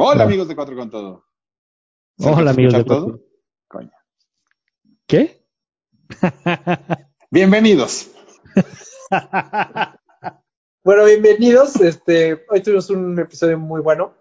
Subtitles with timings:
[0.00, 1.24] Hola, amigos de Cuatro con Todo.
[2.18, 3.06] ¿Se Hola, amigos de todo?
[3.06, 3.26] Cuatro.
[3.66, 3.90] Coño.
[5.08, 5.44] ¿Qué?
[7.30, 8.10] Bienvenidos.
[10.84, 11.76] Bueno, bienvenidos.
[11.82, 14.14] Este, hoy tuvimos un episodio muy bueno.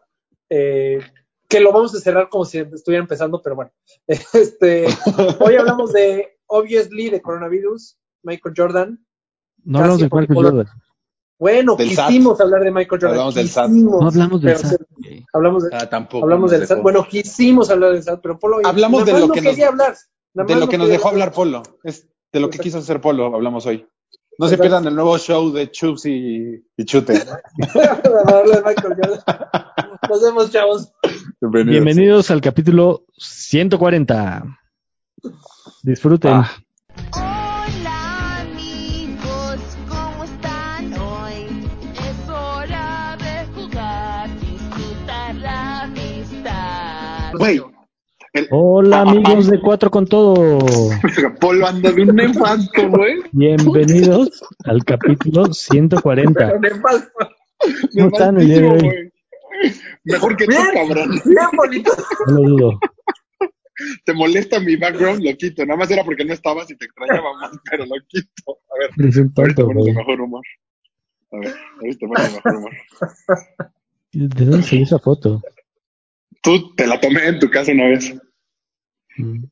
[0.49, 0.99] eh,
[1.47, 3.71] que lo vamos a cerrar como si estuviera empezando, pero bueno.
[4.33, 4.87] Este,
[5.39, 9.05] hoy hablamos de Obviously de coronavirus, Michael Jordan.
[9.63, 10.67] No hablamos de Michael Jordan.
[11.39, 13.11] Bueno, Del quisimos hablar de Michael Jordan.
[13.11, 13.69] Hablamos del SAT.
[13.69, 14.81] No hablamos del SAT.
[15.33, 16.23] Hablamos, de- Ah, tampoco.
[16.23, 16.81] hablamos del SAT.
[16.81, 19.95] Bueno, quisimos hablar del SAT, pero Polo Hablamos de lo no que nos- hablar.
[20.33, 21.63] De lo no que nos dejó hablar Polo.
[21.83, 23.87] Es de lo que quiso hacer Polo, hablamos hoy.
[24.39, 27.23] No se pierdan el nuevo show de Chubbs y, y Chute.
[30.09, 30.91] Nos vemos, chavos.
[31.41, 34.43] Bienvenidos al capítulo 140.
[35.83, 36.31] Disfruten.
[36.33, 37.36] Ah.
[47.37, 47.61] Güey,
[48.33, 50.59] el- Hola, amigos de Cuatro con Todo.
[51.39, 53.15] Polo anda de un nefasto, güey.
[53.31, 56.53] Bienvenidos al capítulo 140.
[57.93, 59.11] ¿Cómo están güey.
[60.03, 61.09] Mejor que tú, cabrón.
[61.25, 61.91] Bien bonito.
[62.27, 62.79] No lo dudo.
[64.05, 65.65] Te molesta mi background, lo quito.
[65.65, 68.59] Nada más era porque no estabas y te extrañaba más, pero lo quito.
[68.75, 69.95] A ver, Eres un ahorita tonto, pones güey.
[69.95, 70.43] mejor humor.
[71.31, 72.71] A ver, ahorita pones de mejor humor.
[74.13, 75.41] ¿De dónde salió esa foto?
[76.47, 78.15] Tú te la tomé en tu casa una vez.
[79.17, 79.43] Mm.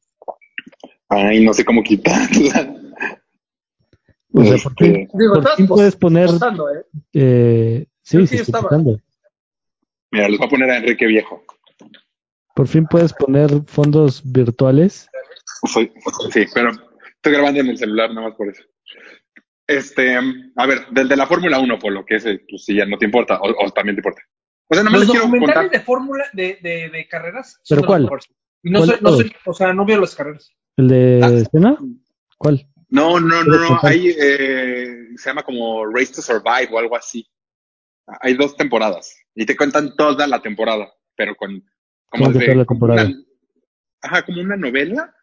[1.09, 2.73] Ay, no sé cómo quitarla.
[4.31, 6.27] O sea, ¿por qué, Este, Digo, por estás fin puedes poner...
[6.27, 6.85] posando, ¿eh?
[7.13, 8.69] Eh, sí, sí, estaba.
[10.11, 11.43] Mira, los voy a poner a Enrique Viejo.
[12.55, 15.09] Por fin puedes poner fondos virtuales.
[15.65, 15.91] Soy-
[16.31, 18.63] sí, pero estoy grabando en el celular nada más por eso.
[19.67, 22.97] Este, a ver, del de la Fórmula 1, Polo, que ese, pues si ya no
[22.97, 24.21] te importa, o, o también te importa.
[24.67, 25.79] O sea, nada más Los les quiero documentales contar.
[25.79, 27.61] de fórmula de, de, de carreras.
[27.67, 28.01] ¿Pero son de los cuál?
[28.03, 28.25] mejores.
[28.63, 30.51] No ¿Cuál soy, no de soy, o sea, no veo las carreras.
[30.77, 31.29] ¿El de Ah.
[31.29, 31.77] escena?
[32.37, 32.67] ¿Cuál?
[32.89, 37.27] No, no, no, no, hay, eh, se llama como Race to Survive o algo así.
[38.21, 41.59] Hay dos temporadas y te cuentan toda la temporada, pero con
[42.07, 43.07] como ¿Cómo que desde- toda la como temporada?
[43.09, 43.23] una-
[44.01, 45.13] ajá, como una novela.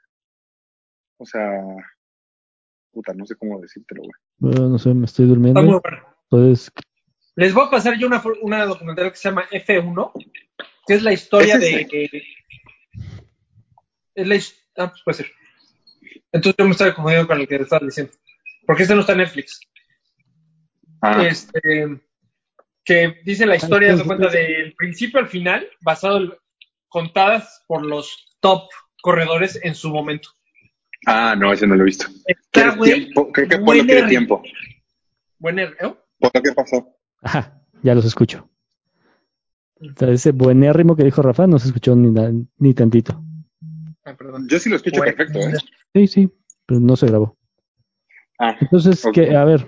[1.18, 1.60] O sea,
[2.92, 4.12] puta, no sé cómo decírtelo, güey.
[4.38, 5.80] Bueno, no sé, me estoy Está muy durmiendo.
[5.80, 5.98] bueno.
[6.30, 6.72] Entonces,
[7.36, 10.12] Les voy a pasar yo una, una documental que se llama F1,
[10.86, 12.22] que es la historia ¿Es de.
[14.14, 15.32] es la ah, pues puede ser.
[16.32, 18.12] Entonces yo me estaba confundiendo con el que estaba diciendo.
[18.66, 19.60] Porque este no está en Netflix.
[21.00, 22.00] Ah, Este,
[22.84, 26.32] que dice la historia, Ah, se cuenta del principio al final, basado en-
[26.88, 28.68] contadas por los top
[29.00, 30.28] corredores en su momento.
[31.06, 32.06] ah, no, ese no lo he visto.
[32.26, 34.42] Está, ¿Quieres güey, ri- tiempo?
[35.38, 35.94] buen er- ¿eh?
[36.18, 36.94] ¿Polo qué pasó?
[37.22, 38.48] Ajá, ya los escucho.
[39.80, 43.20] Entonces, ese buenérrimo que dijo Rafa no se escuchó ni, na- ni tantito.
[44.04, 44.46] Ah, perdón.
[44.48, 45.54] Yo sí lo escucho perfecto, ¿eh?
[45.94, 46.30] Sí, sí,
[46.66, 47.36] pero no se grabó.
[48.38, 49.66] Ah, Entonces, que, a ver,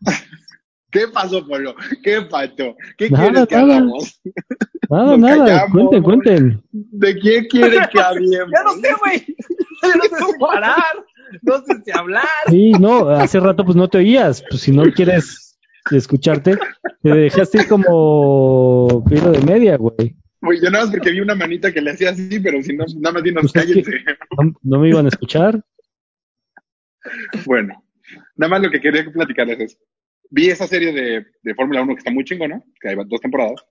[0.90, 1.74] ¿qué pasó, Polo?
[2.02, 2.76] ¿Qué pasó?
[2.96, 3.74] ¿Qué Nada, quieres que nada.
[3.76, 4.20] hagamos?
[4.90, 5.70] nada, Nos nada, callamos.
[5.72, 6.62] cuenten, cuenten.
[6.72, 8.50] ¿De quién quieres que hablemos?
[8.52, 9.36] Ya no sé, güey.
[9.82, 11.04] Ya no sé parar.
[11.42, 12.24] No sé si hablar.
[12.48, 14.44] Sí, no, hace rato pues no te oías.
[14.48, 15.58] Pues si no quieres
[15.90, 16.58] escucharte,
[17.02, 20.16] te dejaste ir como filo de media, güey.
[20.40, 22.84] Güey, yo nada más porque vi una manita que le hacía así, pero si no,
[22.98, 23.90] nada más dinos Pues cállense.
[24.36, 25.62] No, no me iban a escuchar.
[27.44, 27.84] Bueno,
[28.36, 29.78] nada más lo que quería platicarles es,
[30.30, 33.64] vi esa serie de, de Fórmula 1 que está muy chingona, que hay dos temporadas,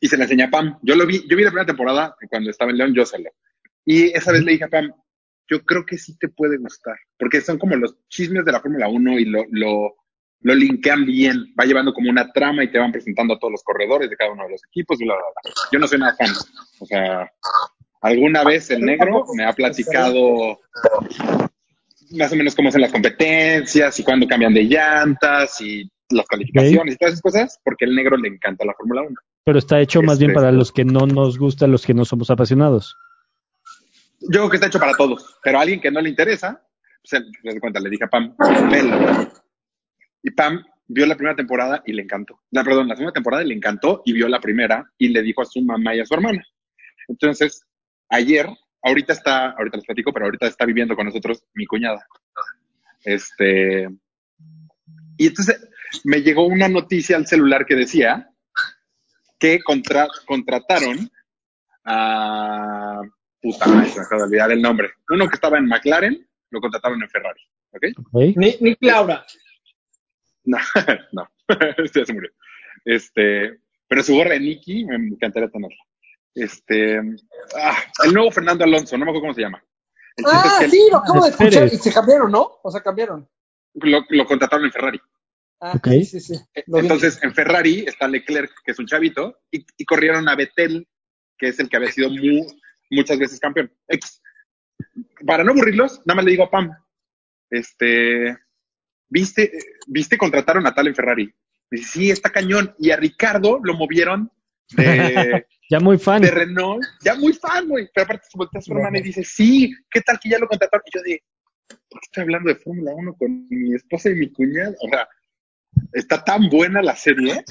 [0.00, 0.78] y se la enseñé a Pam.
[0.82, 3.30] Yo lo vi, yo vi la primera temporada cuando estaba en León yo solo.
[3.84, 4.92] Y esa vez le dije a Pam,
[5.50, 8.88] yo creo que sí te puede gustar, porque son como los chismes de la Fórmula
[8.88, 9.96] 1 y lo, lo,
[10.42, 13.62] lo linkean bien, va llevando como una trama y te van presentando a todos los
[13.64, 15.52] corredores de cada uno de los equipos y bla, bla, bla.
[15.72, 16.30] Yo no soy nada fan,
[16.78, 17.30] o sea,
[18.00, 20.60] alguna vez el negro me ha platicado
[22.12, 26.94] más o menos cómo son las competencias y cuándo cambian de llantas y las calificaciones
[26.94, 29.14] y todas esas cosas, porque el negro le encanta la Fórmula 1.
[29.44, 32.04] Pero está hecho más bien Este- para los que no nos gusta, los que no
[32.04, 32.96] somos apasionados.
[34.20, 36.62] Yo creo que está hecho para todos, pero a alguien que no le interesa,
[37.02, 37.24] se, se
[37.54, 38.34] da cuenta, le dije a Pam,
[38.70, 39.32] velo.
[40.22, 42.40] Y Pam vio la primera temporada y le encantó.
[42.50, 45.40] La, perdón, la segunda temporada y le encantó y vio la primera y le dijo
[45.40, 46.44] a su mamá y a su hermana.
[47.08, 47.62] Entonces,
[48.10, 48.46] ayer,
[48.82, 52.06] ahorita está, ahorita les platico, pero ahorita está viviendo con nosotros mi cuñada.
[53.04, 53.88] Este,
[55.16, 55.66] y entonces
[56.04, 58.28] me llegó una noticia al celular que decía
[59.38, 61.10] que contra- contrataron
[61.84, 63.00] a
[63.40, 64.90] puta madre, se me acaba de olvidar el nombre.
[65.08, 67.40] Uno que estaba en McLaren, lo contrataron en Ferrari.
[67.72, 67.84] ¿Ok?
[68.12, 68.36] ¿ok?
[68.36, 69.24] Nick, Nick Laura.
[70.44, 70.58] No,
[71.12, 71.28] no,
[71.84, 72.30] este ya se murió.
[72.84, 75.76] Este, Pero su gorra de Nicky me encantaría tenerla.
[76.34, 76.98] Este,
[77.56, 79.62] ah, el nuevo Fernando Alonso, no me acuerdo cómo se llama.
[80.16, 81.52] El Ah, es que sí, lo acabo de escuchar.
[81.64, 81.72] Pérez.
[81.74, 82.58] Y se cambiaron, ¿no?
[82.62, 83.28] O sea, cambiaron.
[83.74, 85.00] lo, lo contrataron en Ferrari.
[85.60, 85.88] Ah, Ok.
[86.04, 86.34] sí, sí,
[86.66, 86.78] vi.
[86.78, 90.88] Entonces, en Ferrari está Leclerc, que es un chavito, y, y corrieron a Vettel,
[91.36, 92.46] que es el que había sido mu-
[92.90, 93.72] muchas veces campeón.
[93.88, 94.20] X.
[95.26, 96.70] Para no aburrirlos, nada más le digo a Pam,
[97.50, 98.36] este,
[99.08, 99.52] ¿viste,
[99.86, 101.34] viste contrataron a tal en Ferrari?
[101.70, 102.74] Dice, sí, está cañón.
[102.78, 104.30] Y a Ricardo lo movieron
[104.76, 106.20] de, Ya muy fan.
[106.22, 107.88] de Renault, ya muy fan, güey.
[107.94, 110.48] Pero aparte se voltea a su hermana y dice, sí, ¿qué tal que ya lo
[110.48, 110.82] contrataron?
[110.86, 111.22] Y yo de,
[111.88, 114.74] ¿por qué estoy hablando de Fórmula 1 con mi esposa y mi cuñada?
[114.80, 115.08] O sea,
[115.92, 117.44] está tan buena la serie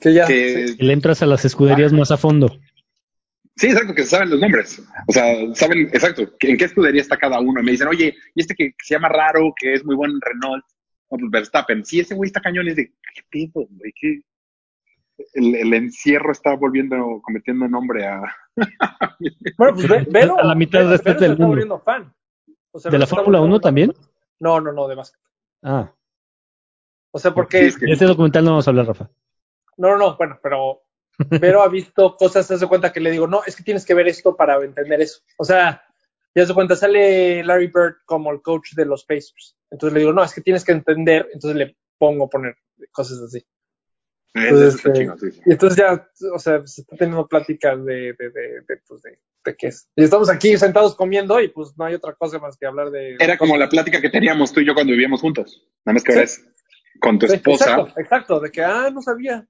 [0.00, 0.26] que ya.
[0.26, 0.74] que...
[0.76, 2.58] Le entras a las escuderías más a fondo.
[3.56, 4.82] Sí, exacto, que se saben los nombres.
[5.06, 7.60] O sea, saben, exacto, en qué escudería está cada uno.
[7.60, 10.14] Y me dicen, oye, y este que, que se llama Raro, que es muy bueno
[10.14, 10.64] en Renault,
[11.10, 11.84] no, pues Verstappen.
[11.84, 12.66] Sí, ese güey está cañón.
[12.68, 13.92] Es de, ¿qué pedo, güey?
[14.00, 14.22] ¿Qué?
[15.34, 18.22] El, el encierro está volviendo, cometiendo nombre a...
[19.58, 21.46] Bueno, pues Ve- A la mitad de este del mundo.
[21.48, 22.12] volviendo fan.
[22.72, 23.92] O sea, ¿De la Fórmula volviendo 1 también?
[24.40, 25.20] No, no, no, de básquet.
[25.62, 25.92] Ah,
[27.12, 27.66] O sea, Sí, porque.
[27.66, 29.10] es que- de este documental no vamos a hablar, Rafa.
[29.76, 30.82] No, no, no, bueno, pero
[31.18, 33.94] Vero ha visto cosas, se hace cuenta que le digo, no, es que tienes que
[33.94, 35.20] ver esto para entender eso.
[35.38, 35.82] O sea,
[36.34, 39.56] ya se cuenta, sale Larry Bird como el coach de los Pacers.
[39.70, 42.56] Entonces le digo, no, es que tienes que entender, entonces le pongo poner
[42.90, 43.44] cosas así.
[44.34, 45.40] Eso está este, chingón, sí, sí.
[45.44, 49.18] Y entonces ya, o sea, se está teniendo pláticas de, de, de, de, pues de,
[49.56, 49.90] qué es.
[49.94, 53.16] Y estamos aquí sentados comiendo y pues no hay otra cosa más que hablar de...
[53.18, 55.62] Era como la plática que teníamos tú y yo cuando vivíamos juntos.
[55.84, 56.40] Nada más que ahora Sí.
[56.40, 57.72] es con tu esposa.
[57.72, 59.46] Exacto, exacto, de que, ah, no sabía.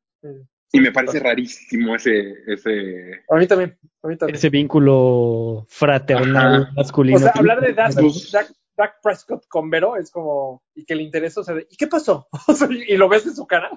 [0.72, 3.24] Eh, Y me parece rarísimo ese, ese...
[3.28, 4.36] A mí también, a mí también.
[4.36, 6.72] Ese vínculo fraternal Ajá.
[6.76, 7.16] masculino.
[7.19, 11.02] O sea, hablar de Dak, Dak- Dak Prescott con Vero es como, y que le
[11.02, 12.26] interesa, o sea, de, ¿y qué pasó?
[12.88, 13.70] Y lo ves en su cara.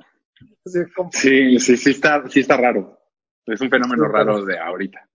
[0.96, 2.98] Como, Sí, sí, sí está, sí está raro.
[3.46, 5.08] Es un fenómeno raro de ahorita.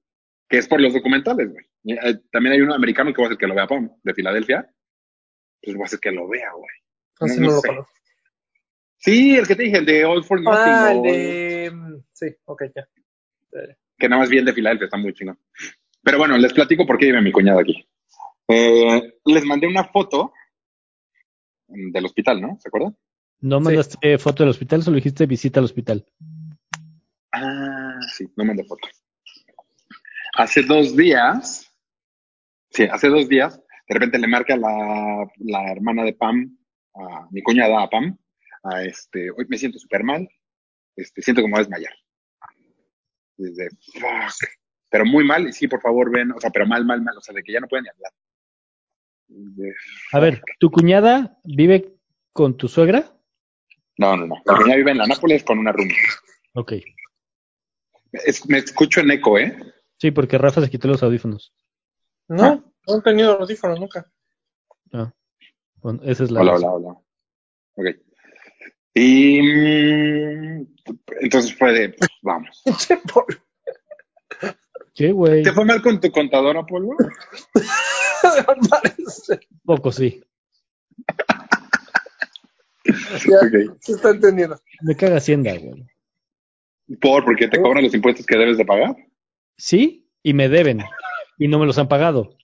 [0.49, 1.65] Que es por los documentales, güey.
[1.83, 4.15] Y, eh, También hay uno americano que va a ser que lo vea, Pam, de
[4.15, 4.71] Filadelfia.
[5.63, 6.71] Pues va a ser que lo vea, güey.
[7.21, 7.69] así no no, lo sé.
[7.69, 7.93] conozco.
[8.99, 10.59] Sí, el que te dije, el de All for Nothing.
[10.63, 11.50] Ah, el de...
[12.21, 12.87] Sí, ok, ya.
[13.99, 15.39] Que nada más bien de Filadelfia, está muy chingón.
[16.03, 17.89] Pero bueno, les platico por qué vive mi cuñada aquí.
[18.49, 20.33] Eh, les mandé una foto
[21.67, 22.59] del hospital, ¿no?
[22.61, 22.95] ¿Se acuerdan?
[23.41, 26.05] No mandaste foto del hospital, solo dijiste visita al hospital.
[27.33, 28.87] Ah, sí, no mandé foto.
[30.35, 31.73] Hace dos días,
[32.71, 33.57] sí, hace dos días,
[33.89, 36.59] de repente le marca la, la hermana de Pam,
[36.95, 38.19] a mi cuñada, a Pam,
[38.63, 40.29] a este, hoy me siento súper mal,
[40.97, 41.95] este, siento como voy a desmayar.
[43.41, 44.51] Desde, fuck,
[44.91, 47.21] pero muy mal, y sí, por favor, ven, o sea, pero mal, mal, mal, o
[47.23, 48.13] sea, de que ya no pueden ni hablar.
[49.29, 49.73] De,
[50.13, 51.97] A ver, ¿tu cuñada vive
[52.35, 53.17] con tu suegra?
[53.97, 55.97] no, no, no, la cuñada vive en la Nápoles con una roomie.
[56.55, 56.73] Ok.
[58.13, 59.57] Es- me escucho en eco, ¿eh?
[59.97, 61.55] Sí, porque Rafa se quitó los audífonos.
[62.29, 64.11] No, no he tenido audífonos nunca.
[64.93, 65.13] Ah,
[65.77, 66.71] bueno, esa es la Hola, razón.
[66.73, 67.01] hola, hola.
[67.91, 67.97] Ok.
[68.95, 70.67] Y mm,
[71.21, 72.63] entonces fue de, pues, vamos.
[74.95, 75.43] ¿Qué, güey?
[75.43, 76.97] ¿Te fue mal con tu contador, Apolo?
[78.69, 79.41] Parece.
[79.65, 80.23] Poco, sí.
[82.85, 83.39] Ya,
[83.81, 84.61] se está entendiendo.
[84.83, 85.87] Me caga Hacienda, güey.
[87.01, 87.25] ¿Por?
[87.25, 88.97] ¿Porque te cobran los impuestos que debes de pagar?
[89.57, 90.83] Sí, y me deben.
[91.39, 92.37] Y no me los han pagado.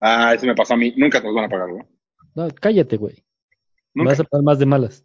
[0.00, 0.94] Ah, eso me pasó a mí.
[0.96, 1.84] Nunca te los van a pagar, güey.
[2.34, 3.24] No, cállate, güey.
[3.94, 5.04] Me vas a pagar más de malas.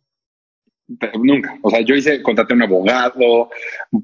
[1.00, 1.58] Pero nunca.
[1.62, 3.50] O sea, yo hice, contraté a un abogado,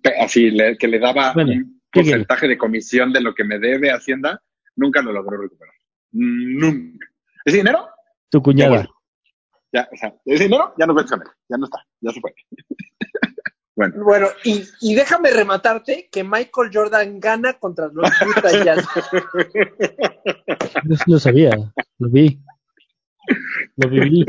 [0.01, 3.43] pe- así, le- que le daba Bueno, un ¿qué porcentaje de comisión de lo que
[3.43, 4.41] me debe Hacienda.
[4.75, 5.73] Nunca lo logró recuperar.
[6.11, 7.05] Nunca.
[7.43, 7.87] ¿Ese dinero?
[8.29, 8.87] Tu cuñada.
[9.73, 11.07] Ya, o sea, ese dinero ya no él.
[11.49, 11.79] Ya no está.
[12.01, 12.33] Ya se fue.
[13.75, 14.03] bueno.
[14.03, 18.87] Bueno, y, y déjame rematarte que Michael Jordan gana contra los Utah Jazz.
[20.83, 21.51] Sí lo sabía.
[21.99, 22.39] Lo vi.
[23.77, 24.25] Lo viví.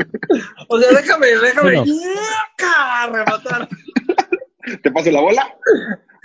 [0.67, 1.85] O sea, déjame, déjame Bueno.
[1.85, 3.07] ¡yaca!
[3.11, 3.69] rematar.
[4.83, 5.57] ¿Te paso la bola?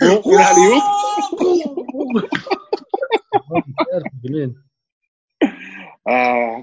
[0.01, 0.21] ¿Un,
[4.23, 4.55] un.
[6.07, 6.61] Ah,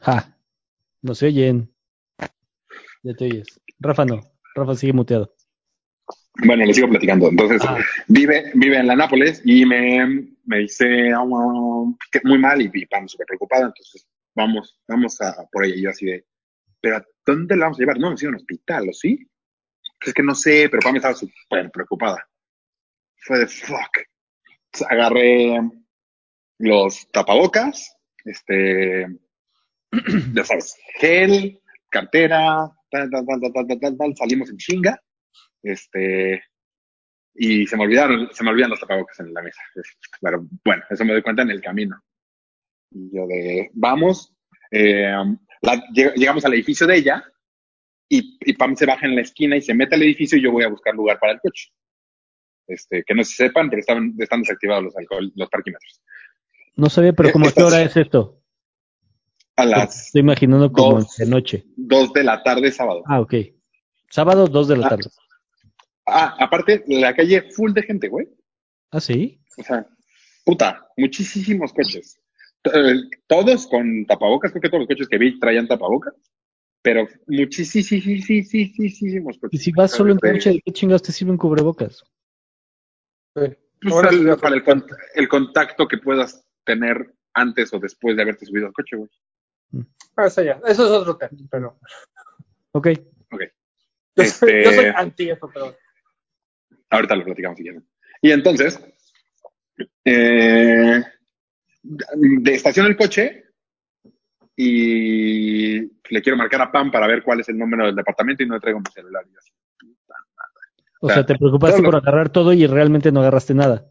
[0.00, 0.36] Ja.
[1.02, 1.68] No se oyen.
[3.02, 3.60] Ya te oyes.
[3.80, 4.20] Rafa no.
[4.54, 5.34] Rafa sigue muteado.
[6.46, 7.28] bueno, le sigo platicando.
[7.28, 7.78] Entonces, Ah.
[8.08, 12.70] vive, vive en la Nápoles y me, me dice "Ah, bueno, que muy mal y,
[12.72, 13.66] y Pam súper preocupada.
[13.66, 15.76] Entonces, vamos, vamos a, por ella.
[15.76, 16.26] Y yo así de,
[16.80, 17.98] ¿pero a dónde la vamos a llevar?
[17.98, 19.28] No, nos iba a un hospital, ¿o sí?
[19.98, 22.28] Pues es que no sé, pero Pam estaba súper preocupada.
[23.16, 23.98] Fue de fuck.
[24.88, 25.58] Agarré
[26.58, 29.06] los tapabocas, este,
[30.34, 31.60] ya sabes, gel,
[31.90, 35.02] cartera, tal, tal, tal, tal, salimos en chinga,
[35.62, 36.42] este,
[37.34, 39.60] y se me olvidaron, se me olvidan los tapabocas en la mesa.
[40.20, 42.02] Pero bueno, eso me doy cuenta en el camino.
[42.94, 44.34] Y yo de, vamos,
[44.70, 45.12] eh,
[45.62, 47.24] la- llegamos al edificio de ella
[48.08, 50.52] y, y Pam se baja en la esquina y se mete al edificio y yo
[50.52, 51.70] voy a buscar lugar para el coche.
[52.66, 56.00] Este, que no se sepan, pero estaban, están desactivados los alcohol, los parquímetros.
[56.76, 58.40] No sabía, pero Eh, como a qué hora es esto.
[59.56, 61.16] A las Estoy imaginando como Dos.
[61.16, 61.64] de noche.
[61.76, 63.02] dos de la tarde sábado.
[63.06, 63.34] Ah, ok.
[64.10, 64.88] Sábado, 2 de la Ah.
[64.90, 65.04] tarde.
[66.06, 68.26] Ah, aparte, la calle full de gente, güey.
[68.90, 69.40] Ah, sí.
[69.58, 69.86] O sea,
[70.44, 72.18] puta, muchísimos coches.
[72.64, 72.94] Eh,
[73.26, 76.14] Todos con tapabocas, creo que todos los coches que vi traían tapabocas,
[76.82, 77.92] pero muchísimos
[79.36, 79.62] Y coches.
[79.62, 82.04] si vas solo en coche, ¿de qué chingados te sirven cubrebocas?
[83.34, 83.42] Sí.
[83.80, 88.22] pues, Ahora el- para el, cont- el contacto que puedas tener antes o después de
[88.22, 89.10] haberte subido al coche, güey.
[90.16, 91.78] Ah, eso ya, eso es otro tema, pero
[92.72, 92.88] Ok.
[92.88, 92.96] yo,
[93.36, 93.48] soy,
[94.16, 95.74] Este- yo soy anti eso, pero
[96.90, 97.88] Ahorita lo platicamos si quieren.
[98.20, 98.78] Y entonces,
[100.04, 101.02] eh,
[101.82, 103.44] de estación el coche
[104.56, 108.46] y le quiero marcar a Pam para ver cuál es el número del departamento y
[108.46, 109.24] no le traigo mi celular.
[109.28, 109.52] Y yo así,
[111.00, 113.90] O O sea, sea, te preocupaste por agarrar todo y realmente no agarraste nada.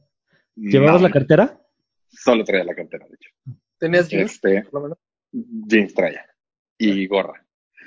[0.55, 1.62] ¿Llevabas no, la cartera?
[2.10, 3.29] Solo traía la cartera, de hecho.
[3.77, 4.98] tenías jeans, Este, por lo menos.
[5.31, 6.25] jeans traía
[6.77, 7.45] y gorra.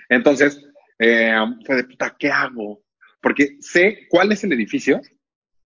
[0.09, 0.63] Entonces,
[0.99, 1.35] eh,
[1.65, 2.83] fue de puta, ¿qué hago?
[3.21, 5.01] Porque sé cuál es el edificio,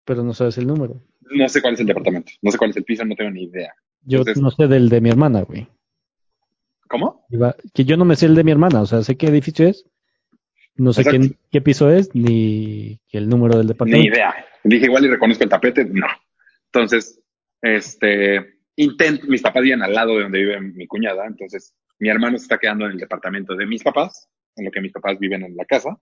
[0.04, 1.02] Pero no sabes el número.
[1.20, 3.44] no sé cuál es el departamento, no sé cuál es el piso, no tengo ni
[3.44, 3.72] idea.
[4.02, 5.68] Yo Entonces- no sé del de mi hermana, güey.
[6.88, 7.24] ¿Cómo?
[7.72, 9.86] Que yo no me sé el de mi hermana, o sea, sé qué edificio es,
[10.74, 14.08] no sé qué, qué piso es, ni el número del Ni departamento.
[14.08, 14.34] idea.
[14.64, 16.06] Dije, igual y reconozco el tapete, no.
[16.72, 17.20] Entonces,
[17.62, 22.38] este, intento, mis papás viven al lado de donde vive mi cuñada, entonces mi hermano
[22.38, 25.44] se está quedando en el departamento de mis papás, en lo que mis papás viven
[25.44, 25.96] en la casa,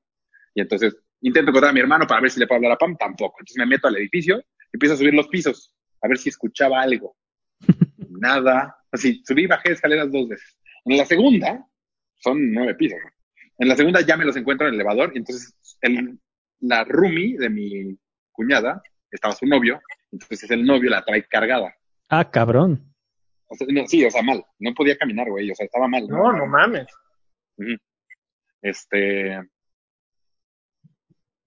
[0.55, 2.97] y entonces intento encontrar a mi hermano para ver si le puedo hablar a Pam,
[2.97, 3.37] tampoco.
[3.41, 7.15] Entonces me meto al edificio, empiezo a subir los pisos, a ver si escuchaba algo.
[8.21, 8.77] Nada.
[8.91, 10.57] Así, subí y bajé escaleras dos veces.
[10.85, 11.67] En la segunda,
[12.17, 12.99] son nueve pisos.
[13.03, 13.11] ¿no?
[13.59, 16.19] En la segunda ya me los encuentro en el elevador, y entonces el,
[16.61, 17.99] la roomie de mi
[18.31, 19.81] cuñada estaba su novio,
[20.13, 21.75] entonces el novio la trae cargada.
[22.09, 22.95] Ah, cabrón.
[23.49, 24.45] O sea, no, sí, o sea, mal.
[24.59, 26.07] No podía caminar, güey, o sea, estaba mal.
[26.07, 26.87] No, no mames.
[28.63, 29.41] Este.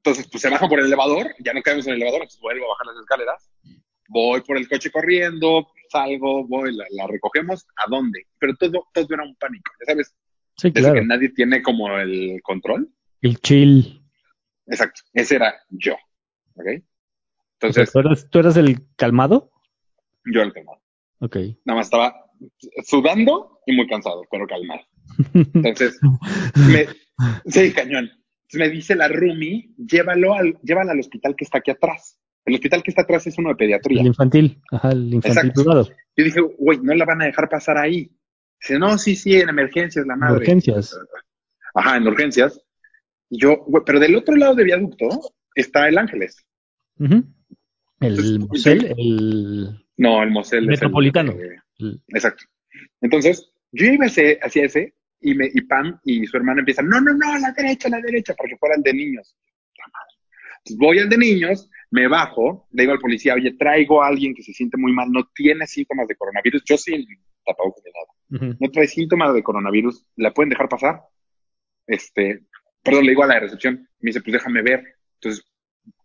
[0.03, 2.65] Entonces, pues se baja por el elevador, ya no caemos en el elevador, entonces vuelvo
[2.65, 3.51] a bajar las escaleras,
[4.09, 8.25] voy por el coche corriendo, salgo, voy, la, la recogemos, ¿a dónde?
[8.39, 10.15] Pero todo, todo era un pánico, ya sabes,
[10.57, 10.93] Sí, claro.
[10.95, 12.89] que nadie tiene como el control.
[13.21, 14.01] El chill.
[14.67, 15.93] Exacto, ese era yo,
[16.55, 16.65] ¿ok?
[16.65, 19.51] O sea, Entonces, ¿tú, eras, ¿Tú eras el calmado?
[20.25, 20.79] yo el calmado.
[21.19, 21.36] Ok.
[21.65, 22.15] Nada más estaba
[22.86, 24.81] sudando y muy cansado, pero calmado.
[25.33, 26.00] Entonces,
[26.55, 26.88] me,
[27.45, 28.10] sí, cañón.
[28.53, 32.19] Me dice la Rumi, llévalo al, llévala al hospital que está aquí atrás.
[32.45, 34.01] El hospital que está atrás es uno de pediatría.
[34.01, 34.62] El infantil.
[34.71, 35.62] Ajá, el infantil Exacto.
[35.62, 35.89] privado.
[36.17, 38.12] Yo dije, güey, no la van a dejar pasar ahí.
[38.60, 40.38] Dice, no, sí, sí, en emergencias, la madre.
[40.38, 40.98] Urgencias.
[41.75, 42.60] Ajá, en urgencias.
[43.29, 45.07] Y yo, güey, pero del otro lado del viaducto
[45.55, 46.45] está el Ángeles.
[47.00, 47.24] Ujú.
[48.00, 50.60] El Entonces, Mosel, el, No, el Mosel.
[50.60, 51.33] es el- Metropolitano.
[51.33, 52.43] eh, Exacto.
[53.01, 57.00] Entonces, yo iba hacia, hacia ese y, me, y Pam y su hermana empiezan, no,
[57.00, 59.36] no, no, a la derecha, a la derecha, para que fuera el de niños.
[60.60, 64.33] Entonces, voy al de niños, me bajo, le digo al policía, oye, traigo a alguien
[64.33, 67.05] que se siente muy mal, no tiene síntomas de coronavirus, yo sin
[67.45, 68.57] tapabocas ni nada, ujú.
[68.60, 71.01] no trae síntomas de coronavirus, ¿la pueden dejar pasar?
[71.88, 72.43] Este,
[72.81, 74.83] perdón, le digo a la de recepción, me dice, pues déjame ver.
[75.15, 75.45] Entonces,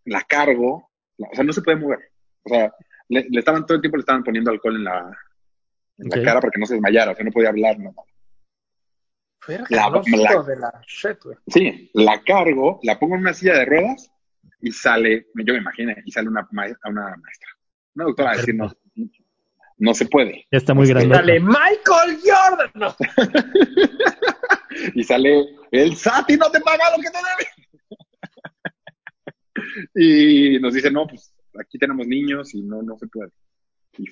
[0.04, 1.98] la cargo, la- o sea, no se puede mover.
[2.42, 2.72] O sea,
[3.08, 5.16] le, le estaban todo el tiempo le estaban poniendo alcohol en la,
[5.98, 7.94] en la cara para que no se desmayara, o sea, no podía hablar, no.
[9.68, 11.36] La- la- de la shit, güey.
[11.46, 14.10] Sí, la cargo, la pongo en una silla de ruedas
[14.60, 17.50] y sale, yo me imaginé, y sale una, ma- una maestra,
[17.94, 18.72] una doctora a decir, no,
[19.78, 20.46] no se puede.
[20.50, 21.14] Ya está muy grande.
[21.14, 22.70] Dale, Michael Jordan.
[22.74, 22.96] No.
[24.94, 27.46] y sale el SATI no te paga lo que te debe.
[30.56, 33.30] y nos dice, no, pues aquí tenemos niños y no, no se puede.
[33.98, 34.04] Y.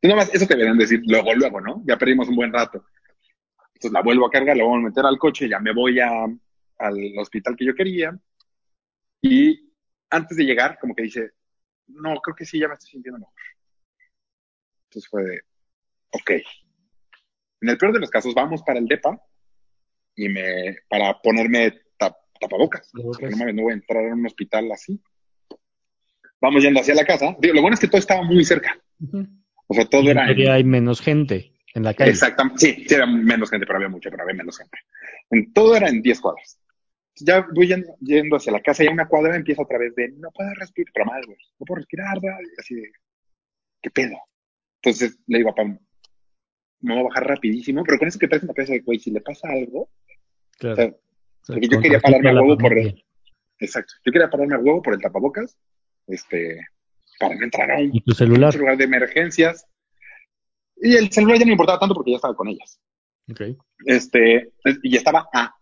[0.00, 1.82] Y nada más, eso te deberían decir luego, luego, ¿no?
[1.86, 2.84] Ya perdimos un buen rato.
[3.74, 6.10] Entonces la vuelvo a cargar, la vuelvo a meter al coche, ya me voy a,
[6.78, 8.16] al hospital que yo quería.
[9.26, 9.72] Y
[10.10, 11.30] antes de llegar, como que dice,
[11.86, 13.34] no, creo que sí, ya me estoy sintiendo mejor.
[14.88, 15.40] Entonces fue de,
[16.10, 16.30] ok.
[17.62, 19.18] En el peor de los casos, vamos para el DEPA
[20.14, 22.90] y me, para ponerme tap- tapabocas.
[22.92, 25.02] Porque no, no voy a entrar en un hospital así.
[26.38, 27.34] Vamos yendo hacia la casa.
[27.40, 28.78] Digo, lo bueno es que todo estaba muy cerca.
[29.66, 32.10] O sea, todo era en, hay menos gente en la calle.
[32.10, 32.60] Exactamente.
[32.60, 34.76] Sí, sí, era menos gente, pero había mucha, pero había menos gente.
[35.30, 36.60] En todo era en 10 cuadras.
[37.16, 40.08] Ya voy yendo, yendo hacia la casa y a una cuadra empieza otra vez de,
[40.16, 42.38] no puedo respirar, pero mal, güey, no puedo respirar, ¿verdad?
[42.40, 42.90] Y así de,
[43.82, 44.16] ¿qué pedo?
[44.82, 45.78] Entonces le digo a Pam,
[46.80, 49.10] me voy a bajar rapidísimo, pero con eso que traes una cabeza de, güey, si
[49.10, 49.88] le pasa algo,
[50.58, 50.74] Claro.
[50.74, 53.04] o sea, O sea, porque yo quería pararme a la huevo por familia.
[53.58, 53.94] Exacto.
[54.04, 55.56] Yo quería pararme a huevo por el tapabocas,
[56.06, 56.58] este,
[57.20, 58.54] para no entrar a un Y tu celular.
[58.56, 59.66] lugar de emergencias.
[60.76, 62.80] Y el celular ya no me importaba tanto porque ya estaba con ellas.
[63.30, 63.40] Ok.
[63.86, 64.52] Este,
[64.82, 65.54] y estaba a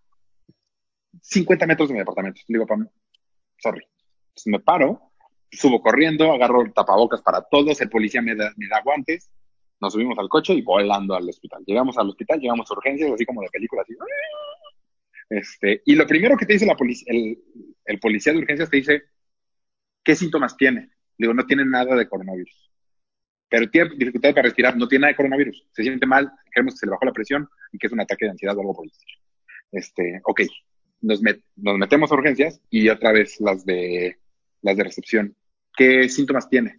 [1.20, 2.40] 50 metros de mi departamento.
[2.48, 2.88] Le digo, Pam,
[3.58, 3.82] sorry.
[4.28, 5.12] Entonces me paro,
[5.50, 9.30] subo corriendo, agarro tapabocas para todos, el policía me da, me guantes,
[9.80, 11.62] nos subimos al coche y volando al hospital.
[11.66, 13.94] Llegamos al hospital, llegamos a urgencias, así como de película, así.
[15.28, 19.02] Este, y lo primero que te dice la polic- el, policía de urgencias te dice,
[20.04, 20.90] ¿qué síntomas tiene?
[21.18, 22.70] Digo, no tiene nada de coronavirus.
[23.48, 25.68] Pero tiene dificultad para respirar, no tiene nada de coronavirus.
[25.72, 28.24] Se siente mal, creemos que se le bajó la presión y que es un ataque
[28.24, 28.92] de ansiedad o algo por el.
[29.72, 30.42] Este, ok,
[31.02, 34.16] nos, met- nos metemos a urgencias y otra vez las de,
[34.62, 35.36] las de recepción.
[35.76, 36.76] ¿Qué síntomas tiene?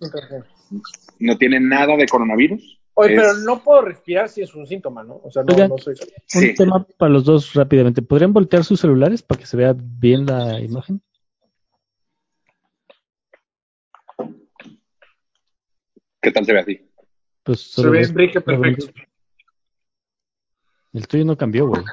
[1.20, 2.80] No tiene nada de coronavirus.
[2.96, 5.16] Oye, Es- pero no puedo respirar si es un síntoma, ¿no?
[5.24, 5.70] O sea, no, Oigan.
[5.70, 5.96] no soy.
[6.28, 6.50] Sí.
[6.50, 8.02] Un tema para los dos rápidamente.
[8.02, 11.02] ¿Podrían voltear sus celulares para que se vea bien la imagen?
[16.22, 16.90] ¿Qué tal se ve así?
[17.44, 18.86] Pues Se ve en brique perfecto.
[20.94, 21.84] El tuyo no cambió, güey.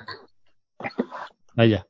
[1.56, 1.87] Ah, ya.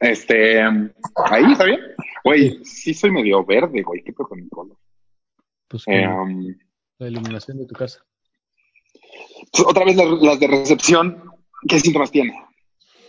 [0.00, 1.80] Este, ahí está bien.
[2.24, 4.02] Güey, sí soy medio verde, güey.
[4.04, 4.76] ¿Qué pedo con mi color?
[5.68, 6.54] Pues Eh, um,
[6.98, 8.04] la iluminación de tu casa.
[9.52, 11.22] pues, otra vez las, las de recepción,
[11.68, 12.34] ¿qué síntomas tiene?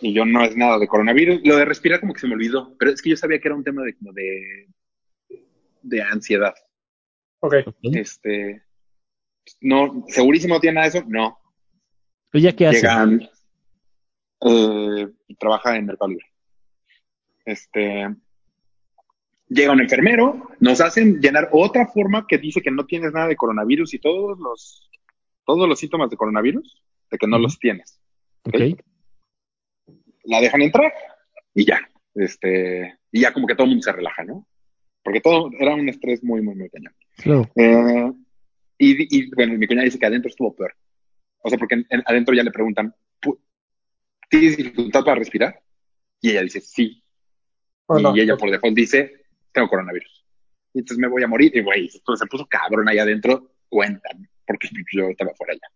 [0.01, 1.41] Y yo no es nada de coronavirus.
[1.43, 3.55] Lo de respirar como que se me olvidó, pero es que yo sabía que era
[3.55, 4.67] un tema de como de,
[5.81, 6.53] de ansiedad.
[7.41, 7.55] Ok.
[7.67, 7.75] Ok.
[7.81, 8.63] Este,
[9.61, 11.37] no, segurísimo no tiene nada de eso, no.
[12.31, 12.77] ¿Ella qué hace?
[12.77, 13.29] Llegan,
[14.45, 16.25] eh, trabaja en Mercado Libre.
[17.49, 18.07] Este,
[19.47, 23.35] llega un enfermero, nos hacen llenar otra forma que dice que no tienes nada de
[23.35, 24.89] coronavirus y todos los,
[25.45, 27.99] todos los síntomas de coronavirus, de que no los tienes.
[28.43, 28.79] Ok.
[30.25, 30.93] La dejan entrar
[31.55, 31.79] y ya,
[32.13, 34.45] este, y ya como que todo el mundo se relaja, ¿no?
[35.03, 36.93] Porque todo era un estrés muy, muy, muy cañón.
[37.17, 37.49] Claro.
[37.55, 38.11] Eh,
[38.77, 40.75] y, y, bueno, mi cuñada dice que adentro estuvo peor.
[41.41, 43.39] O sea, porque en- en- adentro ya le preguntan, "Pu-
[44.29, 45.59] ¿tienes dificultad para respirar?
[46.21, 47.01] Y ella dice, sí.
[48.15, 50.25] Y ella por default dice, tengo coronavirus.
[50.73, 51.55] Y entonces me voy a morir.
[51.55, 55.67] Y güey, esto se puso cabrón ahí adentro, cuentan, porque yo estaba fuera ya.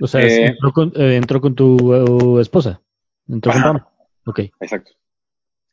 [0.00, 2.80] O sea, Eh, entró, con, eh, entró con tu eh, esposa.
[3.28, 3.72] Entró con Ajá.
[3.72, 3.86] Pam.
[4.26, 4.40] Ok.
[4.60, 4.92] Exacto.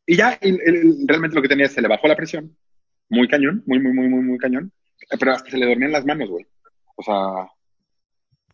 [0.05, 2.57] Y ya, realmente lo que tenía es, se le bajó la presión,
[3.09, 4.71] muy cañón, muy, muy, muy, muy, muy cañón,
[5.19, 6.45] pero hasta se le dormían las manos, güey.
[6.95, 7.49] O sea,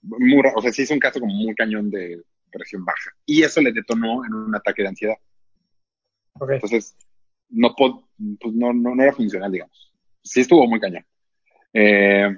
[0.01, 2.21] muy ra- o sea, sí es un caso como muy cañón de
[2.51, 3.11] presión baja.
[3.25, 5.15] Y eso le detonó en un ataque de ansiedad.
[6.39, 6.51] Ok.
[6.51, 6.95] Entonces,
[7.49, 8.05] no, pod-
[8.39, 9.91] pues no, no, no era funcional, digamos.
[10.23, 11.05] Sí estuvo muy cañón.
[11.73, 12.29] Eh,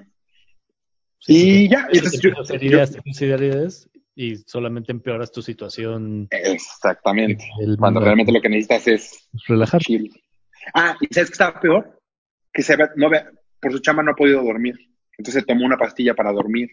[1.26, 2.78] y ya, y entonces yo- hacer yo-
[4.14, 6.28] y solamente empeoras tu situación.
[6.30, 7.44] exactamente.
[7.78, 9.80] Cuando realmente lo que necesitas es Relajar.
[9.80, 10.10] chill.
[10.74, 11.98] Ah, y ¿sabes qué estaba peor?
[12.52, 14.74] Que se había- no había- por su chamba no ha podido dormir.
[15.16, 16.68] Entonces tomó una pastilla para dormir.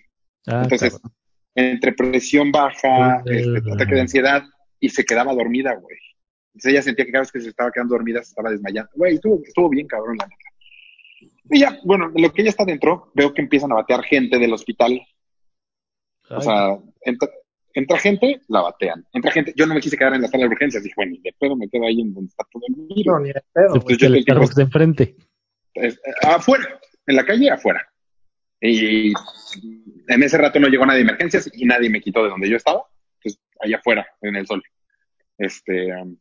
[0.47, 1.13] Ah, Entonces, cabrón.
[1.55, 4.43] entre presión baja, este, ataque de ansiedad,
[4.79, 5.97] y se quedaba dormida, güey.
[6.53, 8.89] Entonces ella sentía que cada vez que se estaba quedando dormida se estaba desmayando.
[8.95, 11.31] Güey, estuvo, estuvo bien cabrón la neta.
[11.51, 14.37] Y ya, bueno, en lo que ella está dentro, veo que empiezan a batear gente
[14.37, 15.01] del hospital.
[16.29, 17.27] O sea, entra,
[17.73, 19.05] entra gente, la batean.
[19.13, 20.83] Entra gente, yo no me quise quedar en la sala de urgencias.
[20.83, 23.05] Dije, bueno, de pedo me quedo ahí en donde está todo el virus.
[23.05, 25.15] No, ni de pedo, fuiste yo Starbucks de enfrente.
[25.73, 27.87] Es- eh, afuera, en la calle afuera.
[28.61, 29.13] Y
[30.07, 32.57] en ese rato no llegó nadie de emergencias y nadie me quitó de donde yo
[32.57, 32.83] estaba,
[33.23, 34.61] pues allá afuera, en el sol.
[35.37, 36.17] Este, um,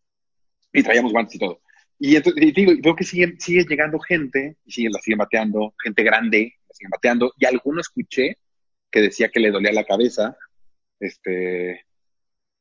[0.72, 1.60] y traíamos guantes y todo.
[1.98, 5.74] Y entonces, y digo, veo que sigue, sigue llegando gente, y sigue, la siguen bateando,
[5.82, 8.38] gente grande, la siguen bateando, y alguno escuché
[8.90, 10.36] que decía que le dolía la cabeza,
[11.00, 11.84] este,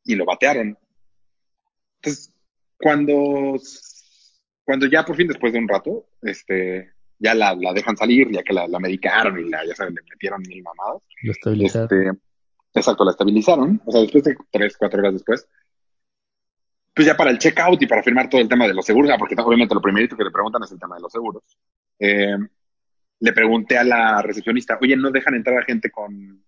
[0.03, 0.77] y lo batearon.
[1.97, 2.33] Entonces,
[2.77, 3.59] cuando,
[4.63, 8.43] cuando ya por fin, después de un rato, este, ya la, la dejan salir, ya
[8.43, 11.01] que la, la medicaron y la, ya saben, le metieron mil mamadas.
[11.21, 11.31] Lo.
[11.31, 12.11] Este,
[12.73, 15.47] exacto, la estabilizaron, o sea, después de tres, cuatro horas después.
[16.97, 19.17] Pues ya para el checkout y para firmar todo el tema de los seguros, ah,
[19.19, 21.43] porque obviamente lo primerito que le preguntan es el tema de los seguros.
[21.99, 22.35] Eh,
[23.19, 26.43] le pregunté a la recepcionista, oye, ¿no dejan entrar a gente con,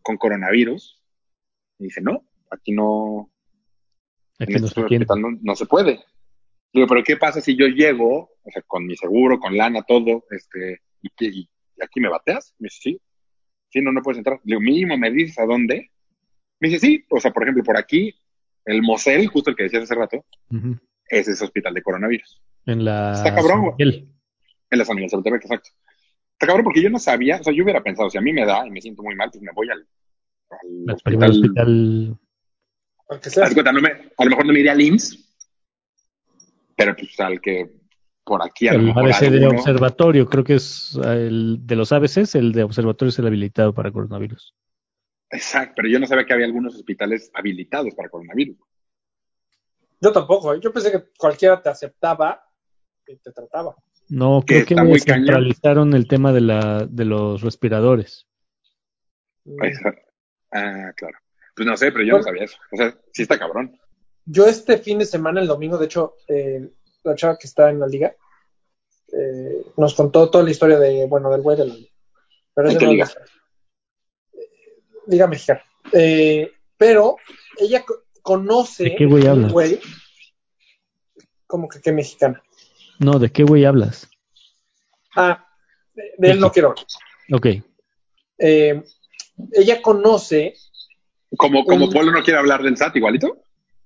[0.00, 0.98] con coronavirus?
[1.78, 3.30] Y dice, no, aquí no,
[4.38, 6.00] Aquí en este hospital no, no se puede.
[6.72, 10.24] Digo, pero ¿qué pasa si yo llego, o sea, con mi seguro, con lana, todo,
[10.30, 11.48] este, y, y
[11.82, 12.54] aquí me bateas?
[12.58, 13.00] Me dice, sí.
[13.68, 14.40] Sí, no, no puedes entrar.
[14.44, 15.90] Le digo, mínimo me dices a dónde.
[16.60, 18.14] Me dice, sí, o sea, por ejemplo, por aquí,
[18.64, 20.78] el Mosel, justo el que decías hace rato, Ujú.
[21.08, 22.42] es ese hospital de coronavirus.
[22.66, 23.12] En la.
[23.12, 24.08] Está cabrón, güey.
[24.70, 25.70] En la San Miguel exacto.
[26.32, 28.44] Está cabrón porque yo no sabía, o sea, yo hubiera pensado, si a mí me
[28.44, 29.86] da y me siento muy mal, pues me voy al,
[30.92, 31.30] hospital.
[31.30, 32.18] hospital.
[33.22, 33.50] Sea.
[33.52, 35.24] Cuenta, no me, a lo mejor no me iría al IMSS,
[36.74, 37.70] pero pues al que
[38.24, 41.76] por aquí a lo El mejor ABC de observatorio, creo que es eh, el de
[41.76, 44.54] los ABCs, el de observatorio es el habilitado para coronavirus.
[45.30, 48.56] Exacto, pero yo no sabía que había algunos hospitales habilitados para coronavirus.
[50.00, 50.60] Yo tampoco, ¿eh?
[50.62, 52.42] yo pensé que cualquiera te aceptaba
[53.06, 53.74] y te trataba.
[54.08, 55.24] No, Que creo que está muy cañón.
[55.26, 58.26] centralizaron el tema de la de los respiradores.
[59.62, 59.94] Esa-
[60.52, 61.18] Ah, claro.
[61.56, 62.58] Pues no sé, pero yo no sabía eso.
[62.72, 63.76] O sea, sí está cabrón.
[64.24, 66.70] Yo este fin de semana, el domingo, de hecho, eh,
[67.02, 68.14] la chava que está en la liga
[69.12, 71.88] eh, nos contó toda la historia de, bueno, del güey del...
[72.54, 73.04] Pero ¿En ese qué no liga?
[73.04, 73.20] es- eh,
[75.06, 75.62] Liga Mexicana.
[75.92, 77.16] Eh, pero
[77.58, 79.52] ella co- conoce ¿De qué güey hablas?
[79.52, 79.80] güey
[81.46, 82.42] como que qué mexicana.
[82.98, 84.08] No, ¿de qué güey hablas?
[85.14, 85.46] Ah,
[85.94, 86.84] de, de él no quiero hablar.
[87.32, 87.46] Ok.
[88.38, 88.82] Eh,
[89.52, 90.54] ella conoce,
[91.36, 93.36] Como, como Un- Polo no quiere hablar del SAT, igualito.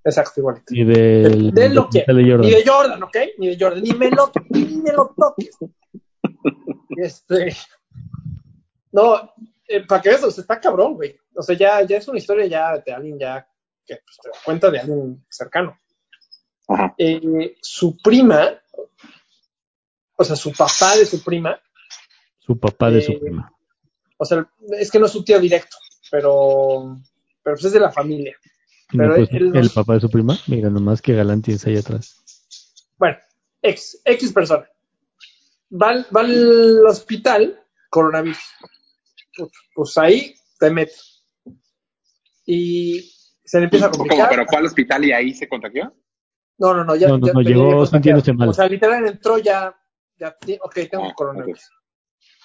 [0.04, 0.64] exacto, igualito.
[0.74, 2.06] Y del, De él no quiero.
[2.06, 2.40] documental de Jordan.
[2.40, 3.16] Ni de Jordan, ¿ok?
[3.38, 3.82] Ni de Jordan.
[3.82, 5.50] Ni me lo, ni me lo toques.
[6.96, 7.54] Este.
[8.92, 9.32] No,
[9.68, 11.16] eh, para que veas, o sea, está cabrón, güey.
[11.34, 13.46] O sea, ya, ya es una historia ya de alguien ya
[13.86, 15.78] que pues, te da cuenta de alguien cercano.
[16.68, 16.94] Ajá.
[16.98, 18.50] Eh, su prima,
[20.16, 21.60] o sea, su papá de su prima,
[22.40, 23.52] Su papá de Eh, su prima.
[24.16, 25.76] o sea, es que no es su tío directo,
[26.10, 26.96] pero,
[27.42, 28.34] pero pues es de la familia.
[28.92, 30.38] ¿No pero él no- el papá de su prima?
[30.46, 32.16] Mira, nomás que galán tienes ahí atrás.
[32.96, 33.18] Bueno,
[33.60, 34.66] X, X persona.
[35.70, 38.38] Va, al- va al hospital, coronavirus.
[39.38, 41.24] Pues, pues ahí te metes.
[42.44, 43.00] Y
[43.44, 44.00] se le empieza a ¿Cómo?
[44.00, 44.28] complicar.
[44.30, 45.94] ¿Pero fue al hospital y ahí se contagió?
[46.58, 48.48] No, no, no, ya, No, no, ya no, llegó sintiéndose mal.
[48.48, 49.74] O sea, literal entró ya,
[50.18, 51.70] ya ok, tengo Ah, coronavirus.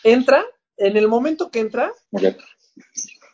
[0.03, 0.45] Entra,
[0.77, 1.91] en el momento que entra,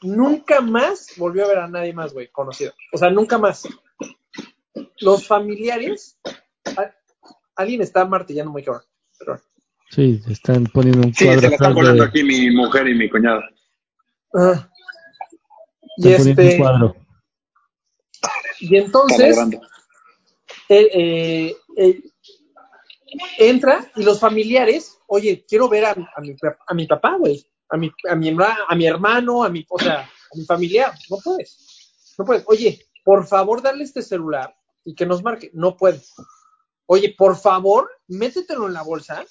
[0.04, 2.74] nunca más volvió a ver a nadie más, güey, conocido.
[2.93, 3.67] O sea, nunca más.
[5.02, 6.19] Los familiares,
[7.56, 8.84] alguien está martillando muy cabrón.
[9.17, 9.48] Pero bueno.
[9.89, 12.95] Sí, están poniendo un Sí, cuadro se la están poniendo de- aquí mi mujer y
[12.95, 13.41] mi cuñada.
[14.36, 14.69] Ah.
[15.97, 16.95] Y están poniendo un este, cuadro.
[18.60, 19.38] y entonces
[20.69, 22.02] eh, eh, eh,
[23.39, 26.36] entra y los familiares, oye, quiero ver a, a mi,
[26.67, 28.30] a mi papá, güey, a mi, a, mi,
[28.67, 32.43] a mi hermano, a mi, o sea, a mi familiar, no puedes, no puedes.
[32.47, 35.99] Oye, por favor, darle este celular y que nos marque, no puede.
[36.86, 39.25] Oye, por favor, métetelo en la bolsa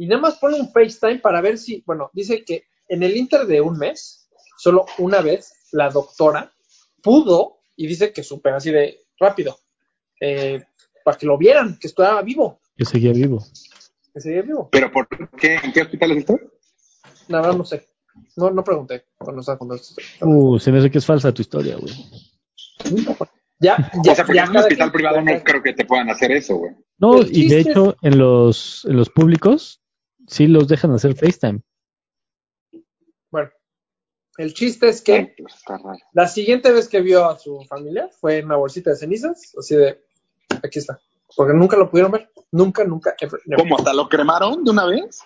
[0.00, 3.46] y nada más ponle un FaceTime para ver si, bueno, dice que en el inter
[3.46, 6.50] de un mes, solo una vez, la doctora
[7.02, 9.58] pudo, y dice que súper así de rápido,
[10.18, 10.64] eh,
[11.04, 13.44] para que lo vieran, que estaba vivo, Que seguía vivo.
[14.14, 14.70] que seguía vivo.
[14.72, 15.56] ¿Pero por qué?
[15.62, 16.40] ¿En qué hospital es esto?
[17.28, 17.86] La verdad no sé.
[18.36, 20.00] No, no pregunté cuando estaba contando esto.
[20.22, 21.92] Uh, se me hace que es falsa tu historia, güey.
[23.58, 26.08] Ya, ya, o sea, porque ya en un hospital privado no creo que te puedan
[26.08, 26.72] hacer eso, güey.
[26.96, 29.80] No, y de hecho, en los, en los públicos
[30.30, 31.60] sí los dejan hacer FaceTime.
[33.30, 33.50] Bueno,
[34.38, 35.34] el chiste es que
[36.12, 39.76] la siguiente vez que vio a su familia fue en una bolsita de cenizas, así
[39.76, 40.00] de,
[40.62, 40.98] aquí está.
[41.36, 42.28] Porque nunca lo pudieron ver.
[42.50, 43.40] Nunca, nunca, ever.
[43.56, 43.76] ¿Cómo?
[43.78, 45.20] ¿Hasta lo cremaron de una vez?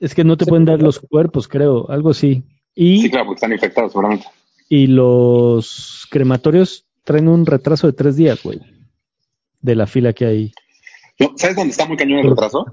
[0.00, 0.48] Es que no te Sí.
[0.50, 2.42] pueden dar los cuerpos, creo, algo así.
[2.74, 4.26] Y, Sí, claro, porque están infectados, seguramente.
[4.68, 8.60] y los crematorios traen un retraso de tres días, güey.
[9.60, 10.52] De la fila que hay.
[11.20, 12.64] No, ¿Sabes dónde está muy cañón el retraso?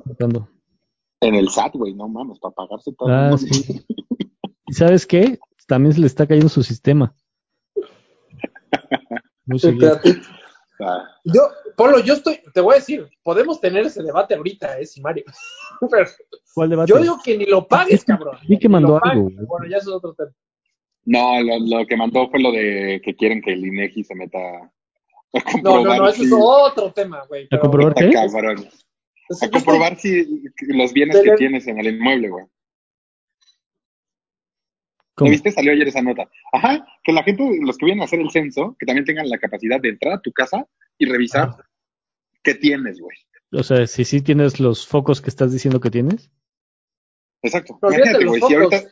[1.21, 3.09] En el SAT, güey, no mames, para pagarse todo.
[3.09, 3.85] Ah, No, sí.
[4.67, 5.39] ¿Y sabes qué?
[5.67, 7.15] También se le está cayendo su sistema.
[9.45, 9.59] Muy
[10.81, 11.41] ah, Yo,
[11.75, 15.23] Polo, yo estoy, te voy a decir, podemos tener ese debate ahorita, eh, si Mario.
[15.89, 16.05] Pero
[16.53, 16.89] ¿Cuál debate?
[16.89, 18.37] yo digo que ni lo pagues, cabrón.
[18.47, 19.17] Vi que mandó pagues.
[19.17, 19.29] algo.
[19.47, 20.31] Bueno, ya eso es otro tema.
[21.05, 24.37] No, lo, lo que mandó fue lo de que quieren que el INEGI se meta
[24.37, 24.61] a
[25.63, 27.47] No, comprobar no, no, eso si- es otro tema, güey.
[27.51, 28.09] ¿A comprobar qué?
[28.11, 28.67] cabrón.
[29.41, 30.25] A comprobar si
[30.67, 32.45] los bienes Tele- que tienes en el inmueble, güey.
[32.45, 32.51] ¿No
[35.15, 35.31] ¿Cómo?
[35.31, 35.51] viste?
[35.51, 36.29] Salió ayer esa nota.
[36.53, 39.39] Ajá, que la gente, los que vienen a hacer el censo, que también tengan la
[39.39, 41.55] capacidad de entrar a tu casa y revisar
[42.43, 43.17] qué tienes, güey.
[43.51, 46.29] O sea, si sí tienes los focos que estás diciendo que tienes.
[47.41, 47.77] Exacto.
[47.81, 48.73] Pero Imagínate, los güey, si focos.
[48.73, 48.91] ahorita...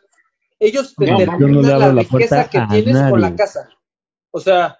[0.58, 3.36] Ellos te No, determinan no la la riqueza que tienes con la nadie.
[3.36, 3.70] casa.
[4.32, 4.80] O sea,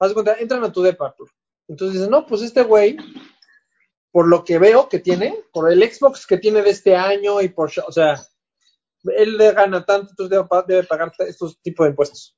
[0.00, 1.14] haz de cuenta, entran a tu depa.
[1.16, 1.30] pues.
[1.68, 2.96] Entonces dicen, no, pues este güey,
[4.12, 7.48] por lo que veo que tiene, por el Xbox que tiene de este año y
[7.48, 8.20] por, o sea,
[9.16, 12.36] él le gana tanto, entonces debe, debe pagar estos tipos de impuestos.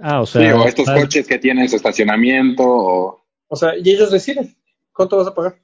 [0.00, 3.24] Ah, o Sí, sea, o estos coches que tienen su estacionamiento, o...
[3.48, 4.56] O sea, y ellos deciden
[4.92, 5.58] cuánto vas a pagar.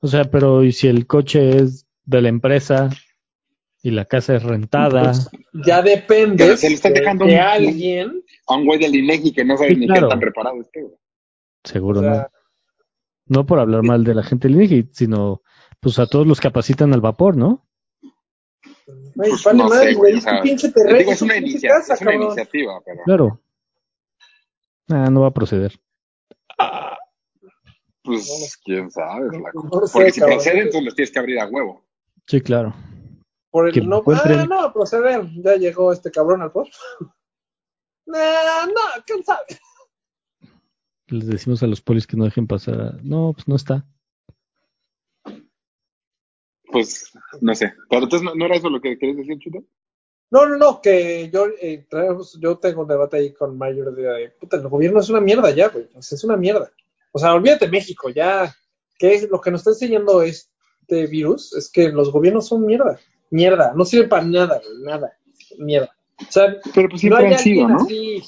[0.00, 2.88] o sea, pero ¿y si el coche es de la empresa
[3.82, 5.12] y la casa es rentada?
[5.66, 8.24] Ya depende se de, dejando de un- alguien.
[8.46, 10.08] A un güey del INEGI que no sabe Sí, ni claro.
[10.08, 10.96] qué tan preparado esté, güey.
[11.64, 12.37] Seguro O sea, no.
[13.28, 15.42] No por hablar mal de la gente del INEGI, sino
[15.80, 17.64] pues a todos los capacitan al vapor, ¿no?
[19.14, 20.14] güey, Pues, vale no madre, sé, güey.
[20.14, 20.98] o Es sea, un pinche terreno.
[20.98, 22.26] digo, Es una inicia- casa, es una cabrón.
[22.28, 23.02] iniciativa, pero...
[23.04, 23.40] Claro.
[24.90, 25.78] Ah, no va a proceder.
[28.02, 29.68] Pues, quién sabe, flaco.
[29.70, 30.36] No sé, Porque si cabrón.
[30.38, 31.84] proceden, entonces los tienes que abrir a huevo.
[32.26, 32.74] Sí, claro.
[33.50, 33.98] Por Que el no.
[33.98, 34.40] encuentren.
[34.40, 35.26] Ah, no, proceder.
[35.42, 36.72] Ya llegó este cabrón al post.
[38.10, 39.44] Nah, no, quién sabe.
[41.08, 42.80] Les decimos a los polis que no dejen pasar.
[42.80, 43.84] a- No, pues no está.
[46.70, 47.72] Pues, no sé.
[47.88, 49.64] Pero entonces, ¿no, no era eso lo que querías decir, Chuto?
[50.30, 54.02] No, no, no, que yo, eh, traemos- yo tengo un debate ahí con Mayor de,
[54.02, 56.70] de, puta, el gobierno es una mierda ya, güey, o sea, es una mierda.
[57.12, 58.54] O sea, olvídate México, ya,
[58.98, 63.00] que es, lo que nos está enseñando este virus es que los gobiernos son mierda,
[63.30, 65.16] mierda, no sirven para nada, güey, nada,
[65.56, 65.90] mierda.
[66.20, 67.84] O sea, Pero pues no siempre hay han sido, alguien ¿no?
[67.84, 68.22] así,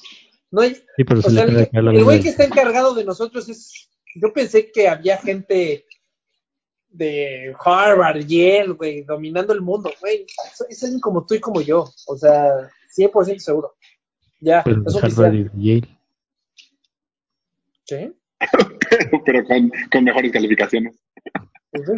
[0.50, 3.48] no hay, Sí, pero o se sea, le el, güey que está encargado de nosotros
[3.48, 5.86] es, yo pensé que había gente
[6.88, 10.26] de Harvard, Yale, güey, dominando el mundo, güey.
[10.68, 13.76] Es, alguien como tú y como yo, o sea, 100% seguro.
[14.40, 15.50] Ya, Pero es Harvard oficial.
[15.54, 15.98] Yale.
[17.84, 18.12] ¿Sí?
[19.24, 20.96] pero, con, con mejores calificaciones.
[21.70, 21.92] Pues sí.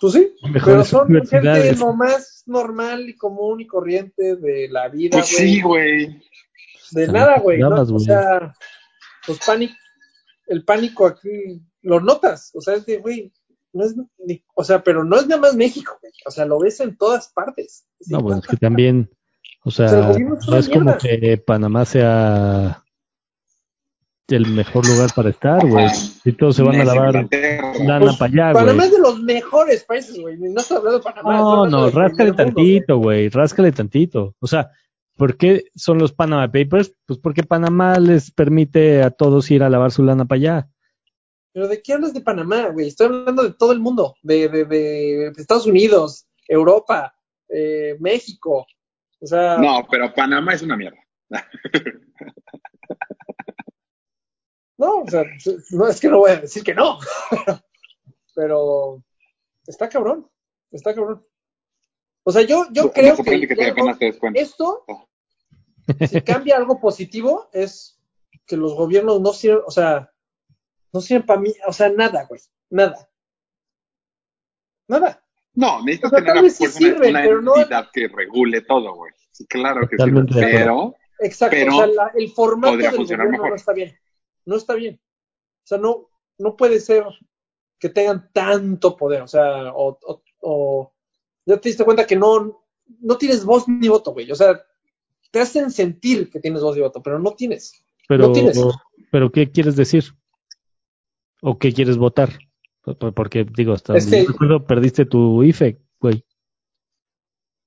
[0.00, 4.88] Pues sí, Mejores pero son gente lo más normal y común y corriente de la
[4.88, 5.48] vida, Pues güey.
[5.48, 6.22] sí, güey.
[6.92, 7.58] De nada, güey.
[7.58, 7.68] ¿no?
[7.68, 8.04] O güey.
[8.04, 8.54] sea,
[9.26, 9.74] pues pánico,
[10.46, 11.28] el pánico aquí
[11.82, 12.50] lo notas.
[12.54, 13.32] O sea, es de, güey,
[13.72, 16.12] no es, ni- o sea, pero no es nada más México, güey.
[16.26, 17.84] O sea, lo ves en todas partes.
[18.00, 19.10] Es No, en bueno, es todas que también,
[19.64, 20.98] o sea, es no es como mierda.
[20.98, 22.82] que Panamá sea
[24.28, 25.88] el mejor lugar para estar, güey.
[25.90, 28.86] Si todos se van a es lavar lana Pues, para allá, Panamá güey.
[28.86, 30.38] es de los mejores países, güey.
[30.38, 31.36] No estoy hablando de Panamá.
[31.36, 32.36] No, no, ráscale güey.
[32.46, 34.34] tantito, güey, ráscale tantito.
[34.40, 34.70] O sea,
[35.16, 36.94] ¿por qué son los Panama Papers?
[37.06, 40.68] Pues porque Panamá les permite a todos ir a lavar su lana para allá.
[41.52, 42.88] Pero ¿de qué hablas de Panamá, güey?
[42.88, 44.14] Estoy hablando de todo el mundo.
[44.22, 47.14] De, de, de Estados Unidos, Europa,
[47.48, 48.66] eh, México.
[49.20, 50.98] O sea, No, pero Panamá es una mierda.
[54.78, 55.24] no, o sea,
[55.70, 56.98] no es que no voy a decir que no.
[58.34, 59.02] Pero
[59.66, 60.28] está cabrón.
[60.70, 61.24] Está cabrón.
[62.24, 64.84] O sea, yo, yo creo que, que te algo- te esto,
[66.08, 68.00] si cambia algo positivo, es
[68.46, 70.12] que los gobiernos no sirven, o sea,
[70.92, 73.08] no sirven para mí, o sea, nada, güey, nada.
[74.88, 75.24] Nada.
[75.54, 77.88] No, necesitas O sea, tener una, vez sí fuerza, una- sirven, una pero no- entidad
[77.92, 79.12] que regule todo, güey.
[79.32, 80.92] Sí, claro que Totalmente sirve, de acuerdo.
[80.92, 83.50] pero Exacto, Pero o sea, la- el formato del gobierno mejor.
[83.50, 83.96] no está bien.
[84.44, 85.00] No está bien.
[85.00, 86.08] O sea, no,
[86.38, 87.04] no puede ser
[87.78, 90.92] que tengan tanto poder, o sea, o, o, o-
[91.46, 92.62] ya te diste cuenta que no,
[93.00, 94.30] no tienes voz ni voto, güey.
[94.30, 94.60] O sea,
[95.30, 97.72] te hacen sentir que tienes voz y voto, pero no tienes.
[98.08, 98.58] Pero, No tienes.
[99.10, 100.04] pero ¿qué quieres decir?
[101.40, 102.38] ¿O qué quieres votar?
[102.82, 106.24] Por- por- Porque, digo, hasta Es donde yo que- recuerdo, perdiste tu IFE, güey.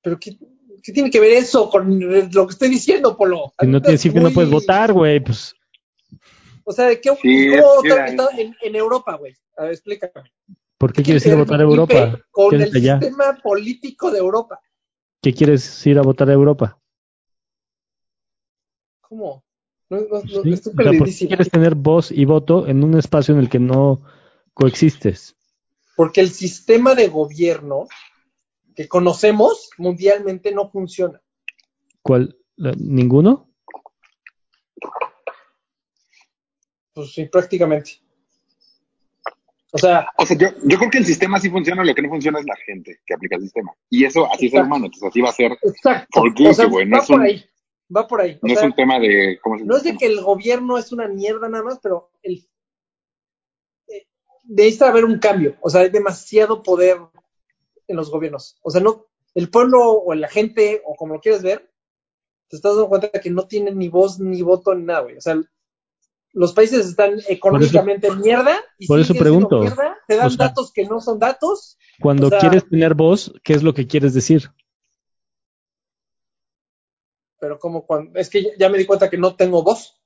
[0.01, 0.38] Pero ¿qué,
[0.83, 3.53] qué tiene que ver eso con lo que estoy diciendo, Polo?
[3.59, 5.19] Si no tienes IFE, no Muy- puedes votar, güey.
[5.23, 5.55] Pues,
[6.63, 9.35] O sea, ¿de qué, Sí, ¿cómo votar en, en Europa, güey?
[9.57, 10.31] A ver, explícame.
[10.77, 12.19] ¿Por qué quieres ir a votar a Europa?
[12.31, 12.99] Con ¿Quieres el allá?
[12.99, 14.59] sistema político de Europa.
[15.21, 16.79] ¿Qué quieres ir a votar a Europa?
[19.01, 19.43] ¿Cómo?
[19.89, 22.83] No, no, no, Sí, estoy o sea, ¿por qué quieres tener voz y voto en
[22.83, 24.01] un espacio en el que no
[24.53, 25.35] coexistes?
[25.95, 27.88] Porque el sistema de gobierno
[28.75, 31.21] que conocemos mundialmente no funciona.
[32.01, 32.38] ¿Cuál?
[32.57, 33.49] ¿Ninguno?
[36.93, 38.05] Pues sí, prácticamente.
[39.75, 42.07] O sea, O sea, yo, yo creo que el sistema sí funciona, lo que no
[42.07, 43.73] funciona es la gente que aplica el sistema.
[43.89, 44.67] Y eso así es el Exacto.
[44.67, 45.51] humano, entonces así va a ser.
[45.63, 46.21] exacto.
[46.21, 47.45] O sea, güey, no va es por un- ahí.
[47.95, 48.39] Va por ahí.
[48.41, 49.38] O No es un tema de.
[49.43, 52.47] ¿cómo se no es de que el gobierno es una mierda nada más, pero el
[53.89, 54.07] eh,
[54.45, 55.55] necesita haber un cambio.
[55.61, 56.97] O sea, hay demasiado poder
[57.88, 58.57] en los gobiernos.
[58.63, 61.69] O sea, no, el pueblo o la gente, o como lo quieres ver,
[62.47, 65.17] te estás dando cuenta que no tienen ni voz ni voto ni nada, güey.
[65.17, 65.35] O sea,
[66.36, 69.62] los países están económicamente en mierda y por eso pregunto.
[69.62, 71.78] mierda, te dan O sea- datos que no son datos.
[72.00, 74.52] Cuando O sea- quieres tener voz, ¿qué es lo que quieres decir?
[77.39, 80.00] Pero como cuando, es que ya- me di cuenta que no tengo voz.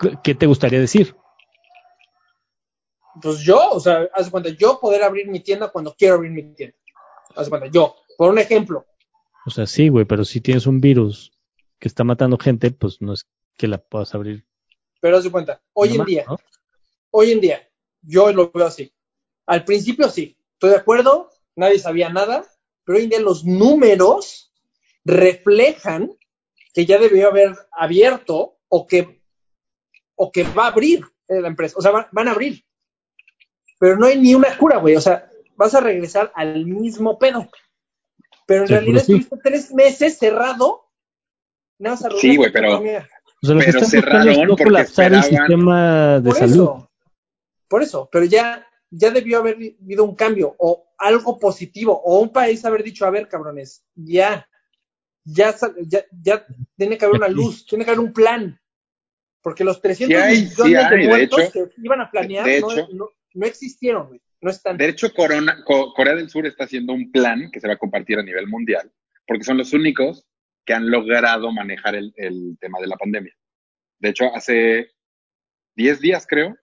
[0.00, 1.14] ¿Qué- ¿Qué te gustaría decir?
[3.20, 6.42] Pues yo, o sea, haz cuenta, yo poder abrir mi tienda cuando quiero abrir mi
[6.54, 6.76] tienda.
[7.34, 8.86] Haz cuenta, yo, por un ejemplo.
[9.46, 11.32] O sea, sí, güey, pero si tienes un virus
[11.78, 14.46] que está matando gente, pues no es que la puedas abrir.
[15.00, 16.36] Pero haz de cuenta, hoy en más, día, ¿no?
[17.10, 17.68] hoy en día,
[18.02, 18.92] yo lo veo así.
[19.46, 22.44] Al principio sí, estoy de acuerdo, nadie sabía nada,
[22.84, 24.52] pero hoy en día los números
[25.04, 26.10] reflejan
[26.74, 29.20] que ya debió haber abierto o que,
[30.14, 31.76] o que va a abrir la empresa.
[31.78, 32.64] O sea, va- van a abrir.
[33.78, 34.96] Pero no hay ni una cura, güey.
[34.96, 37.48] O sea, vas a regresar al mismo pedo.
[38.46, 39.12] Pero en realidad sí.
[39.14, 40.84] estuviste tres meses cerrado.
[41.78, 43.08] Nada más Sí, güey, pero- economía.
[43.46, 46.28] O sea, lo que Pero están buscando es cerraron no porque colapsar el sistema de
[46.30, 46.52] Por salud.
[46.54, 46.90] eso,
[47.68, 52.32] por eso, pero ya, ya debió haber habido un cambio o algo positivo o un
[52.32, 54.48] país haber dicho, a ver, cabrones, ya,
[55.24, 55.54] ya,
[55.86, 58.58] ya, ya tiene que haber una luz, tiene que haber un plan,
[59.42, 61.52] porque los 300 Sí hay, millones sí hay, de de muertos hecho.
[61.52, 62.88] que iban a planear De no, hecho.
[62.92, 64.76] no, no existieron, güey, no están.
[64.76, 67.78] De hecho, Corona- Co- Corea del Sur está haciendo un plan que se va a
[67.78, 68.90] compartir a nivel mundial,
[69.26, 70.24] porque son los únicos
[70.66, 73.34] que han logrado manejar el, el tema de la pandemia.
[73.98, 74.90] De hecho, hace
[75.76, 76.56] 10 días, creo,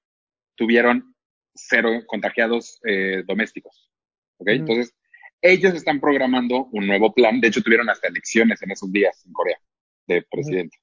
[0.56, 1.16] tuvieron
[1.56, 3.90] cero contagiados eh, domésticos.
[4.38, 4.48] ¿ok?
[4.48, 4.52] Mm.
[4.52, 4.94] Entonces,
[5.42, 7.40] ellos están programando un nuevo plan.
[7.40, 9.58] De hecho, tuvieron hasta elecciones en esos días en Corea
[10.08, 10.78] de presidente.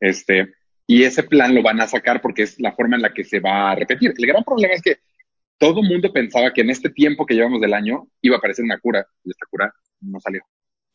[0.00, 0.52] Este,
[0.86, 3.40] y ese plan lo van a sacar porque es la forma en la que se
[3.40, 4.14] va a repetir.
[4.16, 4.98] El gran problema es que
[5.58, 8.78] todo mundo pensaba que en este tiempo que llevamos del año iba a aparecer una
[8.78, 10.42] cura y esta cura no salió.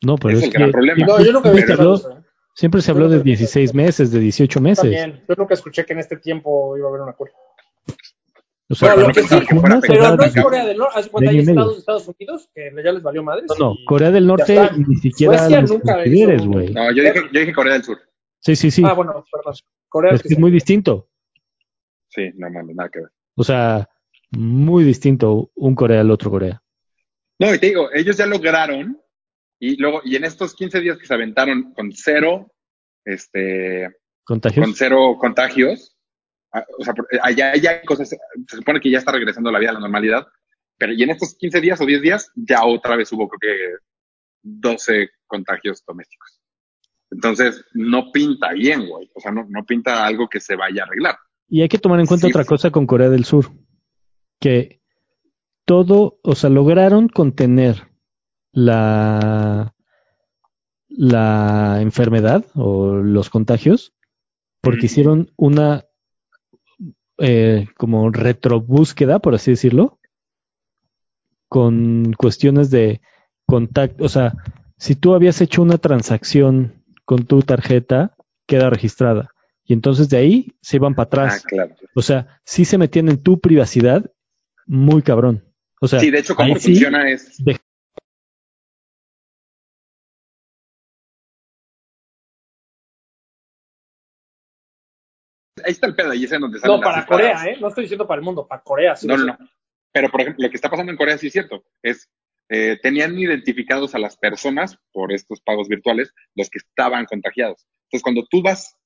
[0.02, 1.06] No, pero Es es, el que gran problema.
[1.06, 2.24] No, yo nunca había siempre, se Pero- habló, escuchado eso, ¿eh?
[2.54, 4.82] siempre se habló de 16 meses, de 18 meses.
[4.82, 7.32] También, yo nunca escuché que en este tiempo iba a haber una cura.
[8.68, 11.04] O sea, No, para lo que sí, se Pero no es Corea del Norte, haz
[11.04, 13.44] de cuenta, de hay estados de Estados Unidos que ya les valió madres.
[13.58, 16.72] No, no, Corea del Norte ni siquiera Suecia los nunca hizo- güey.
[16.72, 17.98] No, yo dije, yo dije Corea del Sur.
[18.40, 18.82] Sí, sí, sí.
[18.84, 19.54] Ah, bueno, perdón.
[19.88, 21.08] Corea es que es muy distinto.
[22.08, 23.10] Sí, no mames, nada que ver.
[23.36, 23.88] O sea,
[24.32, 26.60] muy distinto un Corea al otro Corea.
[27.38, 28.98] No, y te digo, ellos ya lograron,
[29.58, 32.52] y luego, y en estos 15 días que se aventaron con cero,
[33.04, 33.88] este,
[34.24, 34.64] ¿Contagios?
[34.66, 35.96] con cero contagios,
[36.52, 39.58] ah, o sea, por- allá ya hay cosas, se supone que ya está regresando la
[39.58, 40.26] vida a la normalidad,
[40.78, 43.84] pero y en estos 15 días o 10 días ya otra vez hubo creo que
[44.42, 46.40] 12 contagios domésticos.
[47.10, 49.08] Entonces, no pinta bien, güey.
[49.14, 51.16] O sea, no, no pinta algo que se vaya a arreglar.
[51.48, 52.32] Y hay que tomar en cuenta Sí.
[52.32, 53.46] otra cosa con Corea del Sur,
[54.40, 54.82] que
[55.64, 57.88] todo, o sea, lograron contener
[58.56, 59.74] la,
[60.88, 63.92] la enfermedad o los contagios
[64.62, 65.84] porque hicieron una
[67.18, 70.00] eh, como retrobúsqueda, por así decirlo,
[71.48, 73.02] con cuestiones de
[73.44, 74.32] contacto, o sea,
[74.78, 78.16] si tú habías hecho una transacción con tu tarjeta,
[78.46, 79.30] queda registrada.
[79.64, 81.42] Y entonces de ahí se iban para atrás.
[81.44, 81.76] Ah, claro.
[81.94, 84.10] O sea, sí se metían en tu privacidad
[84.66, 85.44] muy cabrón.
[85.78, 87.36] O sea, Sí, de hecho, cómo sí, funciona es.
[95.66, 97.04] Ahí está el pedo, ahí es en donde salen No, para.
[97.04, 97.56] Corea, ¿eh?
[97.60, 98.94] No estoy diciendo para el mundo, para Corea.
[98.94, 99.38] sí No, no, no.
[99.92, 101.64] Pero, por ejemplo, lo que está pasando en Corea sí es cierto.
[101.82, 102.08] Es,
[102.48, 107.66] eh, tenían identificados a las personas por estos pagos virtuales, los que estaban contagiados.
[107.86, 108.76] Entonces, cuando tú vas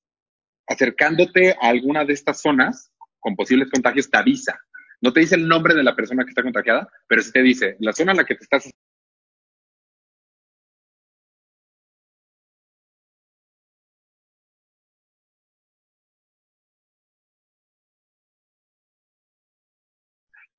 [0.66, 4.58] acercándote a alguna de estas zonas con posibles contagios, te avisa.
[5.02, 7.76] No te dice el nombre de la persona que está contagiada, pero sí te dice
[7.80, 8.70] la zona en la que te estás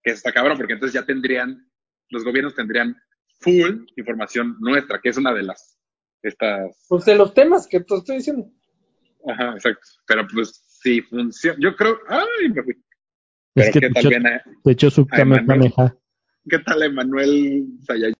[0.03, 1.69] que está cabrón, porque entonces ya tendrían,
[2.09, 2.95] los gobiernos tendrían
[3.39, 5.77] full información nuestra, que es una de las,
[6.21, 8.49] estas, Pues de los temas que te estoy diciendo.
[9.27, 9.87] ajá, exacto.
[10.07, 12.73] Pero pues sí funciona, yo creo, ay, me fui.
[13.55, 14.41] es que qué tal echó, bien, eh?
[14.63, 15.95] te echó su kamehameha.
[16.49, 18.13] qué tal Emanuel Sayay?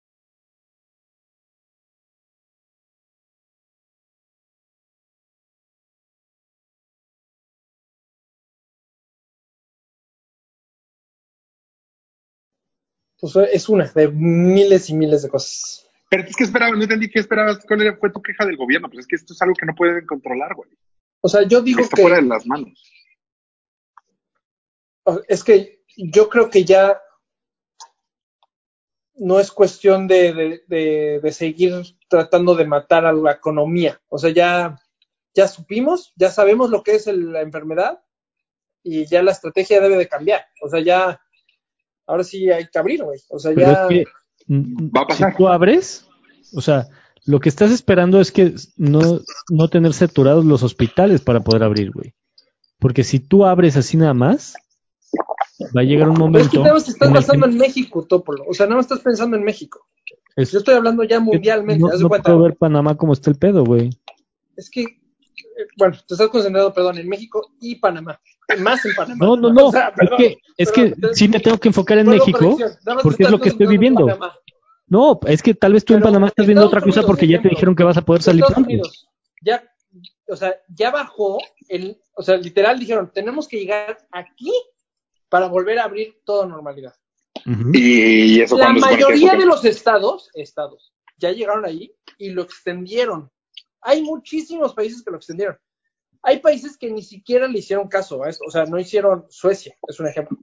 [13.21, 15.87] Pues es una de miles y miles de cosas.
[16.09, 19.01] Pero es que esperabas, no entendí qué esperabas, cuál fue tu queja del gobierno, pues
[19.01, 20.69] es que esto es algo que no pueden controlar, güey.
[21.21, 22.83] O sea, yo digo Está que fuera de las manos.
[25.27, 26.99] es que yo creo que ya
[29.15, 31.73] no es cuestión de, de- de- de seguir
[32.09, 34.01] tratando de matar a la economía.
[34.09, 34.79] O sea, ya,
[35.35, 38.03] ya supimos, ya sabemos lo que es el- la enfermedad
[38.83, 40.45] y ya la estrategia debe de cambiar.
[40.61, 41.21] O sea, ya,
[42.07, 43.19] ahora sí hay que abrir, güey.
[43.29, 43.81] O sea, Pero ya...
[43.83, 44.05] es que
[44.47, 45.31] mm, Va a pasar.
[45.31, 46.07] si tú abres,
[46.53, 46.87] o sea,
[47.25, 51.91] lo que estás esperando es que no, no tener saturados los hospitales para poder abrir,
[51.91, 52.13] güey.
[52.79, 54.55] Porque si tú abres así nada más,
[55.77, 56.51] va a llegar un Pero es momento.
[56.51, 58.43] que nada más te estás en el que basando en México, Tópolo.
[58.47, 59.87] O sea, nada más estás pensando en México.
[60.35, 61.79] es- Yo estoy hablando ya mundialmente.
[61.83, 63.91] no, no puedo ver Panamá como está el pedo, güey.
[64.57, 64.85] Es que
[65.77, 68.19] bueno, te estás concentrando, perdón, en México y Panamá.
[68.59, 69.25] Más en Panamá.
[69.25, 69.67] No, no, no.
[69.67, 72.57] O sea, es que, es que sí me tengo que enfocar en México,
[73.01, 74.07] porque es lo que estoy viviendo.
[74.87, 77.27] No, es que tal vez tú en Panamá estás viendo Estados otra cosa Unidos, porque
[77.27, 78.69] ya te dijeron que vas a poder salir Estados pronto.
[78.69, 79.09] Unidos,
[79.41, 79.63] ya,
[80.27, 81.39] o sea, ya bajó
[81.69, 84.51] el, o sea, literal dijeron, tenemos que llegar aquí
[85.29, 86.93] para volver a abrir toda normalidad.
[87.73, 93.31] Y eso La mayoría de los estados, estados, ya llegaron ahí y lo extendieron.
[93.81, 95.57] Hay muchísimos países que lo extendieron.
[96.23, 99.75] Hay países que ni siquiera le hicieron caso a eso, o sea, no hicieron Suecia,
[99.87, 100.37] es un ejemplo.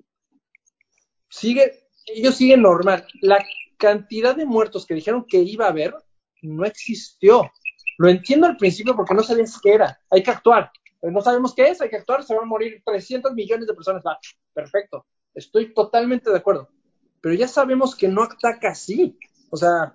[1.31, 3.07] Sigue, ellos siguen normal.
[3.21, 3.45] La
[3.77, 5.95] cantidad de muertos que dijeron que iba a haber
[6.43, 7.51] no existió.
[7.99, 10.01] Lo entiendo al principio porque no sabías qué era.
[10.11, 10.71] Hay que actuar.
[11.03, 14.03] No sabemos qué es, hay que actuar, se van a morir 300 millones de personas.
[14.53, 15.07] Perfecto.
[15.35, 16.69] Estoy totalmente de acuerdo.
[17.21, 19.17] Pero ya sabemos que no ataca así.
[19.51, 19.95] O sea.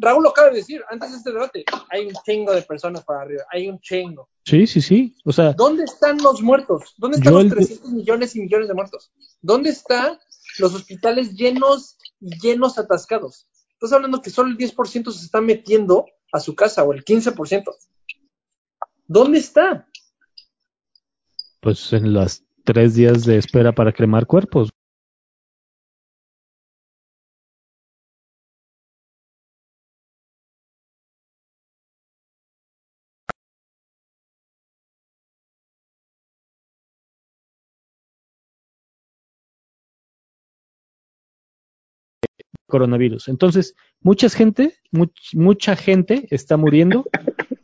[0.00, 1.64] Raúl lo acaba de decir antes de este debate.
[1.90, 3.42] Hay un chingo de personas para arriba.
[3.50, 4.28] Hay un chingo.
[4.44, 5.16] Sí, sí, sí.
[5.24, 6.94] O sea, ¿Dónde están los muertos?
[6.96, 9.10] ¿Dónde están los el- 300 millones y millones de muertos?
[9.42, 10.18] ¿Dónde están
[10.58, 13.48] los hospitales llenos y llenos atascados?
[13.72, 17.74] Estás hablando que solo el 10% se está metiendo a su casa o el 15%.
[19.06, 19.86] ¿Dónde está?
[21.60, 24.70] pues en las tres días de espera para cremar cuerpos.
[42.68, 43.28] Coronavirus.
[43.28, 47.04] Entonces, mucha gente, much- mucha gente está muriendo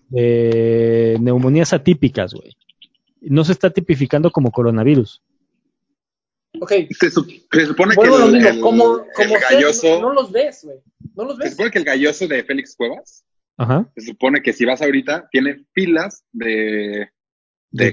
[0.08, 2.52] de neumonías atípicas, güey.
[3.20, 5.22] No se está tipificando como coronavirus.
[6.60, 8.48] Ok, Se, su- se supone que lo el, mismo.
[8.48, 10.78] el- como el como sea, galloso, no, no los ves, güey.
[11.16, 13.24] No los se supone que el galloso de Félix Cuevas,
[13.56, 13.88] Ajá.
[13.96, 17.08] se supone que si vas ahorita, tiene filas de,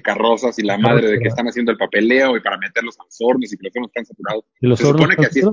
[0.03, 3.17] carrozas y la madre de que están haciendo el papeleo y para meterlos a los
[3.19, 4.45] hornos y que los hornos están saturados.
[4.61, 5.45] Y los Se hornos supone que así es.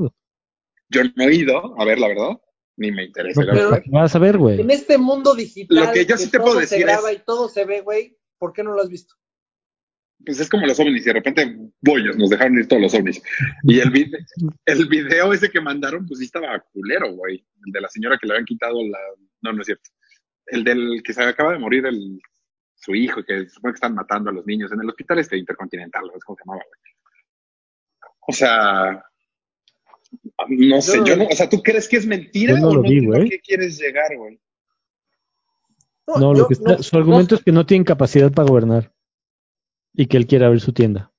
[0.91, 2.31] Yo no he ido, a ver, la verdad,
[2.77, 3.41] ni me interesa.
[3.41, 3.85] No, la pero verdad.
[3.91, 4.61] vas a ver, güey.
[4.61, 7.19] En este mundo digital, Lo que yo sí te todo puedo se decir graba es-
[7.19, 9.15] y todo se ve, güey, ¿por qué no lo has visto?
[10.25, 13.23] Pues es como los ovnis y de repente, bollos, nos dejaron ir todos los ovnis.
[13.63, 14.19] Y el, vide-
[14.67, 17.47] el video ese que mandaron, pues sí estaba culero, güey.
[17.67, 18.99] El de la señora que le habían quitado la...
[19.43, 19.89] No, no es cierto.
[20.47, 22.21] El del que se acaba de morir el,
[22.75, 25.37] su hijo, que se supone que están matando a los niños en el hospital este
[25.37, 26.17] intercontinental, ¿no?
[26.17, 28.11] es como se llamaba, güey.
[28.27, 29.05] O sea,
[30.49, 32.75] no sé, Yo- yo no, o sea, ¿tú crees que es mentira Yo no o
[32.77, 33.29] lo no a güey.
[33.31, 34.41] qué quieres llegar, güey?
[36.07, 38.93] No, yo lo que está- no- su argumento es que no tienen capacidad para gobernar
[39.95, 41.13] y que él quiere abrir su tienda.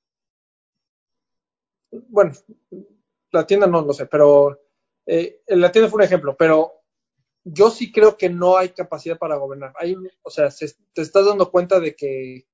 [1.92, 2.32] bueno,
[3.32, 4.60] la tienda no lo sé, pero
[5.08, 6.72] eh, la tienda fue un ejemplo, pero
[7.44, 9.74] yo sí creo que no hay capacidad para gobernar.
[9.76, 12.46] Hay, o sea, se- te estás dando cuenta de que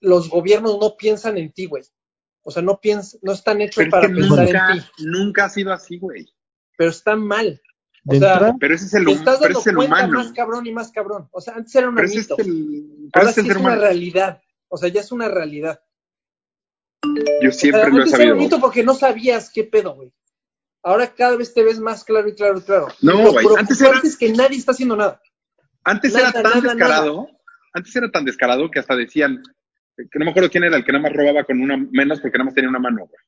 [0.00, 1.84] los gobiernos no piensan en ti, güey.
[2.48, 4.86] O sea, no piensan, no están hechos Pero es para que pensar nunca, en ti,
[5.04, 6.26] nunca ha sido así, güey.
[6.78, 7.60] pero están mal.
[8.06, 9.94] O sea, entrada, Pero ese es el, Te estás pero dando ese es el cuenta
[9.96, 10.18] humano.
[10.20, 11.28] más cabrón y más cabrón.
[11.30, 12.36] O sea, antes era un Pero ese es mito.
[12.42, 13.80] el, pero Ahora sí es una humano.
[13.82, 14.40] realidad.
[14.68, 15.78] O sea, ya es una realidad.
[17.42, 18.34] Yo O sea, siempre lo he antes era sabido.
[18.34, 20.10] un mito porque no sabías qué pedo, güey.
[20.82, 22.88] Ahora cada vez te ves más claro y claro y claro.
[23.02, 25.20] No, güey, antes era- es que nadie está haciendo nada.
[25.84, 27.28] Antes Nada, era tan nada, descarado,
[27.74, 29.42] antes era tan descarado que hasta decían,
[30.10, 32.38] que no me acuerdo quién era el que nada más robaba con una menos porque
[32.38, 33.20] nada más tenía una mano, güey.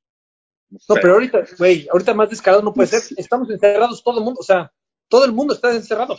[0.88, 3.02] No, pero ahorita, güey, ahorita más descarado no puede ser.
[3.18, 4.38] Estamos encerrados todo el mundo.
[4.40, 4.72] O sea,
[5.08, 6.16] todo el mundo está encerrado.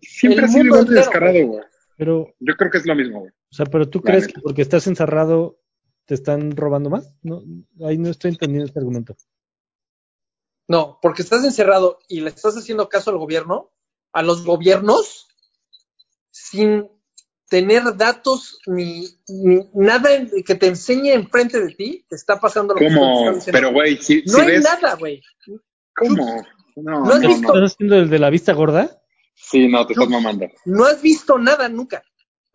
[0.00, 1.62] siempre el ha sido mundo igual de descarado, güey.
[1.96, 3.30] pero, Yo creo que es lo mismo, güey.
[3.32, 4.34] o sea, pero tú La crees neta.
[4.34, 5.58] que porque estás encerrado
[6.04, 7.14] te están robando más?
[7.22, 7.42] No,
[7.86, 9.16] ahí no estoy entendiendo este argumento.
[10.68, 13.70] No, porque estás encerrado y le estás haciendo caso al gobierno,
[14.12, 15.26] a los gobiernos,
[16.30, 16.88] sin
[17.54, 20.10] tener datos ni, ni nada
[20.44, 23.32] que te enseñe enfrente de ti, te está pasando lo que ¿Cómo?
[23.32, 23.52] diciendo.
[23.52, 24.64] Pero, güey, si, no si hay ves...
[24.64, 25.22] nada, güey.
[25.94, 26.44] ¿Cómo?
[26.74, 27.54] No, ¿No has no, visto?
[27.54, 29.00] ¿Estás haciendo el de la vista gorda?
[29.36, 30.48] Sí, no, te estás mamando.
[30.64, 32.02] No has visto nada nunca.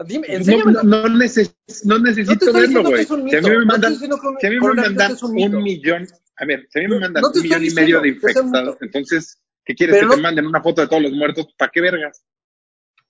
[0.06, 0.84] Dime, No, enséñamelo.
[0.84, 3.06] no, neces- no necesito verlo, que güey.
[3.06, 6.08] Si a mí me mandan, estoy diciendo que si a mí me mandan un millón,
[6.36, 9.42] a ver, si a mí me mandan un millón y medio de que infectados, entonces,
[9.64, 9.96] ¿qué quieres?
[9.96, 12.22] Pero que te manden una foto de todos los muertos, ¿para qué vergas?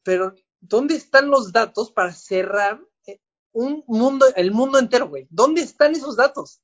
[0.04, 3.20] Pero, ¿dónde están los datos para cerrar eh,
[3.52, 5.28] un mundo, el mundo entero, güey?
[5.30, 6.62] ¿Dónde están esos datos?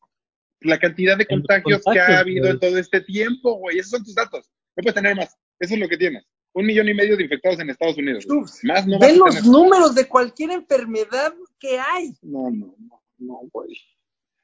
[0.62, 2.54] La cantidad de contagios que ha habido güey.
[2.54, 4.50] en todo este tiempo, güey, esos son tus datos.
[4.76, 6.26] No puedes tener más, eso es lo que tienes.
[6.54, 8.26] Un millón y medio de infectados en Estados Unidos.
[8.30, 9.52] Uf, Más no vas Ve a los tener.
[9.52, 12.14] números de cualquier enfermedad que hay.
[12.22, 13.78] No, no, no, no, güey.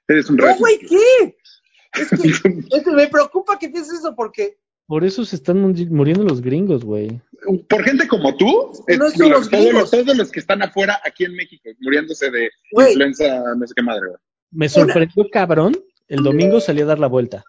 [0.09, 1.37] Eres un No, güey, ¿qué?
[1.93, 4.57] Es que, es que me preocupa que pienses eso porque
[4.91, 7.21] Por eso se están muri- muriendo los gringos, güey.
[7.69, 9.73] Por gente como tú, es- No es los todos, gringos.
[9.73, 13.81] los, todos los que están afuera aquí en México, muriéndose de influenza, no sé qué
[13.83, 14.19] madre, güey.
[14.51, 15.77] Me sorprendió, cabrón.
[16.09, 17.45] El domingo salí a dar la vuelta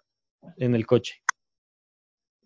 [0.55, 1.21] en el coche.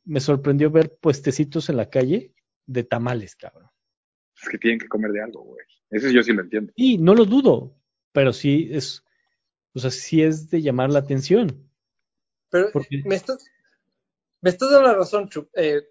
[0.04, 2.34] Me sorprendió ver puestecitos en la calle
[2.66, 3.70] de tamales, cabrón.
[4.42, 5.64] Es que tienen que comer de algo, güey.
[5.92, 6.74] Eso yo sí lo entiendo.
[6.76, 7.76] Y no lo dudo,
[8.14, 9.04] pero sí es,
[9.76, 11.70] o sea, sí es de llamar la atención.
[12.50, 13.46] Pero Porque- me estás,
[14.42, 15.50] me estás dando la razón, Chup.
[15.56, 15.82] Eh,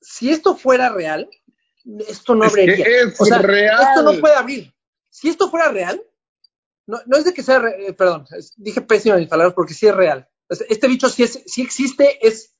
[0.00, 1.28] si esto fuera real,
[2.06, 2.86] esto no Es que abriría.
[3.02, 3.82] es o sea, real.
[3.82, 4.74] esto no puede abrir.
[5.10, 6.02] Si esto fuera real,
[6.86, 9.74] no, no es de que sea, re- eh, perdón, es- dije pésimo mis palabras porque
[9.74, 10.28] sí es real.
[10.48, 12.54] Este bicho sí, es, sí existe, es,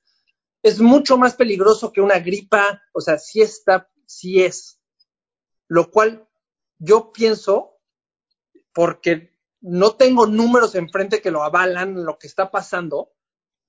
[0.63, 4.81] es mucho más peligroso que una gripa, o sea, sí está, sí es.
[5.69, 6.27] Lo cual
[6.79, 7.79] yo pienso,
[8.73, 13.13] porque no tengo números enfrente que lo avalan, lo que está pasando,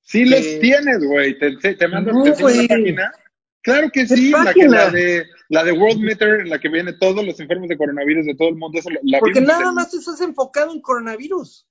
[0.09, 1.37] Sí los Eh, tienes, güey.
[1.37, 3.11] Te, te, mando no, la página.
[3.61, 6.67] Claro que ¿Qué sí, la, que, la, de, la de World Meter, en la que
[6.69, 8.79] viene todos los enfermos de coronavirus de todo el mundo.
[8.79, 11.67] Eso, la Porque nada más estás enfocado en coronavirus.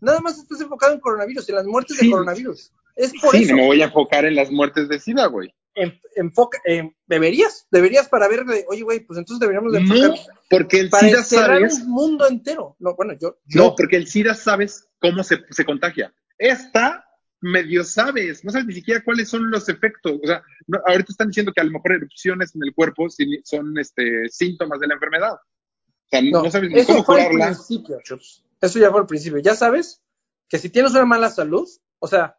[0.00, 2.06] Nada más estás enfocado en coronavirus, en las muertes Sí.
[2.06, 2.72] de coronavirus.
[2.96, 3.50] Es por Sí, eso.
[3.52, 5.52] no me voy a enfocar en las muertes de SIDA, güey.
[5.74, 10.34] En- enfoca, en- deberías, deberías para ver, oye, güey, pues entonces deberíamos de No, enfocar
[10.48, 11.80] porque el para SIDA sabes.
[11.80, 12.74] un mundo entero.
[12.78, 16.12] No, bueno, yo, yo No, porque el SIDA sabes cómo se, se contagia.
[16.38, 17.04] Esta
[17.42, 20.12] medio sabes, no sabes ni siquiera cuáles son los efectos.
[20.22, 23.06] O sea, no- ahorita están diciendo que a lo mejor erupciones en el cuerpo
[23.44, 25.34] son este, síntomas de la enfermedad.
[25.34, 27.54] O sea, no, no, sabes ni eso cómo fue al curarla.
[27.54, 28.44] principio, Chups.
[28.60, 29.38] Eso ya fue al principio.
[29.40, 30.02] Ya sabes
[30.48, 31.68] que si tienes una mala salud,
[31.98, 32.38] o sea,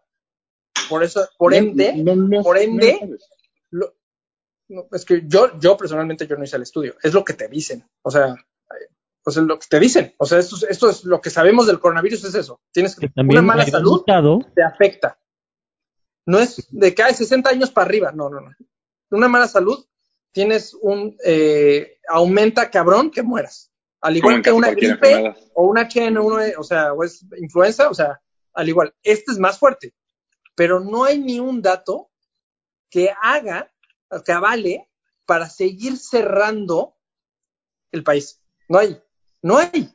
[0.89, 2.99] por eso, por ende, no, no, por ende,
[3.71, 3.95] lo
[4.91, 7.87] es que yo, yo personalmente yo no hice el estudio, es lo que te dicen,
[8.01, 8.35] o sea,
[9.23, 11.65] pues es lo que te dicen, o sea, esto, es- esto es lo que sabemos
[11.67, 14.03] del coronavirus es eso, tienes Que una también mala salud
[14.55, 15.19] te afecta,
[16.25, 18.51] no es de que hay 60 años para arriba, no, no, no,
[19.11, 19.85] una mala salud
[20.31, 23.71] tienes un eh, aumenta cabrón que mueras,
[24.01, 25.37] al igual que una gripe enfermedad.
[25.53, 28.19] o una HN1, o sea, o es influenza, o sea,
[28.53, 29.93] al igual, este es más fuerte,
[30.55, 32.09] pero no hay ni un dato
[32.89, 33.71] que haga,
[34.25, 34.89] que avale
[35.25, 36.95] para seguir cerrando
[37.91, 38.39] el país.
[38.69, 39.01] No hay,
[39.43, 39.89] no hay,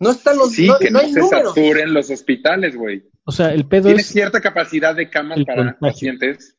[0.00, 1.54] no están los, Sí, no, que no no, se números.
[1.54, 3.04] saturen los hospitales, güey.
[3.24, 5.78] O sea, el pedo Tiene es cierta capacidad de camas para contagio.
[5.80, 6.56] pacientes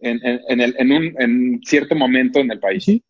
[0.00, 2.84] en, en, en, el- en un en cierto momento en el país.
[2.84, 3.02] Sí.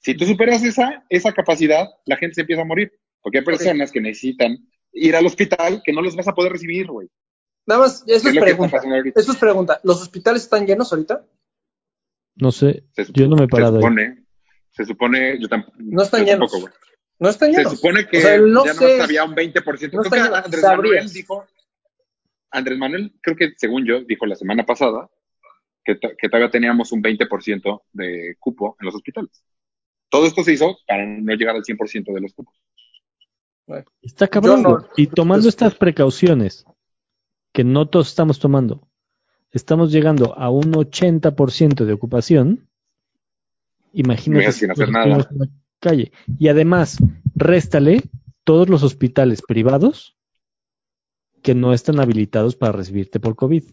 [0.00, 2.92] Si tú superas esa, esa capacidad, la gente se empieza a morir.
[3.20, 4.56] Porque hay personas que necesitan
[4.92, 7.08] ir al hospital que no los vas a poder recibir, güey.
[7.66, 8.80] Nada más, eso Es es pregunta.
[9.14, 9.80] Eso es pregunta.
[9.82, 11.26] ¿Los hospitales están llenos ahorita?
[12.36, 13.82] No sé, yo no me he parado Se ahí.
[13.82, 14.24] supone,
[14.70, 15.76] se supone, yo tampoco.
[15.80, 16.52] No están yo llenos.
[16.52, 16.72] tampoco,
[17.20, 17.74] No están Se llenos.
[17.74, 19.92] supone que O sea, no ya sé- no había un 20%.
[19.96, 20.36] no creo que.
[20.36, 20.94] Andrés Sabrías.
[21.04, 21.46] Manuel dijo,
[22.50, 25.08] Andrés Manuel, creo que según yo, dijo la semana pasada
[25.84, 29.42] que, to- que todavía teníamos un 20% de cupo en los hospitales.
[30.10, 32.54] Todo esto se hizo para no llegar al 100% de los cupos.
[34.00, 34.62] Está cabrón.
[34.62, 36.64] No- y tomando estas precauciones
[37.52, 38.88] que no todos estamos tomando,
[39.50, 42.68] estamos llegando a un 80% de ocupación.
[43.92, 45.28] Imagínate Mira, sin si hacer nada.
[45.80, 46.12] Calle.
[46.38, 46.98] Y además,
[47.34, 48.02] réstale
[48.44, 50.16] todos los hospitales privados
[51.42, 53.64] que no están habilitados para recibirte por COVID.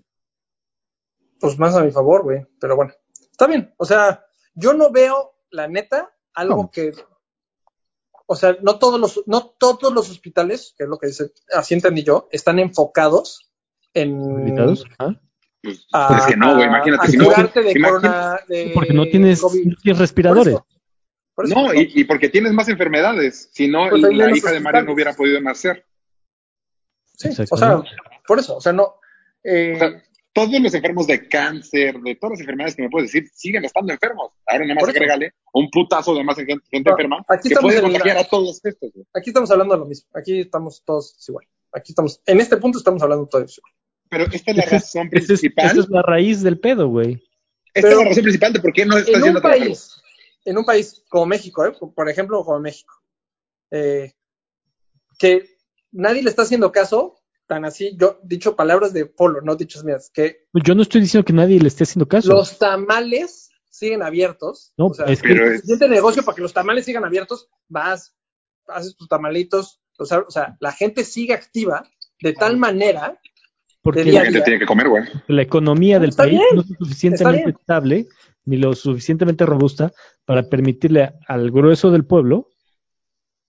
[1.39, 2.45] Pues más a mi favor, güey.
[2.60, 2.93] Pero bueno,
[3.32, 3.74] está bien.
[3.78, 6.93] O sea, yo no veo, la neta, algo que.
[8.28, 11.76] O sea, no todos los, no todos los hospitales, que es lo que dice, así
[11.76, 13.51] entendí yo, están enfocados
[13.93, 14.20] en.
[14.22, 14.86] ¿Habilitados?
[14.97, 15.14] ¿Ah?
[15.62, 17.06] Pues, a- es que no, güey, imagínate.
[17.06, 18.39] a si no, de imagínate- corona.
[18.47, 19.66] de Porque no tienes, COVID.
[19.68, 20.56] no tienes respiradores.
[20.56, 20.66] Por
[21.36, 23.49] por no, y, y porque tienes más enfermedades.
[23.51, 25.86] Si no, Pues la hija de Mario no hubiera podido nacer.
[27.17, 27.81] Sí, o sea,
[28.27, 28.95] por eso, o sea, no.
[29.43, 33.11] eh, O sea, todos los enfermos de cáncer, de todas las enfermedades que me puedes
[33.11, 34.31] decir, siguen estando enfermos.
[34.45, 37.69] Ahora nada más agrégale un putazo de más gente, gente No, enferma aquí que estamos
[37.71, 38.91] puede la- contagiar a todos estos.
[38.93, 39.05] güey.
[39.13, 40.09] aquí estamos hablando de lo mismo.
[40.13, 41.47] Aquí estamos todos igual.
[41.71, 43.73] Aquí estamos, en este punto estamos hablando todos igual.
[44.09, 45.65] Pero esta es la razón es, principal.
[45.67, 47.13] esa es la raíz del pedo, güey.
[47.73, 50.01] Esta Pero- es la razón principal de por qué no estás en un país,
[50.46, 51.74] en un país como México, ¿eh?
[51.96, 52.93] por ejemplo, como México,
[53.72, 54.14] eh,
[55.20, 55.50] que
[55.91, 57.16] nadie le está haciendo caso,
[57.48, 61.26] tan así, yo dicho palabras de Polo, no dichos mías, que Yo no estoy diciendo
[61.26, 62.30] que nadie le esté haciendo caso.
[62.34, 64.74] los tamales siguen abiertos.
[64.78, 67.50] No, o sea, es que- el es- siguiente negocio para que los tamales sigan abiertos,
[67.68, 68.16] vas,
[68.68, 71.88] haces tus tamalitos, los o sea, la gente sigue activa
[72.22, 73.20] de tal manera,
[73.82, 75.04] porque La gente tiene que comer, güey.
[75.28, 78.08] la economía del Está país bien, no es suficientemente estable
[78.46, 79.91] ni lo suficientemente robusta
[80.26, 82.50] para permitirle al grueso del pueblo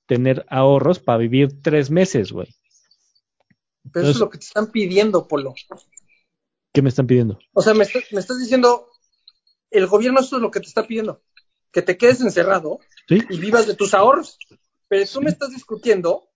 [0.07, 2.49] tener ahorros para vivir tres meses, güey.
[3.93, 5.55] pero eso es lo que te están pidiendo, Polo.
[6.73, 7.39] ¿Qué me están pidiendo?
[7.53, 8.89] O sea, me, está- me estás diciendo,
[9.71, 11.23] el gobierno eso es lo que te está pidiendo,
[11.73, 12.79] que te quedes encerrado
[13.09, 13.21] ¿Sí?
[13.31, 14.39] y vivas de tus ahorros.
[14.89, 16.29] Pero tú me estás discutiendo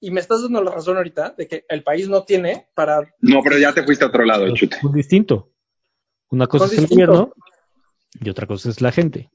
[0.00, 3.00] y me estás dando la razón ahorita de que el país no tiene para...
[3.20, 4.76] No, pero ya te fuiste a otro lado, chute.
[4.82, 5.52] Muy distinto.
[6.30, 7.06] Una cosa es el distinto.
[7.12, 7.34] gobierno
[8.20, 9.30] y otra cosa es la gente.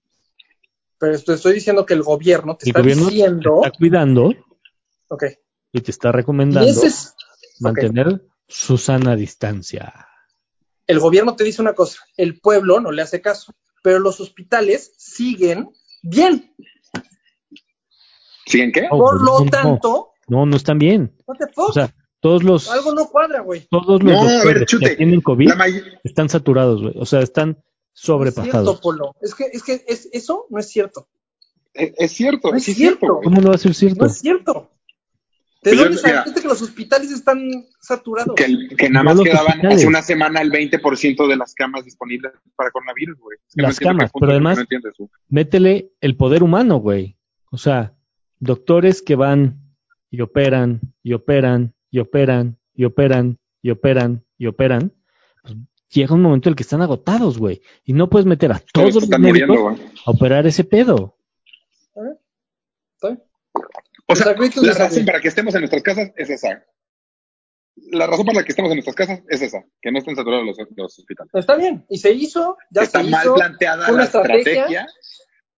[0.99, 3.61] Pero te estoy diciendo que el gobierno te El está gobierno te diciendo...
[3.63, 4.33] está cuidando
[5.09, 5.23] Ok.
[5.71, 7.13] y te está recomendando es...
[7.59, 10.07] mantener su sana distancia.
[10.87, 13.53] El gobierno te dice una cosa, el pueblo no le hace caso,
[13.83, 15.69] pero los hospitales siguen
[16.01, 16.53] bien.
[18.45, 18.83] ¿Siguen qué?
[18.83, 21.13] No, Por no, lo no, tanto, No, no están bien.
[21.25, 21.69] what the fuck?
[21.69, 23.67] O sea, todos los, algo no cuadra, güey.
[23.69, 26.93] todos los No, a ver, doctores que tienen COVID La may- están saturados, güey.
[26.97, 27.61] O sea, están
[28.41, 29.15] No es cierto, Polo.
[29.21, 31.07] Es que, es que es, eso no es cierto.
[31.73, 33.19] es, es cierto, No es cierto.
[33.23, 34.05] ¿Cómo no va a ser cierto?
[34.05, 34.71] No es cierto.
[35.63, 37.39] ¿De yo- dónde sacaste que los hospitales están
[37.81, 38.35] saturados?
[38.35, 39.77] Que, nada más quedaban hospitales.
[39.79, 43.37] hace una semana el 20% de las camas disponibles para coronavirus, güey.
[43.47, 44.65] Es que Las camas, punto pero lo además-
[44.99, 45.09] No.
[45.29, 47.17] Métele el poder humano, güey.
[47.49, 47.95] O sea,
[48.39, 49.73] doctores que van
[50.11, 54.93] y operan, y operan, y operan, y operan, y operan, y operan.
[55.89, 57.61] Llega un momento en el que están agotados, güey.
[57.85, 61.17] Y no puedes meter a Todos los están médicos muriendo, a operar ese pedo.
[62.95, 63.23] ¿Está bien?
[64.09, 66.65] O sea, la razón para que estemos en nuestras casas es esa.
[67.91, 70.45] La razón para la que estamos en nuestras casas es esa, que no estén saturados
[70.45, 71.31] los, los hospitales.
[71.33, 71.85] Está bien.
[71.89, 73.35] Y se hizo, ya Está se mal hizo.
[73.35, 74.41] planteada fue una la estrategia.
[74.41, 74.87] estrategia.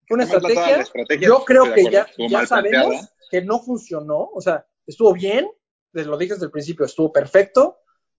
[0.07, 0.77] Fue una Está mal planteada estrategia.
[0.77, 3.09] la estrategia, Yo creo que ya, ya sabemos planteada.
[3.31, 4.29] que no funcionó.
[4.33, 5.49] O sea, estuvo bien.
[5.93, 7.77] Les lo dije desde el principio, estuvo perfecto.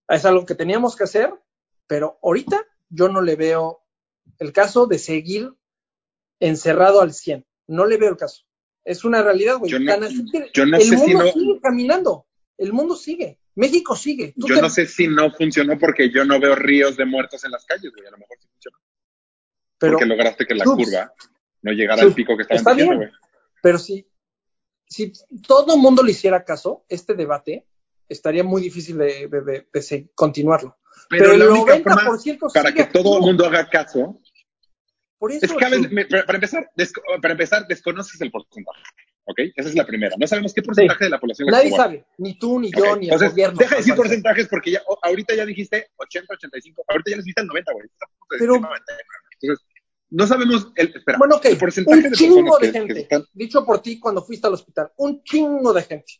[0.09, 1.33] Es algo que teníamos que hacer.
[1.91, 3.83] Pero ahorita yo no le veo
[4.39, 5.51] el caso de seguir
[6.39, 7.45] encerrado al 100.
[7.67, 8.45] No le veo el caso.
[8.85, 9.73] Es una realidad, güey.
[9.73, 9.93] Yo no-
[10.55, 12.27] yo no el sé si mundo no- sigue caminando.
[12.57, 13.41] El mundo sigue.
[13.57, 14.35] México sigue.
[14.39, 17.43] Tú Yo te- no sé si no funcionó porque yo no veo ríos de muertos
[17.45, 18.07] en las calles, güey.
[18.07, 18.79] A lo mejor sí funcionó.
[19.77, 20.85] pero, porque lograste que la Subs.
[20.85, 21.13] curva
[21.63, 22.11] no llegara Subs.
[22.11, 23.11] al pico que estaban Está diciendo, bien.
[23.11, 23.21] güey.
[23.63, 24.07] pero si,
[24.87, 25.13] si
[25.47, 27.67] todo el mundo le hiciera caso, este debate
[28.09, 30.77] estaría muy difícil de, de- de- de continuarlo.
[31.09, 34.21] Pero, Pero la el única forma 90% para sigue que todo el mundo haga caso
[35.19, 36.71] Por eso, es que me- para para empezar,
[37.21, 38.83] para empezar, desconoces el porcentaje.
[39.25, 39.39] ¿Ok?
[39.55, 40.17] Esa es la primera.
[40.19, 41.85] No sabemos qué porcentaje de la población la nadie que juega.
[41.85, 43.59] sabe, ni tú, ni yo, ni Entonces, el gobierno.
[43.59, 47.43] deja de decir porcentajes porque ya, ahorita ya dijiste 80, 85, ahorita ya les dijiste
[47.43, 47.87] el 90, güey.
[48.31, 48.85] Pero- decir 90.
[49.43, 49.67] Entonces,
[50.11, 53.01] no sabemos el, espera, Bueno, ok, el porcentaje un de chingo de que, gente, que
[53.01, 56.13] están dicho por ti cuando fuiste al hospital, un chingo de gente.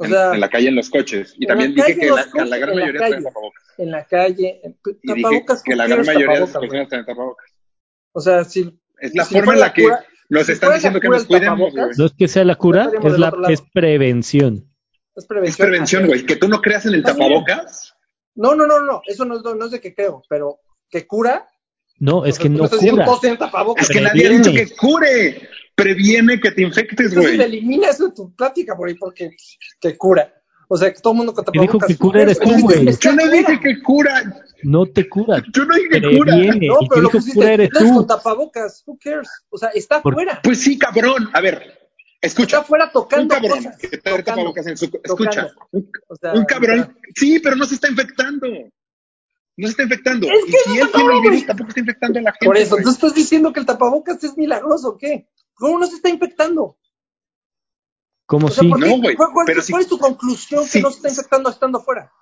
[0.00, 1.34] O en, sea, en la calle, en los coches.
[1.38, 2.14] Y también dije que en
[2.50, 3.64] la, gran mayoría traen tapabocas.
[3.78, 7.04] en la calle, en- Y dije tapabocas, que la gran mayoría de las personas traen
[7.04, 7.46] tapabocas.
[8.12, 11.00] O sea, si, Es la Si forma en la que cura- nos si están diciendo
[11.00, 11.90] que nos cuidemos, güey.
[11.96, 14.68] No es que sea la cura, es, la, es prevención.
[15.16, 15.26] es
[15.56, 16.06] prevención.
[16.06, 16.24] güey.
[16.26, 17.94] Que tú no creas en el tapabocas.
[18.34, 21.48] No, no, no, no, eso no es, no es de que creo, pero que cura.
[22.00, 23.06] No, es que tú no cura.
[23.38, 23.88] tapabocas.
[23.88, 25.48] Es que nadie ha dicho que cure.
[25.74, 27.40] Previene que te infectes, Entonces güey.
[27.46, 29.30] elimina eso de tu plática, güey, porque
[29.80, 30.34] que cura.
[30.66, 31.88] O sea, que todo el mundo con Que dijo tapabocas.
[31.88, 32.84] que cura eres tú, güey.
[32.86, 34.42] que Yo no dije que cura.
[34.64, 35.40] No te cura.
[35.54, 36.32] Yo no dije que cura.
[36.34, 36.66] Previene.
[36.66, 38.06] No, y que pero lo dijo pusiste, cura eres "Ustedes con tú.
[38.08, 39.28] tapabocas, who cares?
[39.50, 40.40] O sea, está fuera.
[40.42, 41.30] Pues sí, cabrón.
[41.32, 41.78] A ver,
[42.20, 42.56] escucha.
[42.56, 43.78] Está fuera Un tocando cabrón cosas.
[43.78, 44.24] que tocando.
[44.24, 44.84] tapabocas en su...
[44.86, 45.30] Escucha.
[45.30, 45.68] tocando.
[45.70, 46.96] Un, O sea, un cabrón.
[47.14, 48.48] Sí, pero no se está infectando.
[49.58, 50.28] No se está infectando.
[50.28, 52.46] Es y que si no, él tiene el virus, tampoco está infectando a la gente.
[52.46, 52.84] Por eso, güey.
[52.84, 55.28] tú estás diciendo que el tapabocas es milagroso, ¿o qué?
[55.54, 56.78] ¿Cómo no se está infectando?
[58.26, 58.68] ¿Cómo O sea, sí?
[58.70, 58.86] ¿por qué?
[58.88, 61.50] No, güey, ¿Cuál, cuál- pero cuál sí- es tu conclusión que no se está infectando
[61.50, 62.12] estando fuera?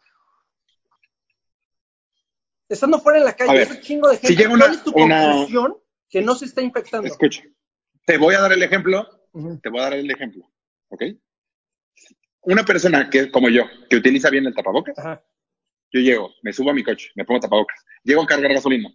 [2.69, 4.29] Estando fuera en la calle, ver, ese chingo de gente.
[4.29, 5.77] si llega una- ¿Cuál es tu una- conclusión
[6.09, 7.07] que no se está infectando?
[7.07, 7.43] Escucha.
[8.07, 9.07] Te voy a dar el ejemplo
[9.63, 10.51] te voy a dar el ejemplo,
[10.89, 11.03] ¿ok?
[12.41, 15.23] Una persona que, como yo, que utiliza bien el tapabocas, Ajá.
[15.97, 18.89] Yo llego, me subo a mi coche, me pongo tapabocas, llego a cargar gasolina.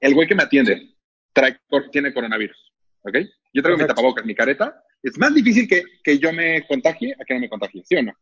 [0.00, 0.94] El güey que me atiende
[1.32, 1.58] trae,
[1.90, 2.56] tiene coronavirus,
[3.02, 3.16] ¿ok?
[3.52, 4.82] Yo traigo mi tapabocas, mi careta.
[5.02, 8.02] Es más difícil que, que yo me contagie a que no me contagie, ¿sí o
[8.02, 8.12] no?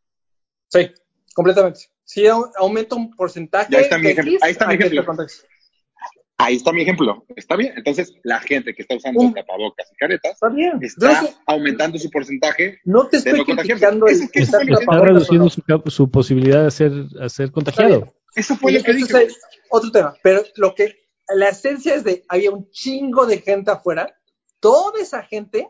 [0.68, 0.91] Sí,
[1.34, 1.80] completamente.
[2.05, 3.68] Sí, au- aumenta un porcentaje.
[3.70, 5.03] Ya está mi ejemplo, ahí está mi ejemplo.
[6.43, 7.24] Ahí está mi ejemplo.
[7.36, 7.74] ¿Está bien?
[7.76, 10.72] Entonces, la gente que está usando tapabocas y caretas Está bien.
[10.82, 12.78] está Yo no, aumentando su porcentaje.
[12.84, 15.82] no te de estoy no criticando el es que Está reduciendo no.
[15.91, 18.14] su, posibilidad de ser, a ser Está contagiado.
[18.34, 19.22] Eso fue lo que dije.
[19.24, 19.38] es
[19.70, 20.14] otro tema.
[20.22, 20.97] Pero lo que
[21.34, 24.14] la esencia es de había un chingo de gente afuera.
[24.61, 25.68] Toda esa gente,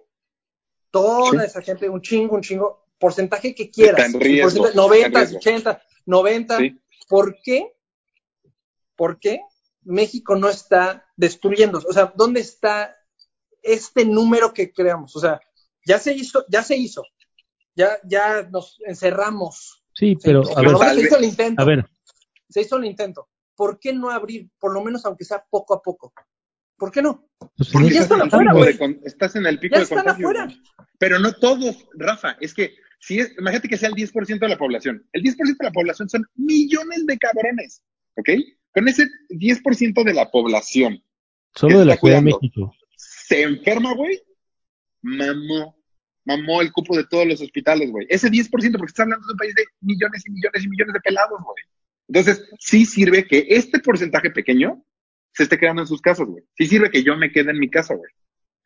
[0.90, 1.46] toda Sí.
[1.46, 4.04] esa gente, un chingo, un chingo, porcentaje que quieras.
[4.06, 5.38] Está en riesgo, Porcentaje- está en 90, riesgo.
[5.38, 6.58] 80, 90.
[6.58, 6.80] Sí.
[7.08, 7.72] ¿Por qué?
[8.96, 9.40] ¿Por qué
[9.82, 11.82] México no está destruyendo?
[11.88, 12.96] O sea, ¿dónde está
[13.62, 15.14] este número que creamos?
[15.16, 15.40] O sea,
[15.84, 17.04] ya se hizo, ya se hizo.
[17.74, 19.82] Ya, ya nos encerramos.
[19.94, 21.62] Sí, pero Sí, a ver, se hizo el intento.
[21.62, 21.86] a ver,
[22.48, 23.28] se hizo el intento.
[23.54, 26.12] ¿Por qué no abrir, por lo menos aunque sea poco a poco?
[26.76, 27.28] ¿Por qué no?
[27.56, 29.98] Pues Porque están estás, en el afuera, de estás en el pico Ya de están
[29.98, 30.48] contagio, afuera.
[30.98, 32.36] Pero no todos, Rafa.
[32.40, 35.06] Es que, si es, imagínate que sea el 10% de la población.
[35.12, 37.82] El 10% de la población son millones de cabrones.
[38.16, 38.30] ¿Ok?
[38.72, 41.02] Con ese 10% de la población
[41.54, 42.22] solo de la Ciudad de.
[42.22, 42.74] México.
[42.96, 44.20] se enferma, güey,
[45.02, 45.76] mamó.
[46.26, 48.06] Mamó el cupo de todos los hospitales, güey.
[48.10, 51.00] Ese 10%, porque estás hablando de un país de millones y millones y millones de
[51.00, 51.64] pelados, güey.
[52.08, 54.84] Entonces, sí sirve que este porcentaje pequeño
[55.32, 56.44] se esté quedando en sus casas, güey.
[56.58, 58.12] Sí sirve que yo me quede en mi casa, güey.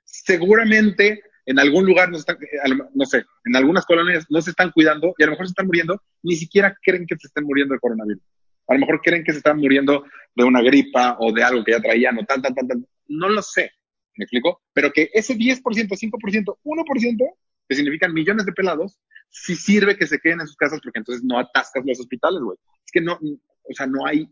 [0.05, 4.71] Seguramente en algún lugar, no, están, eh, no sé, en algunas colonias no se están
[4.73, 7.75] cuidando y a lo mejor se están muriendo, ni siquiera creen que se estén muriendo
[7.75, 8.23] de coronavirus.
[8.67, 10.05] A lo mejor creen que se están muriendo
[10.35, 12.87] de una gripa o de algo que ya traían o tal, tal, tal, tal.
[13.09, 13.73] No lo sé.
[14.17, 14.63] ¿Me explico?
[14.73, 17.35] Pero que ese 10%, 5%, 1%,
[17.69, 18.99] que significan millones de pelados,
[19.31, 22.59] sí sirve que se queden en sus casas porque entonces no atascas los hospitales, güey.
[22.85, 24.29] Es que no, o sea, no hay,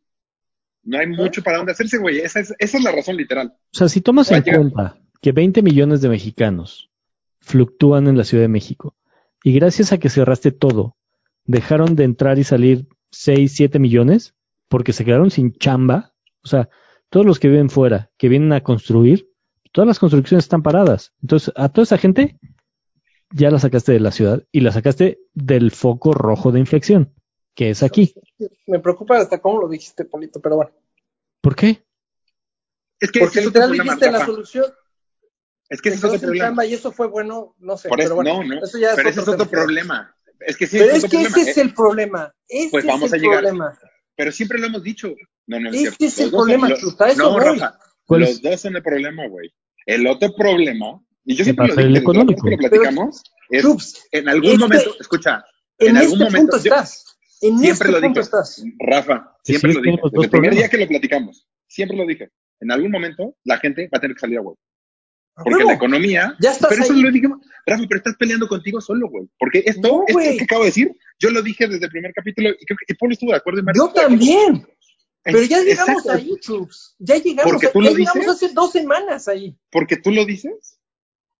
[0.84, 2.18] no hay mucho para dónde hacerse, güey.
[2.20, 3.52] Esa es, esa es la razón literal.
[3.72, 6.90] O sea, si tomas en cuenta que 20 millones de mexicanos
[7.40, 8.96] fluctúan en la Ciudad de México
[9.42, 10.96] y gracias a que cerraste todo,
[11.44, 14.34] dejaron de entrar y salir 6, 7 millones
[14.68, 16.68] porque se quedaron sin chamba, o sea,
[17.10, 19.30] todos los que viven fuera, que vienen a construir,
[19.70, 21.12] todas las construcciones están paradas.
[21.20, 22.38] Entonces, a toda esa gente
[23.30, 27.12] ya la sacaste de la ciudad y la sacaste del foco rojo de inflexión,
[27.54, 28.14] que es aquí.
[28.66, 30.72] Me preocupa hasta cómo lo dijiste, Polito, pero bueno.
[31.40, 31.84] ¿Por qué?
[32.98, 34.66] Es que Porque literal dijiste la solución,
[35.68, 36.46] Es que ese es otro sin problema.
[36.46, 37.88] chamba y eso fue bueno, no sé.
[37.88, 38.64] Por eso, pero bueno, no, no.
[38.64, 39.62] Eso ya es pero ese es otro otro tema.
[39.64, 40.16] problema.
[40.46, 41.28] Es que sí, Pero es que problema.
[41.38, 42.34] ese es Eh, el problema.
[42.48, 43.38] Ese Pues vamos es el a llegar.
[43.42, 43.78] problema.
[44.16, 45.14] Pero siempre lo hemos dicho.
[45.46, 46.04] No, no es Ese cierto.
[46.04, 47.38] es el son- problema, los- a eso No.
[47.40, 47.78] Rafa.
[48.06, 49.52] ¿Cuál los dos son el problema, güey.
[49.86, 52.44] El otro problema, y yo ¿Qué siempre lo dije económico.
[52.44, 55.44] que lo platicamos, es Chups, en algún este- momento, escucha,
[55.78, 57.04] en, en, este algún momento, punto yo estás.
[57.40, 58.64] En siempre este lo dije, estás.
[58.78, 62.30] Rafa, siempre sí, lo dije, desde el primer día que lo platicamos, siempre lo dije.
[62.60, 64.58] En algún momento la gente va a tener que salir a huevo.
[65.34, 66.36] Porque la economía.
[66.40, 67.00] Ya estás pero eso ahí.
[67.02, 67.26] lo dije.
[67.66, 69.28] Rafa, pero estás peleando contigo solo, güey.
[69.38, 72.50] Porque esto, No, esto que acabo de decir, yo lo dije desde el primer capítulo
[72.50, 73.62] y creo que y Pablo estuvo de acuerdo.
[73.74, 74.66] Yo también.
[75.24, 76.12] Pero ya llegamos exacto.
[76.12, 76.96] ahí, Chups.
[76.98, 77.52] Ya llegamos.
[77.52, 78.42] Porque tú lo Ya llegamos dices.
[78.42, 79.56] hace dos semanas ahí.
[79.70, 80.78] Porque tú lo dices.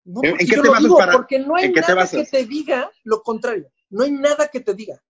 [0.04, 2.08] No, ¿En- en qué yo te lo basas para- porque no hay qué te nada
[2.08, 3.70] que te diga lo contrario.
[3.90, 5.02] No hay nada que te diga.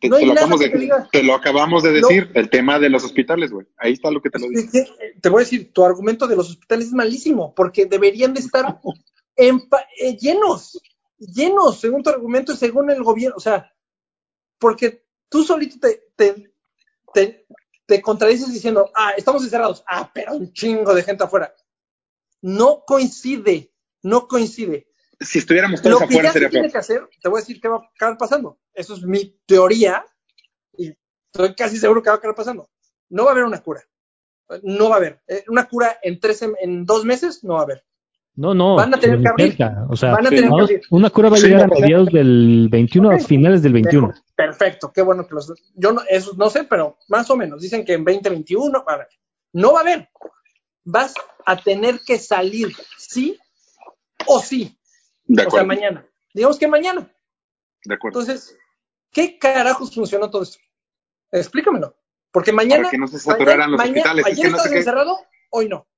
[0.00, 1.08] Te, No hay te lo, acabamos de, diga.
[1.12, 2.08] te lo acabamos de No.
[2.08, 3.66] decir, el tema de los hospitales, güey.
[3.76, 4.68] Ahí está lo que te lo digo.
[5.20, 8.80] Te voy a decir, tu argumento de los hospitales es malísimo, porque deberían de estar
[9.36, 10.80] eh, llenos,
[11.18, 13.36] llenos, según tu argumento y según el gobierno.
[13.36, 13.72] O sea,
[14.58, 16.52] porque tú solito te, te,
[17.14, 17.46] te,
[17.86, 21.54] te contradices diciendo, ah, estamos encerrados, ah, pero un chingo de gente afuera.
[22.42, 23.72] No coincide,
[24.02, 24.85] no coincide.
[25.18, 26.72] Si estuviéramos Lo todos que afuera ya se tiene peor.
[26.72, 28.58] que hacer, te voy a decir qué va a acabar pasando.
[28.74, 30.04] Eso es mi teoría
[30.76, 30.92] y
[31.32, 32.68] estoy casi seguro que va a acabar pasando.
[33.08, 33.82] No va a haber una cura.
[34.62, 35.22] No va a haber.
[35.26, 37.84] Eh, Una cura en, tres, sem- en dos meses no va a haber.
[38.36, 38.76] No, no.
[38.76, 39.48] Van a tener que abrir.
[39.56, 39.86] cerca.
[39.88, 40.80] O sea, Van a tener que abrir.
[40.90, 44.08] una cura va a Sí, llegar a mediados del 21, a finales del 21.
[44.08, 44.22] Mejor.
[44.36, 45.52] Perfecto, qué bueno que los.
[45.74, 47.62] Yo no, eso no sé, pero más o menos.
[47.62, 49.08] Dicen que en 2021 va a haber.
[49.54, 50.10] No va a haber.
[50.84, 51.14] Vas
[51.46, 53.38] a tener que salir, sí
[54.26, 54.76] o sí.
[55.26, 56.06] De O sea, mañana.
[56.34, 57.12] Digamos que mañana.
[57.84, 58.20] de acuerdo.
[58.20, 58.56] Entonces,
[59.12, 60.58] ¿qué carajos funcionó todo esto?
[61.32, 61.96] Explícamelo.
[62.32, 62.82] Porque mañana.
[62.84, 64.26] Para que no se saturaran los mañana- hospitales.
[64.26, 65.18] Es Ayer que no qué- encerrado,
[65.50, 65.88] hoy no.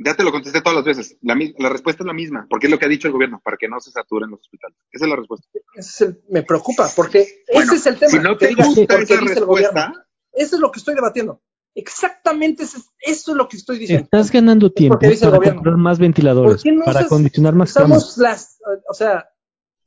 [0.00, 1.16] Ya te lo contesté todas las veces.
[1.22, 3.56] La, la respuesta es la misma, porque es lo que ha dicho el gobierno, para
[3.56, 4.78] que no se saturen los hospitales.
[4.92, 5.48] Esa es la respuesta.
[5.74, 8.10] Ese es el- me preocupa, porque Bueno, ese es el tema.
[8.12, 9.80] Si no que te digas, gusta porque esa dice el gobierno.
[9.80, 11.42] respuesta, Eso es lo que estoy debatiendo.
[11.80, 14.04] Exactamente eso es, eso es lo que estoy diciendo.
[14.04, 15.58] Estás ganando tiempo porque dice el para gobierno.
[15.60, 17.98] comprar más ventiladores, ¿Por qué no para usas- acondicionar más camas.
[17.98, 18.58] Usamos las,
[18.88, 19.28] o sea,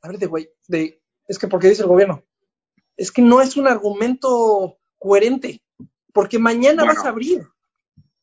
[0.02, 2.24] a ver de güey, de, es que porque dice el gobierno.
[2.96, 5.62] Es que no es un argumento coherente,
[6.14, 6.96] porque mañana Bueno.
[6.98, 7.46] vas a abrir.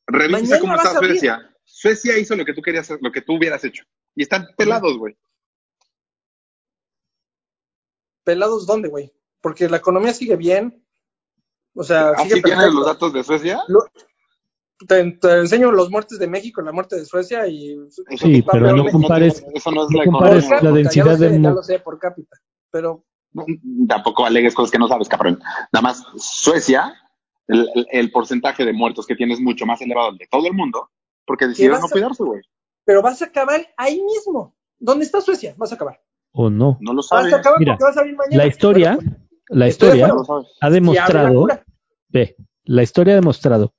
[0.07, 0.99] revisa Mañana cómo está.
[0.99, 1.55] Suecia.
[1.65, 3.85] Suecia hizo lo que tú querías, lo que tú hubieras hecho.
[4.15, 5.19] Y están pelados, güey.
[8.25, 9.13] ¿Pelados dónde, güey?
[9.41, 10.85] Porque la economía sigue bien.
[11.79, 13.61] O sea, ¿Así sigue tienes los datos de Suecia?
[13.69, 13.85] Lo-
[14.87, 17.77] te, te enseño los muertes de México, la muerte de Suecia y
[18.17, 21.43] Sí, pero no compares- Eso no es no la compares densidad ya lo sé, de
[21.43, 22.37] ya lo sé por cápita.
[22.71, 23.45] Pero No,
[23.89, 25.39] Tampoco alegues cosas que no sabes, cabrón.
[25.73, 26.95] Nada más, Suecia,
[27.47, 30.47] el, el- el porcentaje de muertos que tiene es mucho más elevado al de todo
[30.47, 30.91] el mundo,
[31.27, 32.41] porque decidieron vas no a- cuidarse, güey.
[32.85, 34.55] pero vas a acabar ahí mismo.
[34.79, 35.55] ¿Dónde está Suecia?
[35.59, 36.01] Vas a acabar.
[36.33, 36.79] O no.
[36.81, 37.33] No lo Vas sabes.
[37.35, 38.37] a acabar Mira, porque vas a abrir mañana.
[38.43, 39.17] La historia, Bueno,
[39.51, 40.13] la historia
[40.61, 41.47] ha demostrado,
[42.09, 43.75] ve, la historia ha demostrado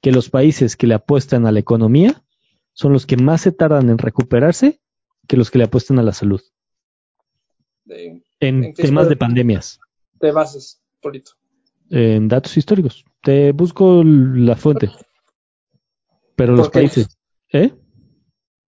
[0.00, 2.22] que los países que le apuestan a la economía
[2.72, 4.80] son los que más se tardan en recuperarse
[5.28, 6.42] que los que le apuestan a la salud
[7.84, 9.78] De, en ¿En qué temas de pandemias.
[10.14, 11.32] de bases, Polito.
[11.90, 13.04] En datos históricos.
[13.22, 14.90] Te busco la fuente.
[16.34, 17.18] Pero los países.
[17.52, 17.72] ¿Eh?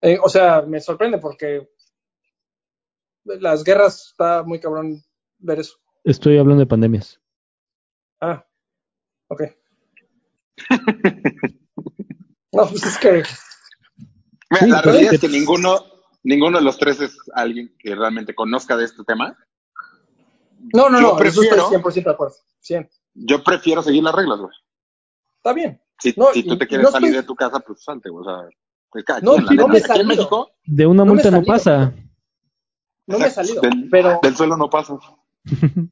[0.01, 1.69] Eh, o sea, me sorprende porque
[3.23, 5.03] las guerras está muy cabrón
[5.37, 5.77] ver eso.
[6.03, 7.21] Estoy hablando de pandemias.
[8.19, 8.45] Ah,
[9.31, 9.41] ok.
[12.53, 15.85] no, pues es que Mira, Sí, la realidad es que ninguno,
[16.23, 19.37] ninguno de los tres es alguien que realmente conozca de este tema.
[20.73, 22.35] no, no, Yo no, eso prefiero- estoy 100% de acuerdo.
[22.59, 22.89] 100.
[23.13, 24.51] Yo prefiero seguir las reglas, güey.
[25.37, 25.81] Está bien.
[25.99, 28.09] Si, No, si tú y- te quieres no salir estoy- de tu casa, pues salte,
[28.09, 28.25] güey.
[28.25, 28.49] O sea,
[28.89, 30.07] pues cada No, quien, la no me Aquí en salido.
[30.07, 31.93] México, De una multa no pasa.
[33.07, 34.93] No me he salido, del, pero, del suelo no pasa.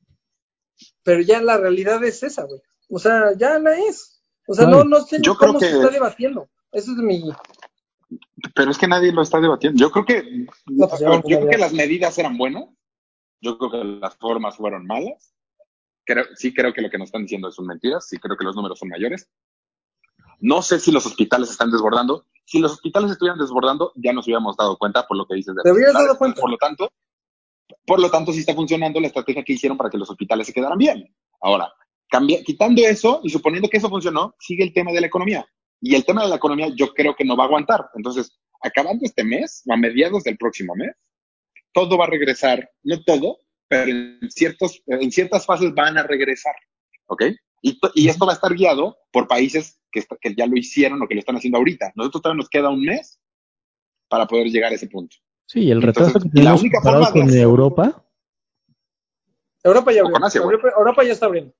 [1.03, 2.61] pero ya la realidad es esa, güey.
[2.89, 4.23] O sea, ya la es.
[4.47, 6.49] O sea, no, no sé yo creo cómo se que- está debatiendo.
[6.71, 7.31] Eso es mi.
[8.55, 9.79] Pero es que nadie lo está debatiendo.
[9.79, 12.65] Yo creo que, No, pues yo a creo que las medidas eran buenas.
[13.41, 15.33] Yo creo que las formas fueron malas.
[16.05, 18.07] Creo, sí creo que lo que nos están diciendo son mentiras.
[18.07, 19.29] Sí creo que los números son mayores.
[20.39, 22.25] No sé si los hospitales están desbordando.
[22.45, 25.61] Si los hospitales estuvieran desbordando, ya nos hubiéramos dado cuenta por lo que dices de
[25.61, 26.41] Te hubieras dado cuenta.
[26.41, 26.91] Por lo tanto,
[27.85, 30.53] por lo tanto, sí está funcionando la estrategia que hicieron para que los hospitales se
[30.53, 31.13] quedaran bien.
[31.41, 31.71] Ahora,
[32.09, 35.45] cambia- quitando eso y suponiendo que eso funcionó, sigue el tema de la economía.
[35.81, 37.85] Y el tema de la economía yo creo que no va a aguantar.
[37.95, 40.91] Entonces, acabando este mes, o a mediados del próximo mes,
[41.71, 43.37] todo va a regresar, no todo,
[43.67, 46.55] pero en, ciertos, en ciertas fases van a regresar.
[47.07, 47.23] ¿Ok?
[47.61, 51.01] Y, to- y esto va a estar guiado por países que, que ya lo hicieron
[51.01, 51.91] o que lo están haciendo ahorita.
[51.95, 53.19] Nosotros todavía nos queda un mes
[54.07, 55.15] para poder llegar a ese punto.
[55.45, 58.05] Sí, el Entonces, retraso que la única forma de con Europa,
[59.63, 60.25] Europa ya abrió.
[60.25, 60.41] Asia.
[60.41, 61.53] Europa, Europa ya está abriendo.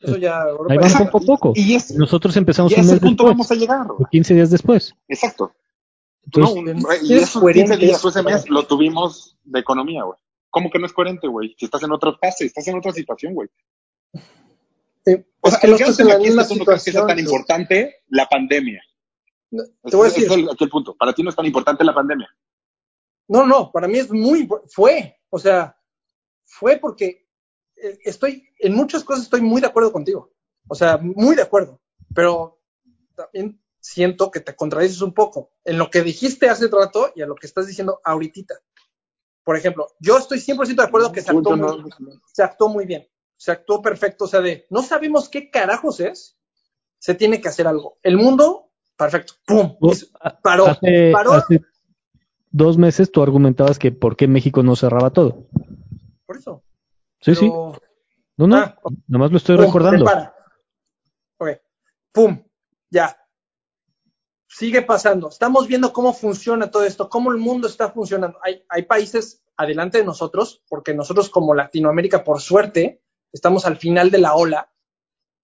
[0.00, 0.42] Eso ya.
[0.48, 1.10] Europa ahí está.
[1.10, 1.52] poco a poco.
[1.54, 3.86] Y, es, Nosotros empezamos y a ese punto después, vamos a llegar.
[3.90, 4.94] o 15 días después.
[5.08, 5.52] Exacto.
[6.24, 7.70] Entonces, no, un- ¿eres y esos coherente?
[7.76, 10.18] 15 días ese mes lo tuvimos de economía, güey.
[10.50, 11.54] ¿Cómo que no es coherente, güey?
[11.58, 13.48] Si estás en otra fase, estás en otra situación, güey.
[15.04, 15.14] Sí.
[15.40, 18.26] O Es sea, que el aquí es que no crees que sea tan importante la
[18.28, 18.82] pandemia.
[19.50, 20.24] No, Te voy a decir.
[20.26, 20.94] es el, aquí el punto.
[20.94, 22.28] Para ti no es tan importante la pandemia.
[23.28, 25.76] No, no, para mí es muy, fue, o sea,
[26.44, 27.29] fue porque eh,
[28.04, 30.32] estoy, en muchas cosas estoy muy de acuerdo contigo,
[30.68, 31.80] o sea, muy de acuerdo,
[32.14, 32.60] pero
[33.14, 37.26] también siento que te contradices un poco en lo que dijiste hace rato y a
[37.26, 38.54] lo que estás diciendo ahorita.
[39.42, 41.90] Por ejemplo, yo estoy 100% de acuerdo que se actuó, muy,
[42.32, 46.38] se actuó muy bien, se actuó perfecto, o sea, de no sabemos qué carajos es,
[46.98, 47.98] se tiene que hacer algo.
[48.02, 49.76] El mundo, perfecto, ¡pum!
[50.42, 51.32] paró, hace, paró.
[51.32, 51.62] hace
[52.50, 55.46] dos meses tú argumentabas que por qué México no cerraba todo.
[56.26, 56.62] Por eso.
[57.20, 57.48] Sí, sí.
[57.48, 58.56] No, no.
[58.56, 58.76] Ah,
[59.08, 60.04] Nada más lo estoy Pum, recordando.
[60.04, 60.34] para.
[61.38, 61.48] Ok.
[62.12, 62.44] Pum.
[62.90, 63.16] Ya.
[64.48, 65.28] Sigue pasando.
[65.28, 68.38] Estamos viendo cómo funciona todo esto, cómo el mundo está funcionando.
[68.42, 73.02] Hay, hay países adelante de nosotros, porque nosotros como Latinoamérica, por suerte,
[73.32, 74.72] estamos al final de la ola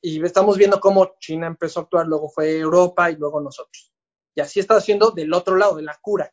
[0.00, 3.92] y estamos viendo cómo China empezó a actuar, luego fue Europa y luego nosotros.
[4.34, 6.30] Y así está haciendo del otro lado, de la cura,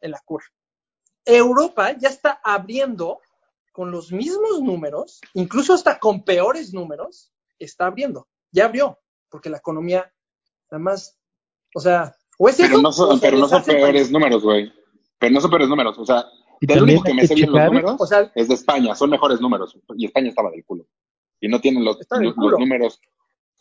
[0.00, 0.44] en la cura.
[1.24, 3.20] Europa ya está abriendo
[3.72, 8.28] con los mismos números, incluso hasta con peores números, está abriendo.
[8.50, 8.98] Ya abrió,
[9.28, 10.12] porque la economía,
[10.70, 11.18] nada más,
[11.74, 14.10] o sea, o es Pero eso, no son, o pero no son peores país.
[14.10, 14.72] números, güey.
[15.18, 15.98] Pero no son peores números.
[15.98, 16.24] O sea,
[16.60, 18.94] del único que me sé bien los números O sea, es de España.
[18.94, 19.76] Son mejores números.
[19.96, 20.86] Y España estaba del culo.
[21.40, 23.00] Y no tienen los, los números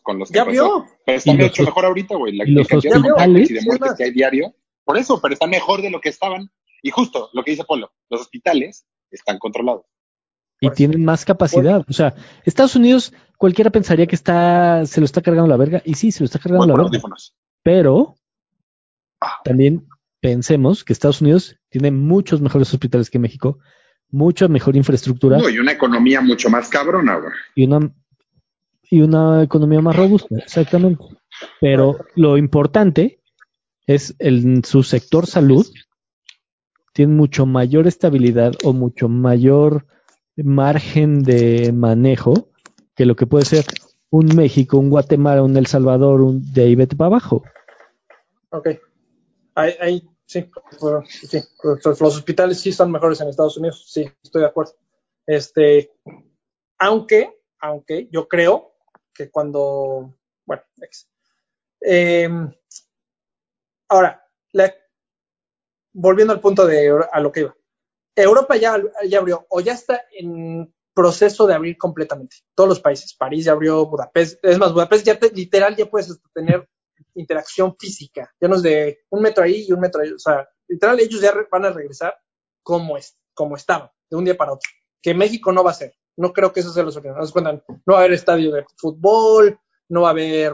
[0.01, 0.85] con los que ya abrió.
[1.05, 2.35] Pero está mucho mejor ahorita, güey.
[2.35, 4.53] La cantidad de contagios y de muertes que hay diario.
[4.83, 6.49] Por eso, pero está mejor de lo que estaban.
[6.81, 9.85] Y justo lo que dice Polo, los hospitales están controlados.
[10.61, 11.83] Y Por tienen más capacidad.
[11.89, 15.95] O sea, Estados Unidos, cualquiera pensaría que está, se lo está cargando la verga, y
[15.95, 16.87] sí, se lo está cargando Voy la verga.
[16.87, 17.33] audífonos.
[17.63, 18.15] Pero
[19.19, 19.39] Ah.
[19.43, 19.87] también
[20.19, 23.59] pensemos que Estados Unidos tiene muchos mejores hospitales que México,
[24.09, 27.31] mucha mejor infraestructura No, y una economía mucho más cabrona, güey.
[27.55, 27.91] y una
[28.93, 31.03] y una economía más robusta, exactamente.
[31.61, 33.21] Pero lo importante
[33.87, 35.65] es el su sector salud
[36.93, 39.85] tiene mucho mayor estabilidad o mucho mayor
[40.37, 42.49] margen de manejo
[42.95, 43.65] que lo que puede ser
[44.09, 47.43] un México, un Guatemala, un El Salvador, un de ahí para abajo.
[48.49, 48.69] Ok.
[49.55, 50.49] Ahí, ahí sí.
[50.81, 54.73] Los, hospitales sí están mejores en Estados Unidos, sí, estoy de acuerdo.
[55.25, 55.91] Este,
[56.77, 58.73] aunque, aunque yo creo
[59.13, 60.63] que cuando, bueno.
[61.81, 62.29] Eh,
[63.87, 64.21] ahora,
[65.93, 67.55] volviendo al punto de a lo que iba.
[68.23, 72.37] Europa ya, ya abrió o ya está en proceso de abrir completamente.
[72.55, 73.15] Todos los países.
[73.15, 74.43] París ya abrió, Budapest.
[74.43, 76.67] Es más, Budapest ya te- literal ya puedes tener
[77.15, 78.31] interacción física.
[78.39, 80.11] Ya no es de un metro ahí y un metro ahí.
[80.11, 82.15] O sea, literal ellos ya van a regresar
[82.63, 84.69] como, es, como estaban, de un día para otro.
[85.01, 85.93] Que México no va a ser.
[86.17, 87.15] No creo que eso sea la solución.
[87.17, 89.59] Haz de cuenta, No va a haber estadio de fútbol,
[89.89, 90.53] no va a haber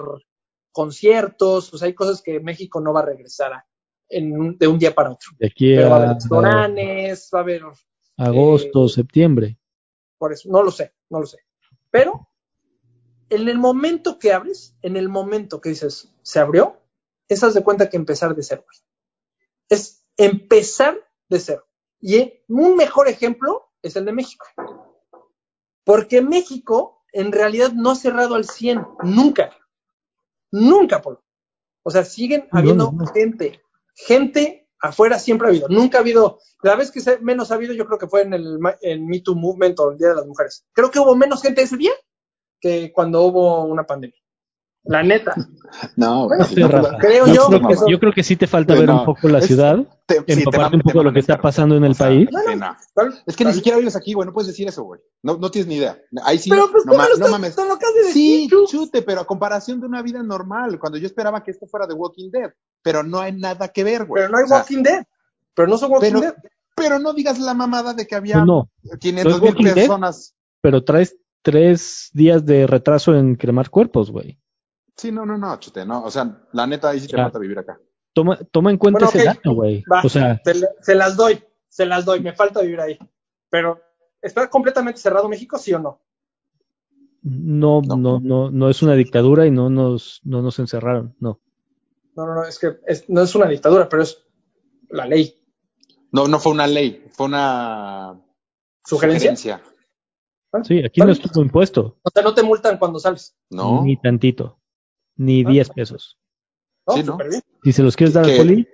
[0.72, 3.65] conciertos, o sea, hay cosas que México no va a regresar a,
[4.10, 5.32] en de un día para otro.
[5.39, 7.64] De aquí Pero va a a, haber restaurantes, va a haber
[8.18, 9.58] agosto, eh, septiembre.
[10.18, 11.39] por eso, no lo sé, no lo sé.
[11.91, 12.28] Pero
[13.30, 16.82] en el momento que abres, en el momento que dices, se abrió,
[17.28, 18.66] es haz de cuenta que empezar de cero.
[19.70, 20.97] Es empezar
[21.30, 21.68] de cero.
[21.99, 24.45] Y un mejor ejemplo es el de México.
[25.84, 29.51] Porque México en realidad no ha cerrado al 100, nunca.
[30.51, 31.24] Nunca, Polo.
[31.84, 33.05] O sea, siguen No, habiendo no.
[33.08, 33.62] gente,
[33.98, 35.68] gente afuera siempre ha habido.
[35.70, 38.60] Nunca ha habido, la vez que menos ha habido yo creo que fue en el
[38.82, 40.66] en Me Too Movement o el Día de las Mujeres.
[40.74, 41.91] Creo que hubo menos gente ese día
[42.62, 44.20] que cuando hubo una pandemia.
[44.90, 45.36] La neta.
[45.98, 46.98] No, Rafa.
[46.98, 49.06] creo yo, yo creo, que eso- yo creo que sí te falta ver no, un
[49.06, 51.92] poco la es- ciudad, Te- empaparte un poco de lo que está pasando en el
[51.92, 52.30] O sea, país.
[52.30, 52.78] sí, no.
[52.94, 53.22] ¿Cuál?
[53.26, 54.26] Es que ni siquiera vives aquí, güey.
[54.26, 55.02] No puedes decir eso, güey.
[55.24, 56.00] No, no tienes ni idea.
[56.24, 56.50] Ahí sí.
[56.50, 57.56] Pero pues no, ¿cómo ma- lo no mames.
[57.56, 58.72] te lo acabas de decir, Sí, Chus?
[58.72, 61.94] chute, pero a comparación de una vida normal, cuando yo esperaba que esto fuera de
[61.94, 62.50] Walking Dead,
[62.82, 64.22] pero no hay nada que ver, güey.
[64.24, 65.04] Pero no hay O sea, Walking Dead.
[65.54, 66.34] Pero no son Walking pero, Dead.
[66.76, 68.70] pero no digas la mamada de que había no,
[69.00, 69.74] 500 ¿No mil Dead?
[69.76, 70.34] personas.
[70.62, 74.40] pero traes tres días de retraso en cremar cuerpos, güey.
[74.98, 76.04] Sí, no, no, no, chute, no.
[76.04, 77.80] O sea, la neta, ahí sí te falta vivir acá.
[78.14, 79.84] Toma, toma en cuenta Bueno, ese dato, güey.
[80.04, 82.98] O sea, se, le- se las doy, se las doy, me falta vivir ahí.
[83.50, 83.80] Pero,
[84.22, 86.02] ¿está completamente cerrado México, sí o no?
[87.22, 87.95] no, No.
[87.98, 91.41] no, no, no es una dictadura y no nos, no nos encerraron, no.
[92.16, 94.24] No, no, no, es que es- no es una dictadura, pero es
[94.89, 95.36] la ley.
[96.12, 98.20] No, no fue una ley, fue una
[98.86, 99.36] ¿Sugerencia?
[99.36, 99.62] sugerencia.
[100.64, 103.36] Sí, aquí no estuvo impuesto, O sea, no te multan cuando sales.
[103.50, 103.84] No.
[103.84, 104.60] ni tantito,
[105.18, 105.49] ni Ah.
[105.49, 106.18] 10 pesos.
[106.88, 106.93] ¿no?
[106.95, 107.18] Sí, ¿no?
[107.63, 108.68] Si se los quieres dar Que- al poli,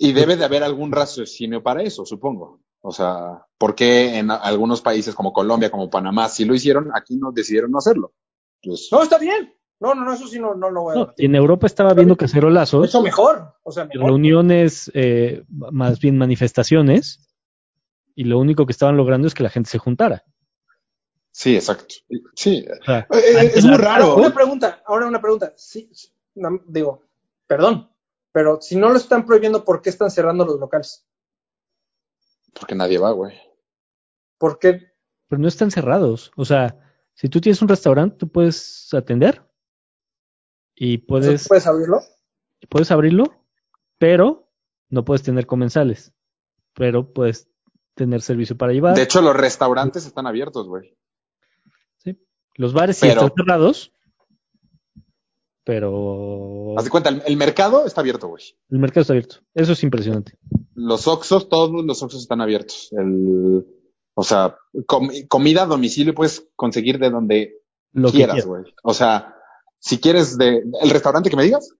[0.00, 2.60] Y debe de haber algún raciocinio para eso, supongo.
[2.80, 7.16] O sea, ¿por qué en algunos países como Colombia, como Panamá, sí lo hicieron, aquí
[7.16, 8.12] no decidieron no hacerlo?
[8.62, 9.52] Pues, No, está bien.
[9.80, 12.16] No, no, no, eso sí no, no lo voy a no, en Europa estaba viendo
[12.16, 13.54] cacerolazos, Eso mejor.
[13.64, 14.06] O sea, mejor.
[14.06, 17.28] reuniones, eh, más bien manifestaciones,
[18.14, 20.24] y lo único que estaban logrando es que la gente se juntara.
[21.30, 21.94] Sí, exacto.
[22.34, 24.16] Sí, O sea, Eh, ante es muy raro.
[24.16, 25.52] Una pregunta, ahora una pregunta.
[25.56, 27.04] Sí, sí, no, digo,
[27.46, 27.90] perdón,
[28.32, 31.04] pero si no lo están prohibiendo, ¿por qué están cerrando los locales?
[32.58, 33.38] porque nadie va, güey.
[34.38, 34.88] ¿Por qué?
[35.28, 36.32] pero no están cerrados.
[36.36, 36.80] O sea,
[37.14, 39.44] si tú tienes un restaurante, tú puedes atender
[40.74, 42.00] y puedes, ¿Puedes abrirlo?
[42.68, 43.24] puedes abrirlo,
[43.98, 44.50] pero
[44.88, 46.14] no puedes tener comensales.
[46.74, 47.48] Pero puedes
[47.94, 48.94] tener servicio para llevar.
[48.96, 50.96] De hecho, los restaurantes están abiertos, güey.
[52.58, 53.92] Los bares sí Pero- están cerrados,
[55.64, 58.42] pero Haz de cuenta, el, el mercado está abierto, güey.
[58.70, 59.36] el mercado está abierto.
[59.54, 60.38] Eso es impresionante.
[60.74, 62.88] Los Oxxos, todos los Oxxos están abiertos.
[62.92, 63.66] El,
[64.14, 64.56] o sea,
[64.86, 67.60] com- comida a domicilio puedes conseguir de donde
[67.92, 68.64] Lo quieras, güey.
[68.82, 69.34] O sea,
[69.78, 71.70] si quieres de el restaurante que me digas,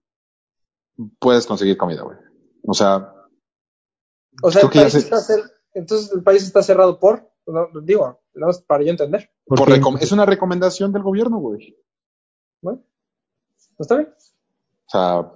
[1.19, 2.19] puedes conseguir comida, güey.
[2.65, 3.13] O sea,
[4.43, 8.49] O sea, el país está cer- entonces el país está cerrado por, no, digo, no,
[8.67, 9.31] para yo entender.
[9.49, 11.77] Por es una recomendación del gobierno, güey.
[12.61, 12.83] Bueno,
[13.79, 14.15] ¿está bien?
[14.87, 15.33] O sea,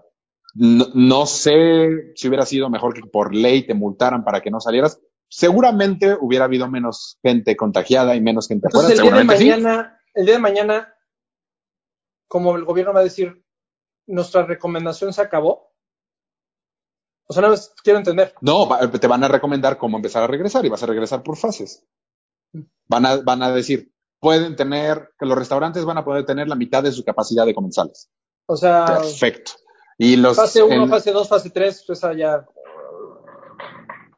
[0.54, 4.60] no, no sé si hubiera sido mejor que por ley te multaran para que no
[4.60, 5.00] salieras.
[5.28, 8.68] Seguramente hubiera habido menos gente contagiada y menos gente.
[8.68, 9.50] Entonces el día de Seguramente sí.
[9.50, 10.94] mañana, el día de mañana,
[12.28, 13.42] como el gobierno va a decir,
[14.06, 15.72] nuestra recomendación se acabó.
[17.26, 18.34] O sea, más quiero entender.
[18.40, 21.86] No, te van a recomendar cómo empezar a regresar y vas a regresar por fases.
[22.86, 23.91] Van a, van a decir,
[24.22, 27.52] pueden tener, que los restaurantes van a poder tener la mitad de su capacidad de
[27.54, 28.08] comensales.
[28.46, 29.50] O sea, Perfecto.
[29.98, 30.36] Y los.
[30.36, 32.46] fase 1, el- fase 2, fase 3, pues esa ya.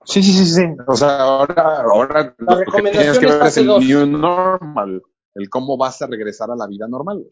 [0.04, 0.62] Sí, sí, sí, sí.
[0.86, 3.66] O sea, ahora, ahora La lo que recomendación tienes que es ver es fase el
[3.66, 3.82] dos.
[3.84, 5.02] new normal,
[5.34, 7.24] el cómo vas a regresar a la vida normal.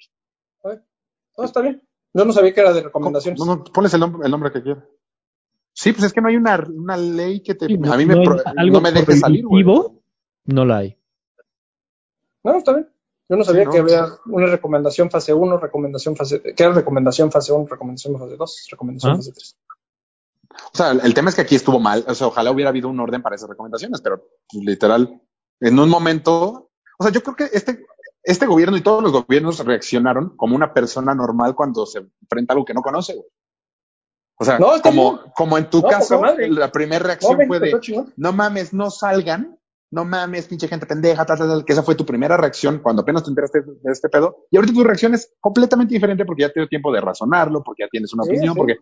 [0.63, 0.79] güey.
[1.37, 1.83] No, está bien.
[2.15, 3.39] Yo no sabía que era de recomendaciones.
[3.39, 4.85] No, no, ponles el, nombre- el nombre que quieras.
[5.75, 8.17] Sí, pues es que no hay una, una ley que te, Sí, a mí me,
[8.17, 9.65] no pro- algo no me deje salir, güey.
[10.47, 10.99] no la hay.
[12.45, 12.89] No, está bien.
[13.29, 13.73] Yo no sabía Sí, no.
[13.73, 16.43] que había una recomendación fase 1, recomendación fase.
[16.43, 19.17] que era recomendación fase 1, recomendación fase 2, recomendación Ah.
[19.17, 19.57] fase 3.
[20.75, 22.05] O sea, el, tema es que aquí estuvo mal.
[22.07, 24.23] O sea, ojalá hubiera habido un orden para esas recomendaciones, pero
[24.53, 25.21] literal,
[25.61, 27.87] en un momento, o sea, yo creo que este,
[28.23, 32.55] este gobierno y todos los gobiernos reaccionaron como una persona normal cuando se enfrenta a
[32.55, 33.27] algo que no conoce, güey.
[34.39, 35.33] O sea, No, como, bien.
[35.37, 37.81] como en tu No, caso, la primera reacción fue de,
[38.17, 39.59] no mames, no salgan,
[39.93, 43.03] no mames, pinche gente pendeja, tal, tal, tal, que esa fue tu primera reacción cuando
[43.03, 44.47] apenas te enteraste de este pedo.
[44.51, 47.85] Y ahorita tu reacción es completamente diferente porque ya te dio tiempo de razonarlo, porque
[47.85, 48.59] ya tienes una Sí, opinión, sí.
[48.59, 48.77] porque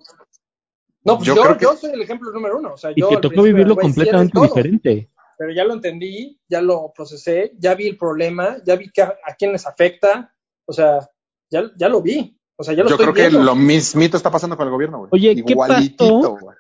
[1.05, 2.75] No, pues Yo yo, creo que- yo soy el ejemplo número uno.
[2.75, 5.11] O sea, Y yo te al tocó vivirlo completamente diferente.
[5.39, 9.07] pero ya lo entendí, ya lo procesé, ya vi el problema, ya vi que a,
[9.27, 10.35] a quién les afecta,
[10.67, 11.09] o sea,
[11.51, 14.31] ya, ya lo vi, o sea, ya lo Yo estoy creo que lo mismito está
[14.31, 15.09] pasando con el gobierno, güey.
[15.13, 16.37] Oye, ¿qué Igualitito, pasó?
[16.39, 16.57] güey.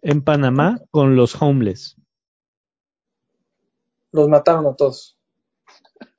[0.00, 1.96] En Panamá con los homeless.
[4.14, 5.18] Los mataron a todos.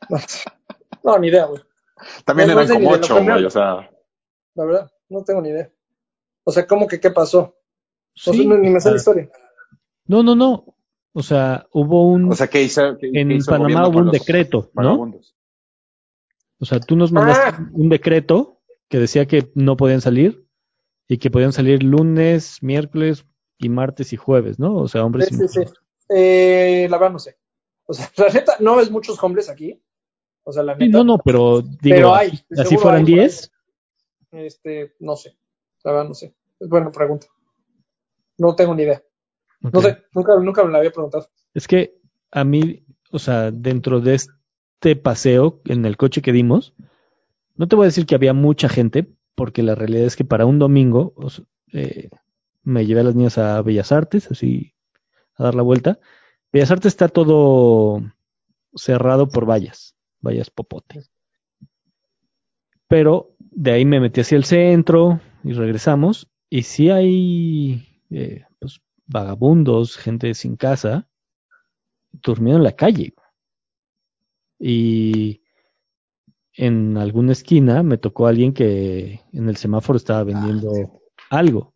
[1.04, 1.62] No, ni idea, güey.
[2.26, 3.90] También No, no eran sé como ocho, güey, o sea.
[4.56, 5.72] La verdad, no tengo ni idea.
[6.44, 7.56] O sea, ¿cómo que qué pasó?
[8.26, 9.30] No sé, Sí, no- ni me sé la historia.
[10.08, 10.76] No, no, no.
[11.14, 12.32] O sea, hubo un...
[12.32, 12.98] O sea, ¿qué hizo?
[12.98, 15.14] qué- qué en hizo Panamá hubo un decreto, ¿no?
[16.60, 17.70] O sea, tú nos mandaste Ah.
[17.74, 20.48] un decreto que decía que no podían salir
[21.08, 23.26] y que podían salir lunes, miércoles
[23.60, 24.76] y martes y jueves, ¿no?
[24.76, 25.74] O sea, hombres Sí, y sí, sí.
[26.10, 27.38] Eh, la verdad no sé.
[27.86, 29.82] O sea, la neta, no ves muchos hombres aquí.
[30.44, 30.98] O sea, la Sí, neta.
[31.00, 33.20] no, no, pero digo, Pero hay, así- fueran hay por ahí.
[33.20, 33.52] 10,
[34.32, 35.38] Este, no sé.
[35.84, 36.34] La verdad no sé.
[36.60, 37.28] Es buena pregunta.
[38.38, 39.02] No tengo ni idea.
[39.62, 41.28] No sé, nunca, nunca me la había preguntado.
[41.54, 41.98] Es que
[42.32, 46.74] a mí, o sea, dentro de este paseo en el coche que dimos,
[47.56, 50.46] no te voy a decir que había mucha gente, porque la realidad es que para
[50.46, 52.10] un domingo o sea, eh,
[52.64, 54.74] me llevé a las niñas a Bellas Artes, así
[55.36, 56.00] a dar la vuelta.
[56.56, 58.02] Bellas Artes está todo
[58.74, 61.04] cerrado por vallas, vallas popote.
[62.88, 66.30] Pero de ahí me metí hacia el centro y regresamos.
[66.50, 71.10] Y sí hay eh, pues, vagabundos, gente sin casa,
[72.14, 73.14] durmiendo en la calle.
[74.58, 75.42] Y
[76.54, 81.74] en alguna esquina me tocó alguien que en el semáforo estaba vendiendo algo.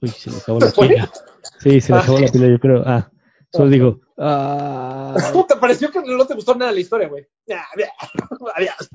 [0.00, 1.10] Uy, se le acabó la pila.
[1.58, 2.02] Sí, se le Ah.
[2.02, 2.82] acabó la pila, yo creo.
[2.86, 3.10] Ah,
[3.54, 4.00] solo digo.
[4.18, 5.14] ah,
[5.48, 7.26] ¿Te pareció que no te gustó nada la historia, güey?
[7.46, 7.88] Ya, ya.
[8.56, 8.88] Adiós.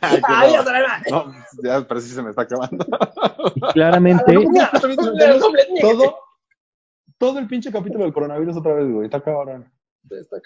[0.00, 0.66] Ay, qué Adiós,
[1.10, 1.32] no.
[1.62, 2.86] ya, pero sí se me está acabando.
[3.54, 4.34] y claramente,
[5.80, 6.16] todo,
[7.18, 9.06] todo el pinche capítulo del coronavirus otra vez, güey.
[9.06, 9.70] Está cabrón.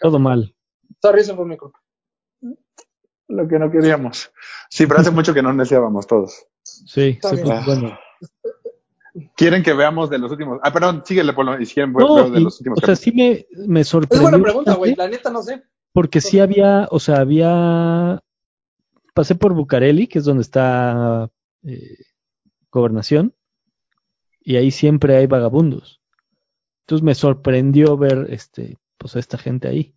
[0.01, 0.55] todo mal.
[1.03, 1.81] Sorry, eso fue mi culpa.
[3.29, 4.31] Lo que no queríamos.
[4.71, 6.47] Sí, pero hace mucho que no deseábamos todos.
[6.63, 7.47] Sí, Está se bien.
[7.49, 7.99] puso bueno.
[9.37, 10.59] Quieren que veamos de los últimos.
[10.63, 11.59] Ah, perdón, síguele, Polo.
[11.61, 13.81] Y si quieren, veo No, veo de y- los últimos o sea, sí me, me
[13.81, 14.29] Es sorprendió.
[14.31, 14.95] buena pregunta, güey.
[14.95, 15.63] La neta no sé.
[15.93, 18.23] Porque sí había, o sea, había.
[19.15, 21.31] Pasé por Bucareli, que es donde está
[21.63, 21.97] eh,
[22.71, 23.35] Gobernación,
[24.41, 26.01] y ahí siempre hay vagabundos.
[26.83, 29.95] Entonces me sorprendió ver, este, pues a esta gente ahí.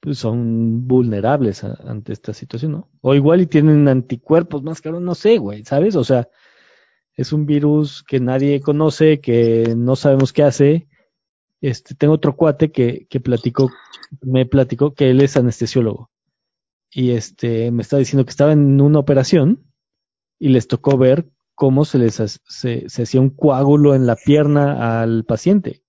[0.00, 2.88] Pues son vulnerables a- ante esta situación, ¿no?
[3.00, 5.96] O igual y tienen anticuerpos más caros, no sé, güey, ¿sabes?
[5.96, 6.28] O sea,
[7.18, 10.86] es un virus que nadie conoce, que no sabemos qué hace.
[11.60, 13.70] Este, tengo otro cuate que, platicó,
[14.22, 16.10] me platicó que él es anestesiólogo.
[16.92, 19.64] Y este, me está diciendo que estaba en una operación
[20.38, 22.14] y les tocó ver cómo se les
[22.46, 25.82] se, hacía un coágulo en la pierna al paciente,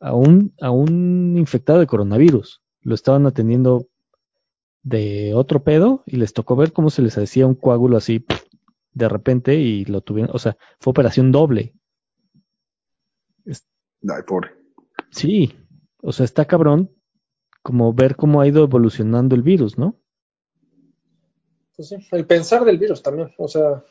[0.00, 2.60] a un, a un infectado de coronavirus.
[2.80, 3.86] Lo estaban atendiendo
[4.82, 8.26] de otro pedo y les tocó ver cómo se les hacía un coágulo así
[8.92, 11.74] de repente y lo tuvieron, o sea, fue operación doble.
[13.46, 14.50] Ay, pobre.
[15.10, 15.54] Sí,
[16.02, 16.90] o sea, está cabrón
[17.62, 20.00] como ver cómo ha ido evolucionando el virus, ¿no?
[21.76, 23.30] Pues sí, el pensar del virus también.
[23.36, 23.84] O sea,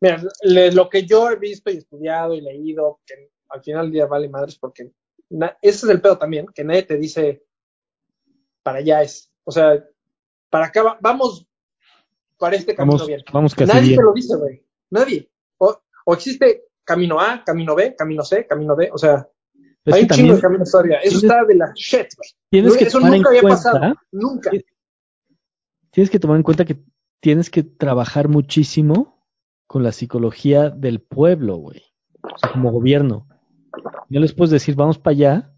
[0.00, 3.92] mira, le- lo que yo he visto y estudiado y leído, que al final del
[3.92, 4.92] día vale madres porque
[5.30, 7.44] na- ese es el pedo también, que nadie te dice
[8.62, 9.32] para allá es.
[9.44, 9.82] O sea,
[10.50, 11.47] para acá va- vamos
[12.38, 13.22] para este camino Vamos, bien.
[13.32, 14.64] vamos casi Nadie te lo dice, güey.
[14.90, 15.30] Nadie.
[15.58, 18.90] O, o existe camino A, camino B, camino C, camino D.
[18.92, 19.28] O sea,
[19.84, 20.98] Es hay que un chingo de caminos todavía.
[20.98, 22.78] Eso está de la shit, güey.
[22.78, 23.94] que Eso nunca había cuenta, pasado.
[24.12, 24.50] Nunca.
[25.90, 26.82] Tienes que tomar en cuenta que
[27.20, 29.26] tienes que trabajar muchísimo
[29.66, 31.82] con la psicología del pueblo, güey.
[32.22, 33.28] O sea, como gobierno.
[34.08, 35.54] No les puedes decir, vamos para allá,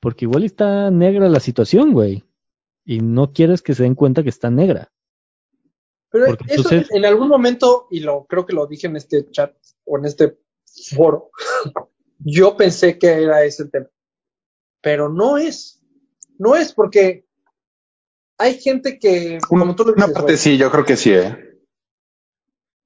[0.00, 2.24] porque igual está negra la situación, güey.
[2.84, 4.92] Y no quieres que se den cuenta que está negra.
[6.10, 9.30] Pero Porque eso entonces- en algún momento, y lo creo que lo dije en este
[9.30, 9.54] chat
[9.84, 10.38] o en este
[10.96, 11.30] foro,
[12.18, 13.88] yo pensé que era ese el tema.
[14.82, 15.82] Pero no es.
[16.38, 17.26] No es porque
[18.38, 21.12] hay gente que, como tú lo Una dices, parte güey, sí, yo creo que sí,
[21.12, 21.36] ¿eh?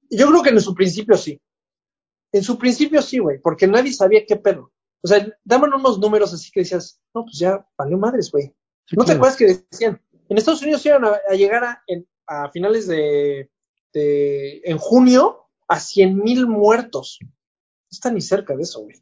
[0.09, 1.41] yo creo que en su principio sí.
[2.31, 4.71] En su principio sí, güey, porque nadie sabía qué pedo.
[5.01, 8.53] O sea, daban unos números así que decías, no, pues ya valió madres, güey.
[8.87, 10.01] Sí, ¿No te acuerdas que decían?
[10.27, 13.49] En Estados Unidos iban a, a llegar a, en- a finales de,
[13.93, 17.17] de- en junio a 100 mil muertos.
[17.21, 17.29] No
[17.91, 18.95] está ni cerca de eso, güey.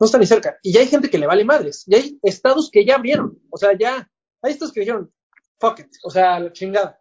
[0.00, 0.58] No está ni cerca.
[0.62, 1.84] Y ya hay gente que le vale madres.
[1.86, 3.38] Y hay estados que ya abrieron.
[3.50, 4.10] O sea, ya
[4.42, 5.12] hay estados que dijeron,
[5.58, 5.88] fuck it.
[6.04, 7.00] O sea, la chingada.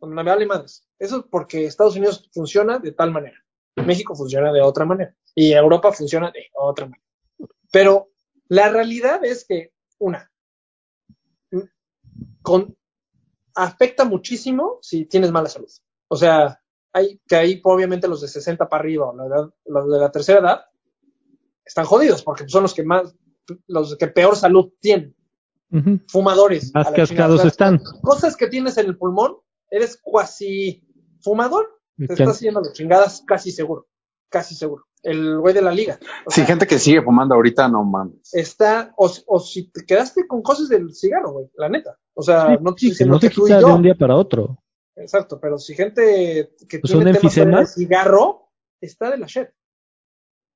[0.00, 0.86] No me vale madres.
[0.98, 3.36] Eso es porque Estados Unidos funciona de tal manera.
[3.76, 5.14] México funciona de otra manera.
[5.34, 7.04] Y Europa funciona de otra manera.
[7.70, 8.10] Pero
[8.48, 10.32] La realidad es que, una,
[12.42, 12.76] con,
[13.58, 15.68] afecta muchísimo si tienes mala salud.
[16.08, 16.60] O sea,
[16.92, 20.10] hay que ahí obviamente los de 60 para arriba o la edad- los de la
[20.10, 20.60] tercera edad
[21.64, 23.14] están jodidos porque son los que más,
[23.66, 25.14] los que peor salud tienen.
[26.08, 26.70] Fumadores.
[26.72, 27.78] Más cascados están.
[28.02, 29.36] Cosas que tienes en el pulmón,
[29.70, 30.82] eres cuasi
[31.20, 33.86] fumador, te estás haciendo las chingadas casi seguro.
[34.30, 34.84] Casi seguro.
[35.02, 35.98] El güey de la liga.
[36.26, 38.34] O Sí, sea, gente que sigue fumando ahorita, no mames.
[38.34, 41.98] está, o, o si te quedaste con cosas del cigarro, güey, la neta.
[42.14, 44.58] O sea, Sí, no te sí, que no quita de un día para otro.
[44.96, 48.50] Exacto, pero si gente que Pues tiene temas con el cigarro,
[48.80, 49.48] está de la shit.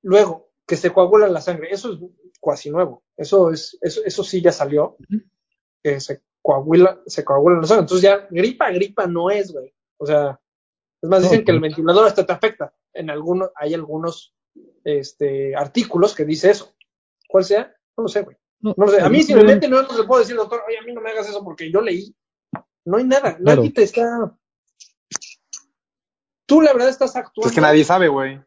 [0.02, 2.00] Luego, que se coagula la sangre, eso es
[2.40, 3.04] cuasi nuevo.
[3.16, 4.96] Eso es, eso, eso sí ya salió.
[5.82, 7.82] Que se coagula, se coagula la sangre.
[7.82, 9.72] Entonces ya, gripa, gripa no es, güey.
[9.98, 10.40] O sea,
[11.00, 12.74] es más, No, dicen que el ventilador hasta te afecta.
[12.94, 14.34] En algunos, hay algunos
[14.84, 16.74] este, artículos que dice eso.
[17.28, 17.74] ¿Cuál sea?
[17.96, 18.36] No lo sé, güey.
[18.60, 19.00] No, No lo sé.
[19.00, 20.78] A mí el si me otro día- meten, no, no le puedo decir, doctor, oye,
[20.78, 22.14] a mí no me hagas eso porque yo leí.
[22.84, 23.36] No hay nada.
[23.36, 23.56] Claro.
[23.62, 24.36] Nadie te está.
[26.46, 28.40] Tú, la verdad, estás actuando Es que nadie sabe, güey.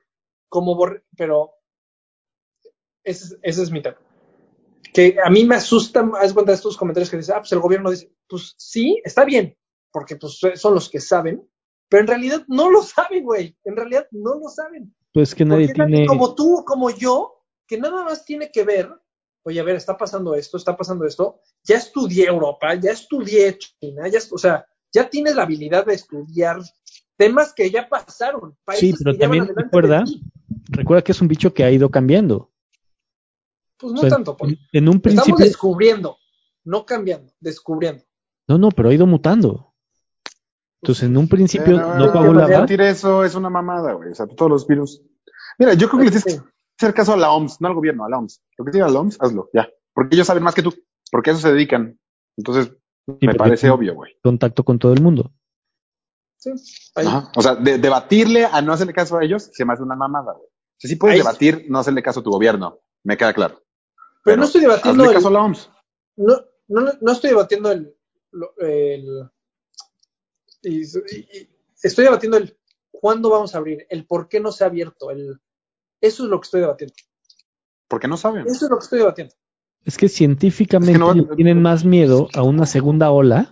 [0.50, 1.52] como borre, pero
[3.04, 3.98] ese, es- ese es mi tema.
[4.94, 7.60] Que a mí me asusta, haz cuenta de estos comentarios que dicen, ah, pues el
[7.60, 9.58] gobierno dice, pues sí, está bien,
[9.92, 11.50] porque pues son los que saben,
[11.90, 13.56] pero en realidad no lo saben, güey.
[13.64, 14.94] En realidad no lo saben.
[15.14, 16.08] Pues que nadie Porque tiene.
[16.08, 18.90] como tú, como yo, que nada más tiene que ver,
[19.44, 24.08] oye, a ver, está pasando esto, está pasando esto, ya estudié Europa, ya estudié China,
[24.08, 26.58] ya, o sea, ya tienes la habilidad de estudiar
[27.18, 28.58] temas que ya pasaron.
[28.66, 30.04] países pero que ya van también recuerda-.
[30.70, 32.52] Recuerda que es un bicho que ha ido cambiando.
[33.78, 34.58] Pues no O sea, tanto, Poli.
[34.74, 35.46] en, un Estamos principio.
[35.46, 36.18] descubriendo,
[36.64, 38.04] no cambiando, descubriendo.
[38.48, 39.75] No, no, pero ha ido mutando.
[40.82, 42.48] Entonces, en un principio Pero, no eh, coagulaba.
[42.48, 44.12] Debatir eso es una mamada, güey.
[44.12, 45.02] O sea, todos los virus.
[45.58, 46.48] Mira, yo creo que le tienes que
[46.80, 48.42] hacer caso a la OMS, no al gobierno, a la OMS.
[48.58, 49.68] Lo que diga la OMS, hazlo, ya.
[49.94, 50.74] Porque ellos saben más que tú.
[51.12, 52.00] Porque a eso se dedican.
[52.38, 52.72] Entonces,
[53.08, 54.14] Sí, me parece obvio, güey.
[54.24, 55.32] Contacto con todo el mundo.
[56.38, 56.50] Sí,
[56.96, 57.06] ahí.
[57.06, 57.32] Ajá.
[57.36, 60.34] O sea, de- debatirle a no hacerle caso a ellos se me hace una mamada,
[60.34, 60.46] güey.
[60.48, 62.80] O sea, sí puedes Ahí- debatir, no hacerle caso a tu gobierno.
[63.04, 63.62] Me queda claro.
[64.24, 65.70] Pero, no estoy debatiendo Hazle el, caso a la OMS.
[66.18, 66.36] no,
[66.68, 67.96] no, no estoy debatiendo el-
[70.70, 71.50] y-
[71.84, 72.58] estoy debatiendo el
[72.92, 75.40] cuándo vamos a abrir, el por qué no se ha abierto, el
[76.02, 76.94] eso es lo que estoy debatiendo.
[77.88, 78.46] Porque no saben.
[78.48, 79.34] Eso es lo que estoy debatiendo.
[79.84, 83.52] Es que científicamente Es que no- le tienen más miedo a una segunda ola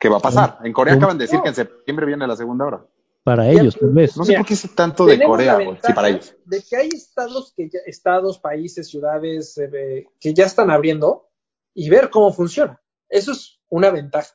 [0.00, 0.58] ¿Qué va a pasar?
[0.62, 1.42] En Corea acaban de decir No.
[1.42, 2.86] que en septiembre viene la segunda hora.
[3.24, 4.16] para Ya, ellos, tal vez.
[4.16, 5.78] No sé Mira, por qué es tanto de Tenemos Corea, güey.
[5.84, 6.34] Sí, para ellos.
[6.46, 11.28] de que hay estados que ya, estados, países, ciudades eh, que ya están abriendo
[11.74, 12.80] y ver cómo funciona.
[13.08, 14.34] Eso es una ventaja.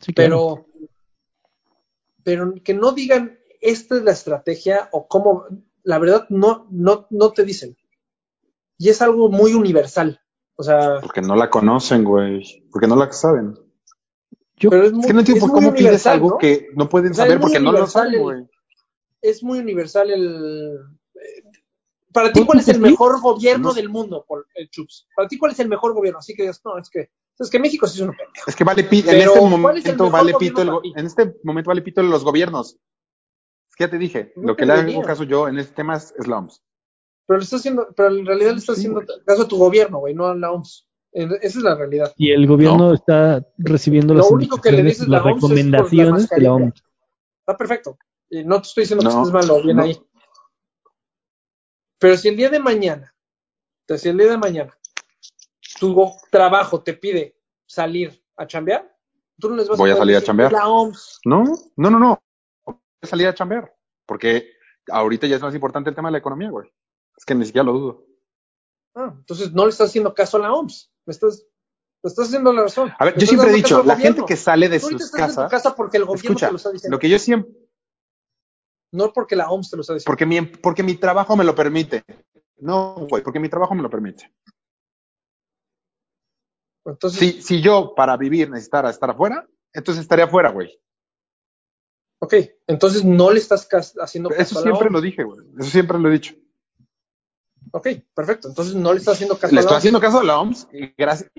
[0.00, 0.66] Sí, claro.
[0.74, 0.88] pero,
[2.22, 5.44] pero que no digan esta es la estrategia o cómo,
[5.84, 7.76] la verdad no, no, no te dicen.
[8.78, 10.20] Y es algo muy universal.
[10.56, 12.64] O sea, Porque no la conocen, güey.
[12.70, 13.54] Porque no la saben.
[14.56, 16.38] Yo- pero es, que no entiendo por cómo pides algo ¿no?
[16.38, 18.48] que no pueden O sea, saber porque no lo saben, güey.
[19.20, 20.76] Es muy universal el...
[21.14, 21.42] eh,
[22.12, 23.80] Para ti, ¿cuál es el mejor gobierno No sé.
[23.80, 25.06] del mundo, Paul, el Chups?
[25.14, 26.18] Para ti, ¿cuál es el mejor gobierno?
[26.18, 28.48] Así que digas, no, es que, es que México sí es un pendejo.
[28.50, 31.34] Es que vale pito, en este ¿cuál es el momento vale pito el en este
[31.42, 32.78] momento vale pito los gobiernos.
[33.70, 35.96] Es que ya te dije, No lo que le hago caso yo en este tema
[35.96, 36.62] es es la OMS.
[37.26, 39.24] Pero le estás haciendo, pero en realidad le estás Sí, haciendo güey.
[39.24, 40.86] caso a tu gobierno, güey, no a la OMS.
[41.12, 42.12] Esa es la realidad.
[42.16, 45.48] Y el gobierno está recibiendo Lo las único que le dices la las OMS la
[45.48, 46.52] recomendaciones de la.
[46.52, 46.82] OMS.
[47.40, 47.98] Está perfecto.
[48.30, 49.82] Y no te estoy diciendo que estés mal o bien no.
[49.84, 49.98] ahí.
[51.98, 53.14] Pero si el día de mañana,
[53.96, 54.76] si el día de mañana,
[55.78, 57.36] tu trabajo te pide
[57.66, 58.94] salir a chambear,
[59.38, 60.52] tú no les vas Voy a poder salir a chambear.
[60.52, 61.20] La OMS.
[61.24, 61.44] No,
[61.76, 62.22] no, no, no.
[62.64, 63.74] Voy a salir a chambear.
[64.06, 64.52] Porque
[64.88, 66.70] ahorita ya es más importante el tema de la economía, güey.
[67.16, 68.06] Es que ni siquiera lo dudo.
[68.94, 70.92] Ah, entonces no le estás haciendo caso a la OMS.
[71.06, 71.46] Me estás,
[72.02, 72.92] me estás haciendo la razón.
[72.98, 75.96] A ver, yo siempre he dicho, la gente que sale de sus casas, casa porque
[75.96, 76.96] el gobierno escucha, te lo está diciendo.
[76.96, 77.52] lo que yo siempre,
[78.92, 80.10] No porque la OMS te lo está diciendo.
[80.10, 82.04] porque mi, porque mi trabajo me lo permite.
[82.58, 84.32] No, güey, porque mi trabajo me lo permite.
[86.84, 90.78] Entonces, Si, si yo para vivir necesitara estar afuera, entonces estaría afuera, güey.
[92.20, 92.34] ok,
[92.66, 93.68] entonces no le estás
[94.00, 94.92] haciendo caso Eso a la siempre OMS.
[94.92, 95.46] lo dije, güey.
[95.58, 96.34] Eso siempre lo he dicho.
[97.72, 98.48] Ok, perfecto.
[98.48, 99.78] Entonces no le estás haciendo caso Le a la estoy OMS.
[99.78, 101.30] haciendo caso a la OMS y gracias.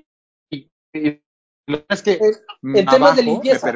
[0.49, 1.21] Y, y
[1.67, 2.21] lo que es que En-
[2.61, 3.73] mi en temas de limpieza.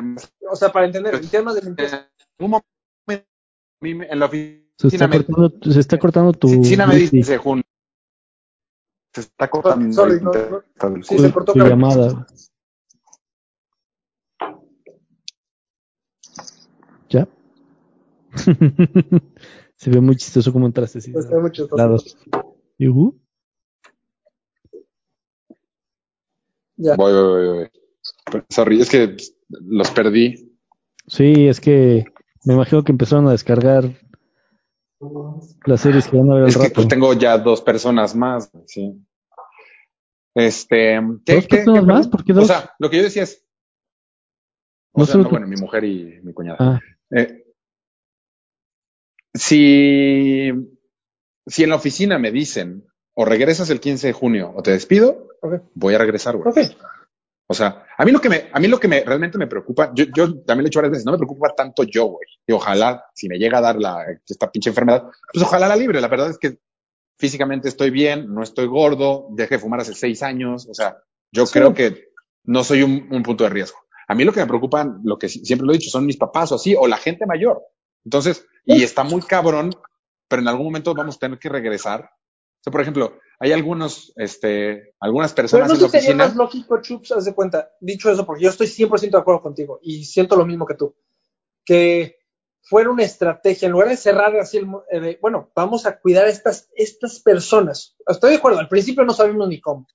[0.50, 2.10] O sea, para entender, en temas de limpieza.
[2.40, 3.26] en un momento
[3.82, 7.62] en la Se oficina está me, cortando, se está cortando tu, oficina me dice Jun,
[9.18, 10.12] se está cortando.
[11.02, 11.54] Sí, se cortó.
[11.54, 12.28] Su llamada.
[17.10, 17.28] ¿Ya?
[19.76, 21.00] se ve muy chistoso como entraste.
[21.76, 22.16] Lados.
[26.76, 26.96] Ya.
[26.96, 28.78] Voy, voy, voy, voy.
[28.80, 29.18] Es que
[29.50, 30.56] los perdí.
[31.08, 32.06] Sí, es que
[32.46, 33.96] me imagino que empezaron a descargar
[35.66, 36.82] las series que van a es rato.
[36.82, 39.07] Que tengo ya dos personas más, sí.
[40.38, 41.98] Este, ¿qué, ¿Dos qué- personas qué, más?
[42.08, 42.12] perdón?
[42.12, 42.44] ¿Por qué dos?
[42.44, 43.44] O sea, lo que yo decía es,
[44.94, 45.30] o No sea, no, tú.
[45.32, 46.58] bueno, mi mujer y mi cuñada.
[46.60, 46.80] Ah,
[47.12, 47.44] Eh,
[49.34, 50.52] si,
[51.46, 52.86] si en la oficina me dicen,
[53.16, 55.28] o regresas el 15 de junio o te despido,
[55.74, 56.76] voy a regresar, güey.
[57.50, 59.92] O sea, a mí lo que me, a mí lo que me realmente me preocupa,
[59.96, 62.28] yo, yo también lo he hecho varias veces, no me preocupa tanto yo, güey.
[62.46, 66.02] Y ojalá, si me llega a dar la, esta pinche enfermedad, pues ojalá la libre.
[66.02, 66.60] La verdad es que
[67.18, 70.68] físicamente estoy bien, no estoy gordo, dejé de fumar hace seis años.
[70.70, 70.98] O sea,
[71.32, 71.54] yo Sí.
[71.54, 72.10] creo que
[72.44, 73.78] no soy un, un punto de riesgo.
[74.08, 76.18] A mí lo que me preocupa, lo que si- siempre lo he dicho, son mis
[76.18, 77.62] papás o así, o la gente mayor.
[78.06, 79.72] Entonces, y está muy cabrón,
[80.30, 82.02] pero en algún momento vamos a tener que regresar.
[82.04, 86.06] O sea, por ejemplo, hay algunos, este, algunas Pero personas no en la sé si
[86.06, 86.28] sería oficina.
[86.28, 89.80] más lógico, Chups, haz de cuenta, dicho eso, porque yo estoy 100% de acuerdo contigo
[89.82, 90.96] y siento lo mismo que tú,
[91.66, 92.17] que
[92.70, 96.26] fuera una estrategia, en lugar de cerrar así el, eh, de, bueno, vamos a cuidar
[96.26, 97.96] a estas, estas personas.
[98.06, 99.88] Estoy de acuerdo, al principio no sabemos ni cómo,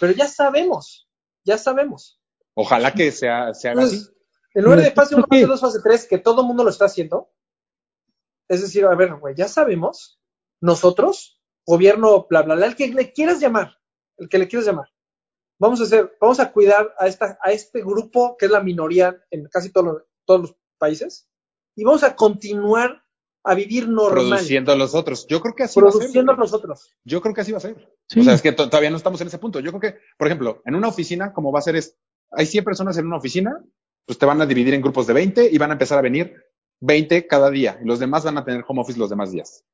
[0.00, 1.08] pero ya sabemos,
[1.44, 2.20] ya sabemos.
[2.54, 4.06] Ojalá que sea, se haga así.
[4.54, 6.64] En lugar de fase 1, creo que- fase 2, fase 3, que todo el mundo
[6.64, 7.30] lo está haciendo,
[8.48, 10.18] es decir, a ver, güey, ya sabemos,
[10.60, 13.76] nosotros, gobierno, bla, bla, bla, el que le quieras llamar,
[14.16, 14.88] el que le quieras llamar,
[15.58, 19.22] vamos a hacer, vamos a cuidar a esta, a este grupo que es la minoría
[19.30, 21.25] en casi todos los, todos los países,
[21.76, 23.02] y vamos a continuar
[23.44, 25.26] a vivir normal, Produciendo a los otros.
[25.28, 26.36] Yo creo que así va a produciendo ser.
[26.36, 26.38] güey.
[26.38, 26.92] nosotros.
[27.04, 27.92] Yo creo que así va a ser.
[28.08, 28.18] sí.
[28.20, 29.60] O sea, es que to- todavía no estamos en ese punto.
[29.60, 31.96] Yo creo que, por ejemplo, en una oficina, como va a ser es,
[32.32, 33.62] hay 100 personas en una oficina,
[34.04, 36.34] pues te van a dividir en grupos de 20 y van a empezar a venir
[36.80, 37.78] 20 cada día.
[37.80, 39.64] Y los demás van a tener home office los demás días.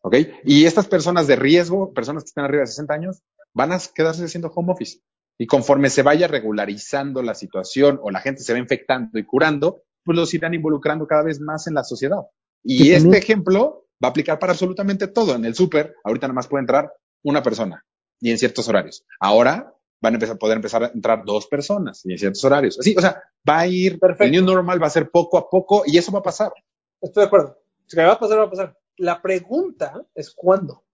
[0.00, 0.16] ¿Ok?
[0.44, 3.22] Y estas personas de riesgo, personas que están arriba de 60 años,
[3.52, 5.00] van a quedarse haciendo home office.
[5.36, 9.82] Y conforme se vaya regularizando la situación o la gente se va infectando y curando,
[10.04, 12.18] pues los irán involucrando cada vez más en la sociedad.
[12.64, 15.34] Y este también- ejemplo va a aplicar para absolutamente todo.
[15.34, 16.92] En el súper, ahorita nada más puede entrar
[17.22, 17.84] una persona
[18.20, 19.04] y en ciertos horarios.
[19.20, 22.78] Ahora van a empezar a poder empezar a entrar dos personas y en ciertos horarios.
[22.78, 24.24] Así, o sea, va a ir, Perfecto.
[24.24, 26.52] el new normal va a ser poco a poco y eso va a pasar.
[27.00, 27.58] Estoy de acuerdo.
[27.86, 28.78] Si va a pasar, va a pasar.
[28.98, 30.84] La pregunta es cuándo.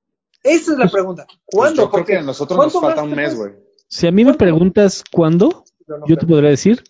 [0.42, 1.26] Esa es la pregunta.
[1.26, 1.82] Pues ¿Cuándo?
[1.82, 3.52] yo creo Porque que a nosotros nos ¿cuánto falta más un mes, güey.
[3.88, 6.28] Si a mí me preguntas cuándo, Yo no yo te creo.
[6.36, 6.82] podría decir,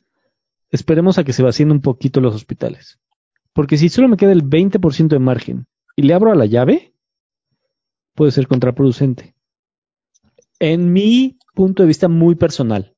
[0.75, 2.99] esperemos a que se vacíen un poquito los hospitales.
[3.53, 6.95] Porque si solo me queda el 20% de margen y le abro a la llave,
[8.15, 9.35] puede ser contraproducente.
[10.59, 12.95] En mi punto de vista muy personal.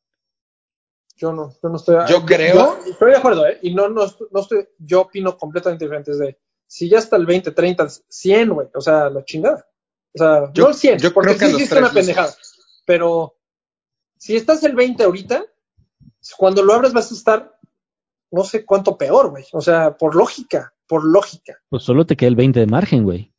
[1.17, 1.97] Yo no, yo no estoy.
[2.09, 3.59] Yo creo- estoy de acuerdo, ¿eh?
[3.63, 4.69] Y no, no, estoy- no estoy.
[4.79, 6.11] Yo opino completamente diferente.
[6.11, 6.39] Es de.
[6.67, 8.69] Si ya está el 20, 30, 100, güey.
[8.75, 9.67] O sea, la chingada.
[10.15, 12.35] O sea, Yo- no el 100, yo porque creo que sí los una pendejada.
[12.85, 13.37] Pero
[14.19, 15.45] si estás el 20 ahorita,
[16.37, 17.56] cuando lo abres vas a estar
[18.31, 19.45] no sé cuánto peor, güey.
[19.53, 21.59] O sea, por lógica, por lógica.
[21.69, 23.33] Pues solo te queda el 20 de margen, güey.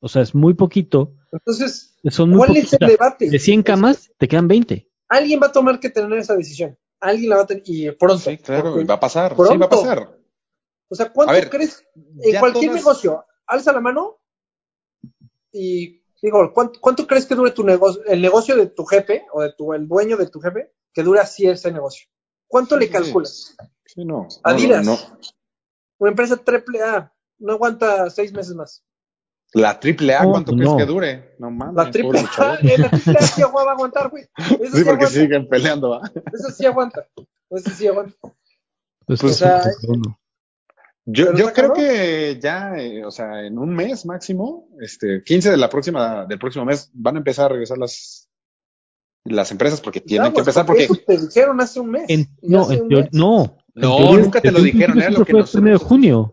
[0.00, 1.14] O sea, es muy poquito.
[1.32, 2.72] Entonces, Son muy ¿cuál poquitos.
[2.74, 3.30] es el debate?
[3.30, 4.88] De 100 camas, te quedan 20.
[5.08, 6.78] Alguien va a tomar que tener esa decisión.
[7.00, 8.18] Alguien la va a tener y pronto.
[8.30, 9.32] Sí, claro, va a pasar.
[9.32, 9.58] Sí, pronto.
[9.58, 10.18] va a pasar.
[10.88, 11.84] O sea, ¿cuánto ver, crees?
[12.22, 14.18] En cualquier todas- negocio, alza la mano
[15.52, 19.42] y digo, ¿cuánto, cuánto crees que dure tu negocio, el negocio de tu jefe o
[19.42, 22.06] de tu, el dueño de tu jefe, que dure así ese negocio?
[22.46, 23.56] ¿Cuánto Sí, le sí, calculas?
[23.58, 24.04] Sí, no.
[24.04, 24.84] no, Adidas.
[24.84, 25.18] no, no.
[25.98, 28.82] Una empresa triple A no aguanta seis meses más.
[29.52, 30.58] La triple A, No, ¿cuánto no.
[30.58, 31.34] crees que dure?
[31.38, 31.74] No mames.
[31.76, 34.24] La triple A, eh, la triple A sí va a aguantar, güey.
[34.24, 35.06] Sí, Sí, porque aguanta.
[35.08, 36.10] siguen peleando, ¿va?
[36.32, 37.06] Esa sí aguanta.
[37.50, 38.14] Esa sí aguanta.
[39.06, 39.62] Pues, Pues, sí, o sea.
[41.08, 45.70] Yo, creo que ya, eh, o sea, en un mes máximo, este, 15 de la
[45.70, 48.28] próxima, del próximo mes, van a empezar a regresar las,
[49.22, 52.06] las empresas porque tienen que empezar porque, Eso te dijeron hace un mes.
[52.08, 53.08] En- no, hace en un teor- mes.
[53.12, 53.56] no.
[53.76, 56.32] No, teoría, nunca te lo dijeron, era lo que fue el nosotros- primero de junio.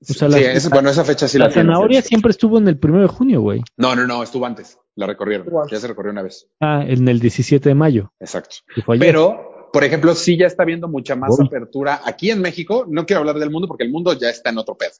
[0.00, 2.58] O sea, la, sí, ese- bueno, esa fecha sí la, la tienen, zanahoria siempre estuvo
[2.58, 3.62] en el primero de junio, güey.
[3.76, 7.20] No, no, no, estuvo antes, la recorrieron, ya se recorrió una vez, Ah, en el
[7.20, 8.12] 17 de mayo.
[8.18, 8.56] exacto.
[8.98, 11.46] Pero, por ejemplo, sí ya está habiendo mucha más Uy.
[11.46, 12.84] apertura aquí en México.
[12.88, 14.90] No quiero hablar del mundo porque el mundo ya está en otro pedo.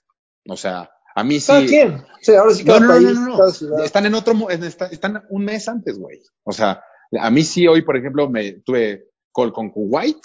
[0.48, 1.46] O sea, a mí sí.
[1.48, 2.04] ¿Cada quién?
[2.20, 3.82] Sí, ahora sí No, cada no, no, país, no, no, no.
[3.84, 6.20] Están en otro, mo- en esta- están un mes antes, güey.
[6.44, 6.80] O sea,
[7.20, 10.18] a mí sí hoy, por ejemplo, me tuve call con Kuwait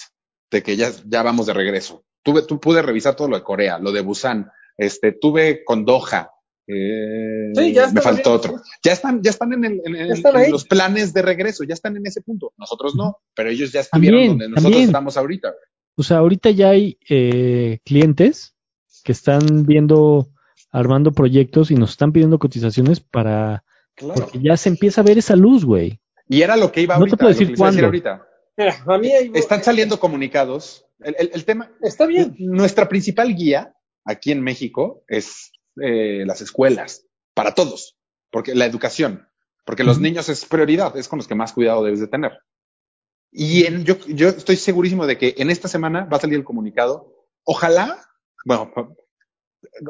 [0.52, 2.04] de que ya, ya vamos de regreso.
[2.24, 6.30] Tuve, tú pude revisar todo lo de Corea, lo de Busan, este, tuve con Doha.
[6.68, 8.62] eh, Sí, ya me faltó otro.
[8.84, 10.52] Ya están, ya están en, el, en, el- Ya están en ahí.
[10.52, 12.54] los planes de regreso, ya están en ese punto.
[12.58, 14.90] Nosotros no, pero ellos ya estuvieron También, donde nosotros también.
[14.90, 15.54] estamos ahorita.
[15.96, 18.54] O sea, ahorita ya hay eh, clientes
[19.04, 20.28] que están viendo,
[20.72, 23.64] armando proyectos y nos están pidiendo cotizaciones para,
[23.96, 24.14] Claro.
[24.22, 26.00] porque ya se empieza a ver esa luz, güey.
[26.30, 27.86] Y era lo que iba No te ahorita, puedo decir a decir cuándo.
[27.86, 28.27] ahorita.
[28.58, 30.86] Mira, a mí hay- Están saliendo comunicados.
[31.00, 32.36] El, el- el tema, Está bien.
[32.40, 33.74] nuestra principal guía
[34.06, 35.52] aquí en México es
[35.82, 37.06] eh, las escuelas,
[37.36, 37.98] para todos,
[38.32, 39.28] porque la educación,
[39.66, 42.40] porque los niños es prioridad, es con los que más cuidado debes de tener.
[43.32, 46.44] Y en, yo, yo estoy segurísimo de que en esta semana va a salir el
[46.46, 47.28] comunicado.
[47.44, 48.02] Ojalá,
[48.46, 48.72] bueno,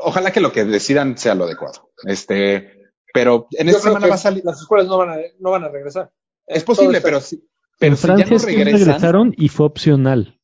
[0.01, 1.91] ojalá que lo que decidan sea lo adecuado.
[2.03, 2.73] Este,
[3.13, 4.43] pero en Yo esta semana va a salir.
[4.43, 6.11] Las escuelas no van a, no van a regresar.
[6.45, 7.41] Es posible, pero si,
[7.79, 10.39] pero en si ya Francia no sí regresan, regresaron y fue opcional.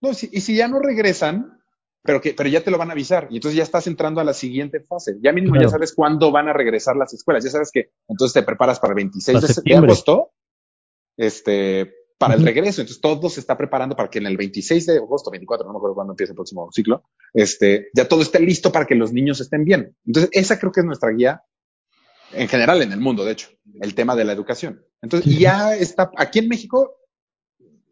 [0.00, 1.60] No, si- y si ya no regresan,
[2.02, 4.24] pero que, pero ya te lo van a avisar, y entonces ya estás entrando a
[4.24, 5.16] la siguiente fase.
[5.20, 5.66] Ya mismo Claro.
[5.66, 8.92] ya sabes cuándo van a regresar las escuelas, ya sabes que entonces te preparas para
[8.92, 10.30] el 26 Para de, agosto,
[11.16, 12.80] este, para el regreso.
[12.80, 15.78] Entonces todo se está preparando para que en el 26 de agosto, 24, no me
[15.78, 17.04] acuerdo cuándo empieza el próximo ciclo,
[17.34, 19.96] este, ya todo esté listo para que los niños estén bien.
[20.06, 21.42] Entonces esa creo que es nuestra guía
[22.32, 23.48] en general en el mundo, de hecho,
[23.80, 24.84] el tema de la educación.
[25.02, 26.96] Entonces, y ya está, aquí en México,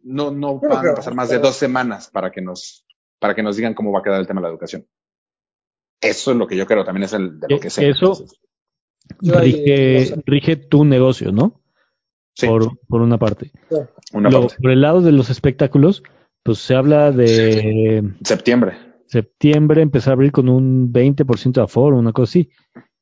[0.02, 2.86] no, no van creo, a pasar más de dos semanas para que nos,
[3.18, 4.86] para que nos digan cómo va a quedar el tema de la educación.
[6.00, 7.88] Eso es lo que yo creo, también es el de lo que sé.
[7.88, 8.24] eso-
[10.26, 11.62] Rige, tu negocio, ¿no?
[12.34, 13.50] Sí, Por, por una parte.
[14.12, 14.56] una parte.
[14.60, 16.02] por el lado de los espectáculos,
[16.42, 18.76] pues se habla de Septiembre.
[19.06, 22.50] septiembre empezar a abrir con un 20% de aforo, una cosa así.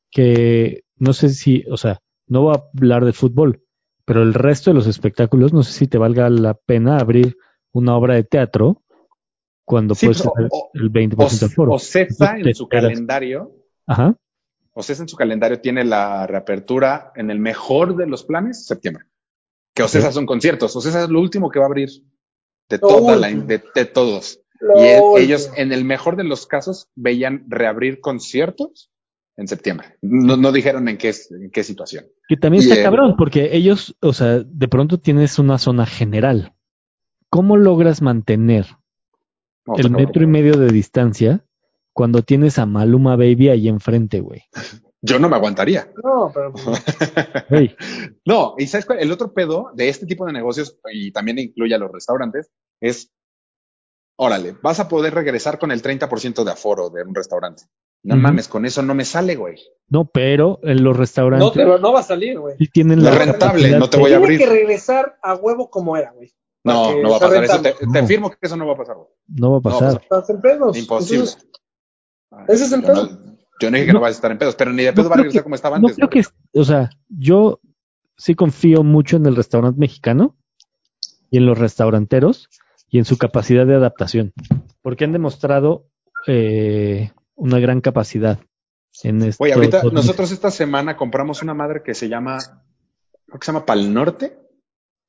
[0.09, 3.61] Que no sé si, o sea, no voy a hablar de fútbol,
[4.05, 7.37] pero el resto de los espectáculos, no sé si te valga la pena abrir
[7.71, 8.83] una obra de teatro
[9.65, 11.71] cuando Sí, puedes o- tener o- el 20% de aforo.
[11.71, 12.83] O, Ocesa en su esperas.
[12.91, 13.51] calendario,
[13.87, 14.15] Ajá.
[14.73, 19.05] Ocesa en su calendario tiene la reapertura en el mejor de los planes, septiembre.
[19.73, 20.75] Que Ocesa son conciertos.
[20.75, 21.89] Ocesa es lo último que va a abrir
[22.69, 24.41] de Lo toda la, de, de todos.
[24.59, 28.91] Lo Y e- ellos, en el mejor de los casos, veían reabrir conciertos
[29.37, 29.97] en septiembre.
[30.01, 32.05] No, no dijeron en qué, en qué situación.
[32.27, 35.85] Que también Y está el- cabrón, porque ellos, o sea, de pronto tienes una zona
[35.85, 36.53] general.
[37.29, 38.65] ¿Cómo logras mantener
[39.65, 41.45] No, el metro y medio de distancia
[41.93, 44.43] cuando tienes a Maluma Baby ahí enfrente, güey?
[45.01, 45.91] Yo no me aguantaría.
[46.03, 46.51] No, pero
[48.25, 48.99] No, y sabes cuál?
[48.99, 52.49] El otro pedo de este tipo de negocios, y también incluye a los restaurantes,
[52.81, 53.11] es,
[54.17, 57.63] órale, vas a poder regresar con el 30% de aforo de un restaurante.
[58.07, 59.55] No mames, con eso no me sale, güey.
[59.89, 62.55] no, pero en los no, restaurantes te va- no va a salir, güey.
[62.57, 64.39] sí tienen No la rentable, no te voy a Tiene abrir.
[64.39, 66.31] que regresar a huevo como era, güey.
[66.63, 67.43] No, no va a pasar.
[67.43, 67.99] Eso te, te No.
[67.99, 69.07] afirmo que eso no va a pasar, güey.
[69.27, 69.87] No va a No va a pasar.
[69.93, 70.01] pasar.
[70.03, 70.77] Estás en pedos.
[70.77, 71.25] Imposible.
[71.27, 71.47] Entonces,
[72.47, 73.05] ese es el yo pedo.
[73.05, 74.01] No, yo no dije que no, No.
[74.01, 75.43] vas a estar en pedos, pero ni de No pedo va a creo regresar que-
[75.43, 75.95] como estaba No antes.
[75.95, 76.23] creo güey.
[76.23, 77.59] que, o sea, yo
[78.17, 80.35] sí confío mucho en el restaurante mexicano
[81.31, 82.49] y en los restauranteros
[82.89, 84.33] y en su capacidad de adaptación,
[84.81, 85.87] porque han demostrado
[86.27, 88.39] eh, una gran capacidad
[89.03, 89.43] en esto.
[89.43, 92.37] Oye, ahorita todo- nosotros esta semana compramos una madre que se llama,
[93.25, 94.39] creo que se llama Pal Norte.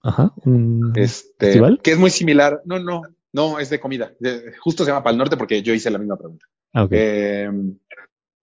[0.02, 1.80] Ajá, un Este, festival.
[1.82, 2.62] que es muy similar.
[2.64, 4.12] No, no, no, es de comida.
[4.20, 6.46] De- justo se llama Pal Norte porque yo hice la misma pregunta.
[6.72, 6.90] Ah, ok.
[6.92, 7.50] Eh,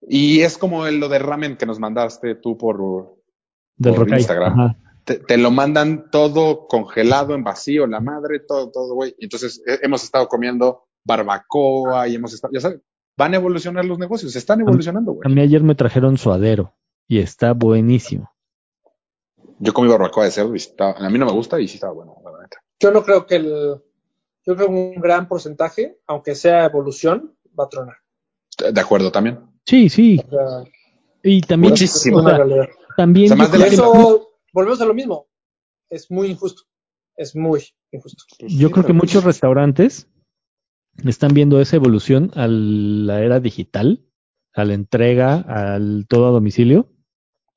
[0.07, 3.15] y es como el- lo de ramen que nos mandaste tú por,
[3.77, 4.09] Del por.
[4.09, 4.59] Instagram.
[4.59, 4.77] Ajá.
[5.05, 9.13] te, te lo mandan todo congelado en vacío, la madre, todo, todo, güey.
[9.19, 12.79] Y Entonces eh, hemos estado comiendo barbacoa y hemos estado, ya sabes,
[13.17, 15.35] van a evolucionar los negocios, están evolucionando, A güey.
[15.35, 16.73] mí ayer me trajeron suadero
[17.07, 18.31] y está buenísimo.
[19.59, 21.93] Yo comí barbacoa de cerdo y estaba- a mí no me gusta y sí estaba
[21.93, 22.31] bueno, la.
[22.79, 23.81] Yo no creo que el.
[24.45, 27.95] Yo creo que un gran porcentaje, aunque sea evolución, va a tronar.
[28.73, 29.39] De acuerdo también.
[29.65, 30.19] Sí, sí.
[30.27, 30.71] O sea,
[31.23, 32.17] Y también, Muchísimo.
[32.17, 32.39] o sea,
[32.97, 35.27] también O sea, yo Eso, volvemos a lo mismo.
[35.89, 36.63] Es muy injusto.
[37.15, 38.23] Es muy injusto.
[38.39, 40.09] Yo creo que muchos restaurantes
[41.05, 44.05] están viendo esa evolución a la era digital,
[44.53, 46.89] a la entrega, al todo a domicilio,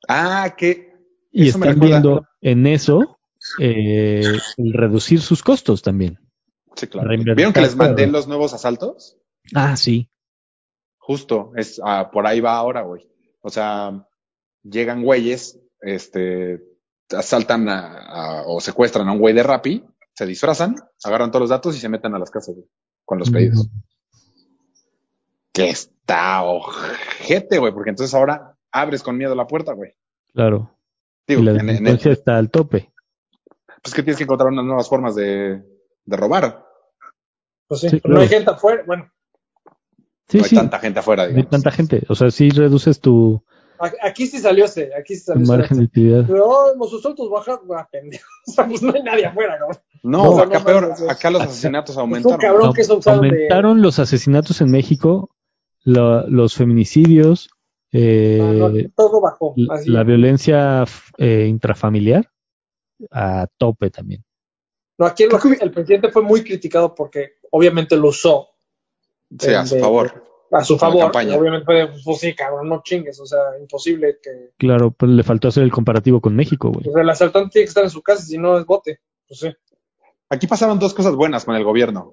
[0.08, 0.94] Ah, que
[1.32, 3.18] y están viendo en eso
[3.60, 4.22] eh,
[4.56, 6.18] el reducir sus costos también.
[6.76, 7.08] Sí, claro.
[7.34, 9.16] ¿Vieron que les mandé los nuevos asaltos?
[9.54, 10.10] Ah, sí.
[10.98, 13.08] Justo, es ah, por ahí va ahora, güey.
[13.40, 14.06] O sea,
[14.62, 16.60] llegan güeyes, este,
[17.10, 17.98] asaltan a-
[18.40, 19.84] a- o secuestran a un güey de Rappi,
[20.14, 22.66] se disfrazan, agarran todos los datos y se meten a las casas güey,
[23.06, 23.68] con los pedidos.
[25.52, 29.92] Que está ojete, güey, porque entonces ahora abres con miedo la puerta, güey.
[30.34, 30.70] Claro.
[31.26, 32.92] Digo, y la en- está al tope.
[33.82, 35.62] pues que tienes que encontrar unas nuevas formas de,
[36.04, 36.64] de robar.
[37.68, 38.82] Pues sí, Sí, pero no hay gente afuera.
[38.86, 39.10] Bueno,
[40.28, 40.56] Sí, no hay sí.
[40.56, 41.50] tanta gente afuera, No hay digamos.
[41.50, 42.02] tanta gente.
[42.08, 43.42] O sea, sí reduces tu,
[44.02, 44.90] aquí sí salió ese.
[44.98, 45.52] Aquí sí salió ese.
[45.52, 45.90] margen.
[45.92, 47.60] Pero oh, los asaltos bajaron.
[47.76, 48.24] Ah, pendejo.
[48.48, 49.78] O sea, pues no hay nadie afuera, cabrón.
[50.02, 52.38] No, No, acá no peor, acá los asesinatos aumentaron.
[52.38, 53.28] cabrón usaron de.
[53.28, 55.30] Aumentaron los asesinatos en México,
[55.84, 57.50] la- los feminicidios,
[57.92, 59.54] eh, Ah, no, todo bajó.
[59.70, 59.90] Así.
[59.90, 60.84] la violencia
[61.18, 62.30] eh, intrafamiliar
[63.10, 64.24] a tope también.
[64.98, 65.30] No, aquí el,
[65.60, 68.48] el presidente fue muy criticado porque obviamente lo usó
[69.38, 70.24] Sí, a su de- favor.
[70.50, 71.10] A su favor.
[71.14, 73.18] obviamente fue de, pues sí, cabrón, no chingues.
[73.20, 74.50] O sea, imposible que.
[74.58, 76.88] Claro, pero le faltó hacer el comparativo con México, güey.
[76.88, 79.00] O sea, el asaltante tiene que estar en su casa, si no es bote.
[79.28, 79.48] Pues sí.
[80.28, 82.12] Aquí pasaron dos cosas buenas con el gobierno.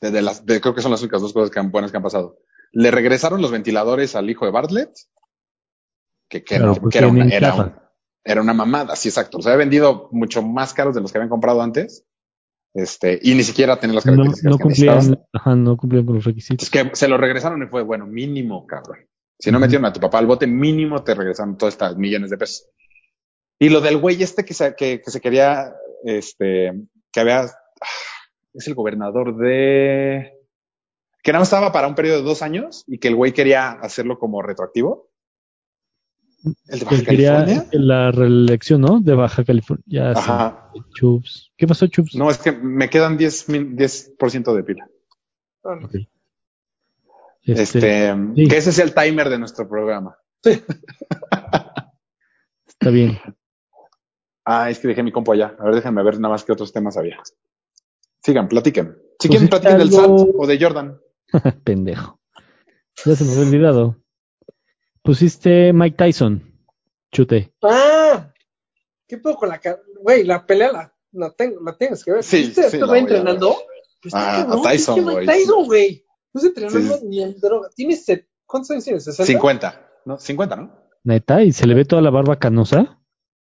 [0.00, 1.96] De, de las, de- creo que son las únicas dos cosas que han- buenas que
[1.96, 2.38] han pasado.
[2.72, 4.90] Le regresaron los ventiladores al hijo de Bartlett,
[6.28, 7.74] que, que, Claro, era, una, vienen era, un-
[8.24, 9.40] era una mamada, sí, exacto.
[9.40, 12.04] Se había vendido mucho más caros de los que habían comprado antes.
[12.74, 16.24] Este, y ni siquiera tenían las características no que cumplían, ajá, no cumplían con los
[16.24, 16.64] requisitos.
[16.64, 18.98] Es que se lo regresaron y fue, bueno, mínimo, cabrón.
[19.38, 22.38] Si no metieron a tu papá al bote, mínimo te regresaron todas estas millones de
[22.38, 22.68] pesos.
[23.58, 25.72] Y lo del güey este que se, que, que se quería,
[26.04, 26.72] este,
[27.12, 27.86] que había, ah,
[28.52, 30.32] es el gobernador de,
[31.22, 33.72] que nada más estaba para un periodo de dos años y que el güey quería
[33.72, 35.07] hacerlo como retroactivo.
[36.68, 37.68] El de Baja Que quería California.
[37.72, 39.00] la reelección, ¿no?
[39.00, 39.84] De Baja California.
[39.86, 40.20] Ya, sí.
[40.20, 40.70] Ajá.
[40.94, 41.52] Chups.
[41.56, 42.14] ¿Qué pasó, Chups?
[42.14, 44.88] No, es que me quedan 10, min- 10% de pila.
[45.64, 45.94] Ah, Ok.
[47.42, 48.46] Este, Este, sí.
[48.48, 50.16] que ese es el timer de nuestro programa.
[52.66, 53.18] Está bien.
[54.44, 55.56] Ah, es que dejé mi compo allá.
[55.58, 57.18] A ver, déjenme ver nada más qué otros temas había.
[58.22, 58.96] Sigan, platiquen.
[59.18, 60.98] Si Pues quieren, sí, platiquen del algo- SAT o de Jordan.
[61.64, 62.20] Pendejo.
[63.04, 63.96] Ya se me había olvidado.
[65.08, 66.42] Pusiste Mike Tyson.
[67.10, 67.50] Chute.
[67.62, 68.30] Ah,
[69.06, 72.22] ¿qué puedo con la ca- Güey, la pelea la, la, tengo, la tienes que ver.
[72.22, 73.56] Sí, ¿Viste sí, a entrenando?
[74.02, 75.24] Pues está Ah, a Tyson, güey.
[75.26, 76.04] Tyson, güey.
[76.34, 77.06] No está entrenando Sí.
[77.06, 77.70] ni en droga.
[77.74, 78.28] Tiene set...
[78.44, 78.98] ¿Cuántos años tiene?
[78.98, 79.24] ¿60?
[79.24, 79.90] 50.
[80.04, 80.18] ¿No?
[80.18, 80.78] 50, ¿no?
[81.04, 83.00] Neta, y se le ve toda la barba canosa.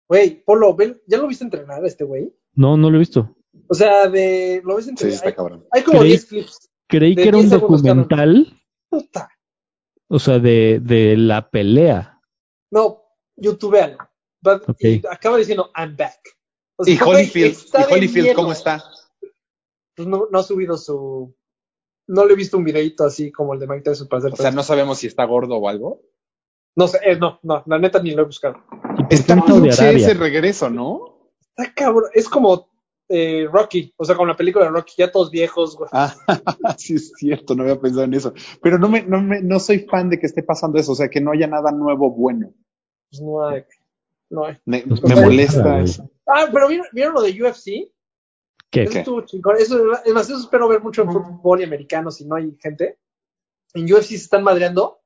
[0.07, 2.33] Güey, Polo, ¿ya lo viste entrenar a este güey?
[2.53, 3.35] No, no lo he visto.
[3.67, 4.61] O sea, de...
[4.63, 5.15] ¿Lo ves Sí, entrenar?
[5.15, 5.65] está hay, cabrón.
[5.69, 6.69] hay como Creí- 10 clips.
[6.87, 8.01] Creí que era un 10 segundos cada uno.
[8.03, 9.29] documental, Puta.
[10.11, 12.19] O sea, de, de la pelea.
[12.71, 13.03] No,
[13.37, 13.97] youtubealo.
[14.45, 14.81] Va- Ok.
[14.81, 16.19] y acaba diciendo, I'm back.
[16.77, 17.57] O sea, Y Holyfield,
[17.89, 18.35] y Holyfield.
[18.35, 18.83] ¿cómo está?
[19.95, 21.35] Pues no, no ha subido su...
[22.07, 24.35] No le he visto un videito así como el de Mike Tyson para hacer O
[24.35, 26.01] sea, no sabemos si está gordo o algo.
[26.75, 28.57] No sé, eh, no, no, la neta ni lo he buscado.
[28.97, 29.71] ¿Y por qué Está Arabia?
[29.91, 31.29] ese regreso, ¿no?
[31.55, 32.70] Está cabrón, es como
[33.11, 35.89] eh, Rocky, o sea, con la película de Rocky, ya todos viejos, güey.
[35.91, 36.15] Ah,
[36.77, 38.33] sí es cierto, no había pensado en eso.
[38.61, 41.09] Pero no me, no me, no soy fan de que esté pasando eso, o sea,
[41.09, 42.53] que no haya nada nuevo bueno.
[43.09, 43.63] Pues no hay,
[44.29, 44.57] no hay.
[44.65, 46.09] Me, Pues me molesta eso.
[46.25, 47.91] Ah, pero ¿vieron, ¿vieron lo de UFC?
[48.69, 48.83] ¿Qué?
[48.83, 48.99] Eso ¿Qué?
[48.99, 49.57] estuvo chingón.
[49.57, 52.97] Eso, es más, eso espero ver mucho en fútbol y americano si no hay gente.
[53.73, 55.01] En UFC se están madreando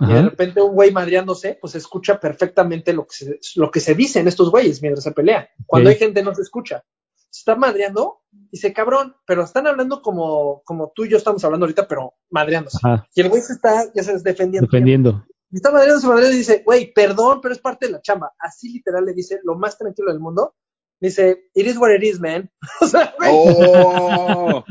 [0.00, 3.96] y de repente un güey madreándose, pues escucha perfectamente lo que se, lo que se
[3.96, 5.50] dicen estos güeyes mientras se pelea.
[5.66, 6.84] Cuando hay gente no se escucha.
[7.30, 11.44] Se está madreando y dice, cabrón, pero están hablando como, como tú y yo estamos
[11.44, 12.78] hablando ahorita, pero madreándose.
[12.82, 14.66] Ajá, Y el güey se está, ya sabes, defendiendo.
[14.66, 15.24] defendiendo.
[15.50, 18.32] Y está madreando, se madreando y dice, güey, perdón, pero es parte de la chamba.
[18.38, 20.54] Así literal le dice, lo más tranquilo del mundo.
[21.00, 22.50] Dice, it is what it is, man.
[22.80, 24.64] o sea, güey, Oh,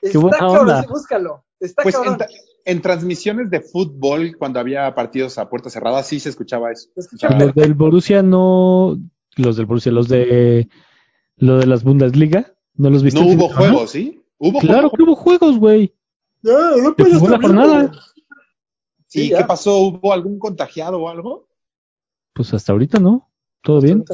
[0.00, 0.82] está buena cabrón, onda.
[0.82, 1.44] sí, búscalo.
[1.60, 2.28] Está pues en, cabrón.
[2.64, 6.88] en transmisiones de fútbol, cuando había partidos a puertas cerradas, sí se escuchaba eso.
[7.38, 8.98] Los del Borussia no,
[9.36, 10.68] los del Borussia, los de,
[11.36, 13.20] lo de las Bundesliga, ¿no los viste?
[13.20, 14.22] No fin hubo juegos, ¿sí?
[14.38, 14.92] Hubo Claro juegos.
[14.96, 15.94] que hubo juegos, güey.
[16.42, 17.82] No jugó la jornada.
[17.86, 17.98] güey.
[19.16, 19.78] ¿Y Sí, qué pasó?
[19.78, 21.48] ¿Hubo algún contagiado o algo?
[22.34, 23.30] Pues hasta ahorita no.
[23.62, 24.04] ¿Todo bien?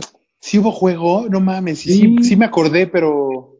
[0.40, 2.00] Sí hubo juego, no mames, sí, Sí.
[2.18, 3.56] sí, sí me acordé, pero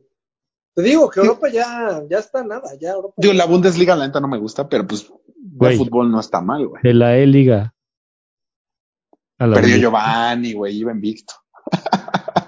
[0.74, 1.26] Te digo que Sí.
[1.26, 3.14] Europa ya, ya está nada, ya Europa.
[3.18, 5.72] digo, la Bundesliga la neta no me gusta, pero pues Güey.
[5.72, 6.80] el fútbol no está mal, güey.
[6.82, 7.74] De la E-Liga.
[9.36, 9.76] Perdió.
[9.78, 11.34] Giovanni, güey, iba invicto.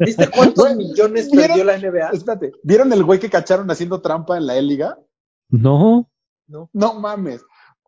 [0.00, 1.56] ¿Viste cuántos millones ¿vieron?
[1.56, 2.10] perdió la NBA?
[2.10, 4.98] Espérate, ¿vieron el güey que cacharon haciendo trampa en la E-Liga?
[5.48, 6.10] No,
[6.46, 6.70] No.
[6.72, 7.44] No mames.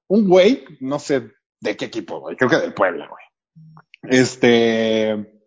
[0.06, 3.24] Un güey, no sé de qué equipo, güey, creo que del Puebla, güey.
[4.02, 5.38] Este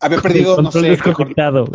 [0.00, 1.66] había perdido, no sé, desconectado.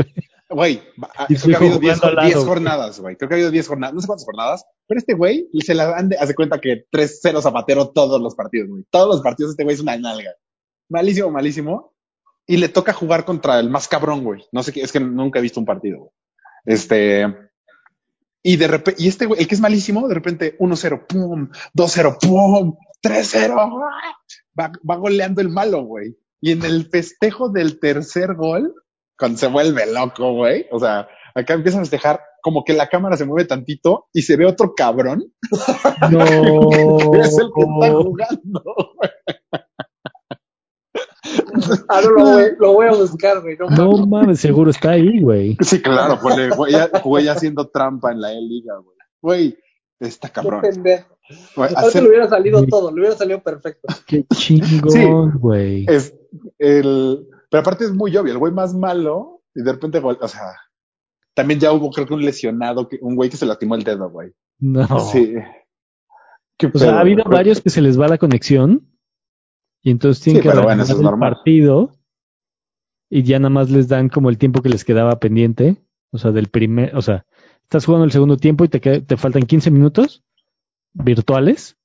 [0.49, 0.81] güey,
[1.17, 2.47] ah, creo que ha habido 10 jugando al lado, güey.
[2.47, 3.15] jornadas, güey.
[3.15, 5.73] Creo que ha habido 10 jornadas, no sé cuántas jornadas, pero este güey y se
[5.73, 8.83] la han de, hace cuenta que 3-0 Zapatero todos los partidos, güey.
[8.89, 10.31] Todos los partidos este güey es una nalga.
[10.89, 11.93] Malísimo, malísimo.
[12.49, 14.43] Y le toca jugar contra el más cabrón, güey.
[14.51, 16.11] No sé qué, es que nunca he visto un partido, güey.
[16.65, 17.27] Este,
[18.41, 22.17] y de repente, y este güey, el que es malísimo, de repente 1-0, pum, 2-0,
[22.19, 23.55] pum, 3-0,
[24.59, 26.17] va, va goleando el malo, güey.
[26.41, 28.73] Y en el festejo del tercer gol,
[29.15, 33.15] cuando se vuelve loco, güey, o sea, acá empieza a festejar, como que la cámara
[33.15, 35.31] se mueve tantito y se ve otro cabrón,
[36.09, 36.25] No.
[37.13, 38.63] es el que está jugando,
[38.95, 39.11] güey.
[41.87, 43.57] Ah, no, lo voy, lo voy a buscar, güey.
[43.57, 45.57] No, No mames, seguro está ahí, güey.
[45.61, 48.95] Sí, claro, pues, güey, ya- güey haciendo trampa en la E-Liga, güey.
[49.21, 49.57] Güey,
[49.99, 50.61] está cabrón.
[50.61, 50.99] Güey,
[51.75, 53.87] Ahora hacer- le hubiera salido todo, le hubiera salido perfecto.
[54.07, 55.85] Qué chingón, güey.
[55.87, 56.13] es
[56.57, 60.53] el, pero aparte es muy obvio, el güey más malo y de repente, o sea,
[61.35, 64.09] también ya hubo, creo que un lesionado, que, un güey que se lastimó el dedo,
[64.09, 64.31] güey.
[64.59, 64.87] No.
[64.99, 65.35] Sí.
[66.57, 67.37] Qué O sea, ha habido güey.
[67.37, 68.87] varios que se les va la conexión
[69.81, 71.33] y entonces tienen Sí, que bueno, es el normal.
[71.33, 71.91] partido
[73.09, 75.77] y ya nada más les dan como el tiempo que les quedaba pendiente,
[76.11, 77.25] o sea, del primer, o sea,
[77.63, 80.23] estás jugando el segundo tiempo y te, te faltan 15 minutos
[80.93, 81.77] virtuales,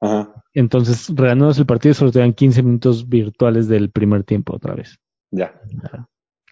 [0.00, 4.54] Ajá, entonces reanudas el partido y solo te dan 15 minutos virtuales del primer tiempo
[4.56, 4.98] otra vez.
[5.30, 5.54] ya.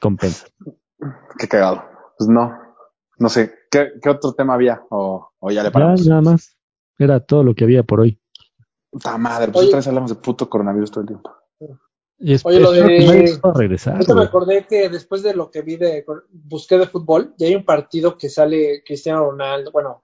[0.00, 0.46] Compensa.
[1.38, 1.84] Qué cagado.
[2.18, 2.52] Pues no,
[3.18, 3.52] no sé.
[3.70, 4.82] ¿Qué, qué otro tema había?
[4.90, 6.06] O, o ya le Ya, paramos.
[6.06, 6.56] nada más.
[6.98, 8.20] Era todo lo que había por hoy.
[8.96, 9.68] Puta madre, pues Oye.
[9.68, 11.30] otra vez hablamos de puto coronavirus todo el tiempo.
[12.18, 13.98] Y es- Oye, lo de- nadie pueda regresar.
[13.98, 14.26] Me güey.
[14.26, 18.16] acordé que después de lo que vi de busqué de fútbol, y hay un partido
[18.16, 20.02] que sale Cristiano Ronaldo, bueno,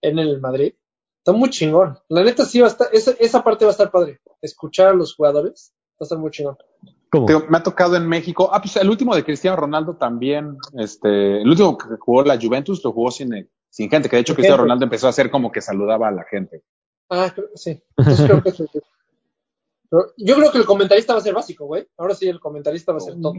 [0.00, 0.74] en el Madrid.
[1.18, 1.98] Está muy chingón.
[2.08, 4.20] La neta sí va a estar, esa, esa parte va a estar padre.
[4.40, 6.56] Escuchar a los jugadores va a estar muy chingón.
[7.10, 7.26] ¿Cómo?
[7.26, 8.48] Digo, me ha tocado en México.
[8.52, 10.56] Ah, pues el último de Cristiano Ronaldo también.
[10.78, 14.08] Este, el último que jugó la Juventus lo jugó sin, sin gente.
[14.08, 14.62] Que de hecho Cristiano gente.
[14.64, 16.62] Ronaldo empezó a hacer como que saludaba a la gente.
[17.14, 17.78] Ah, creo- sí.
[17.96, 18.80] Entonces creo que es el que-
[19.90, 21.86] Pero yo creo que el comentarista va a ser básico, güey.
[21.98, 23.34] Ahora sí, el comentarista va a ser todo.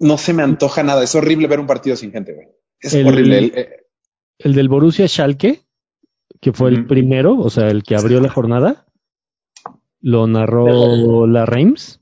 [0.00, 1.04] No se me antoja nada.
[1.04, 2.48] Es horrible ver un partido sin gente, güey.
[2.80, 3.38] Es El- horrible.
[3.38, 3.86] El- eh,
[4.38, 5.60] El del Borussia Schalke,
[6.40, 8.86] que fue el primero, o sea, el que abrió la jornada,
[10.00, 12.00] lo narró la Reims.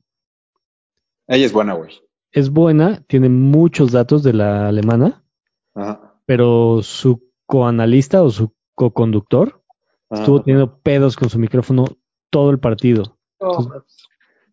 [1.28, 1.90] ella es buena, güey.
[2.32, 5.22] Es buena, tiene muchos datos de la alemana,
[5.74, 6.14] Ajá.
[6.24, 9.59] pero su coanalista o su co-conductor
[10.10, 11.84] Estuvo teniendo pedos con su micrófono
[12.30, 13.18] todo el partido.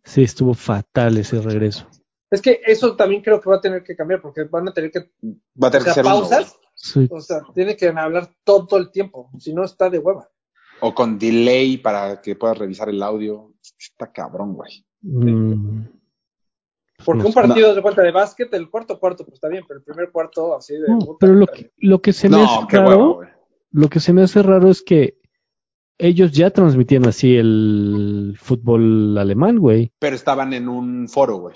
[0.04, 1.88] Sí, estuvo fatal ese regreso.
[2.32, 4.92] es que eso también creo que va a tener que cambiar porque van a tener
[4.92, 5.12] que,
[5.62, 9.32] Va a o que ser pausas, Sí, o sea, tiene que hablar todo el tiempo,
[9.40, 10.30] si no está de hueva.
[10.80, 13.54] O con delay para que puedas revisar el audio.
[13.80, 14.86] Está cabrón, güey.
[15.02, 15.88] mm,
[17.04, 19.80] Porque no un partido de cuenta de básquet, el cuarto cuarto, pues está bien, pero
[19.80, 22.44] el primer cuarto así de No, puta, pero lo que, lo que se me No,
[22.44, 23.22] hace raro,
[23.72, 25.17] lo que se me hace raro es que
[25.98, 29.92] ellos ya transmitían así el fútbol alemán, güey.
[30.00, 31.56] Pero estaban en un foro, güey.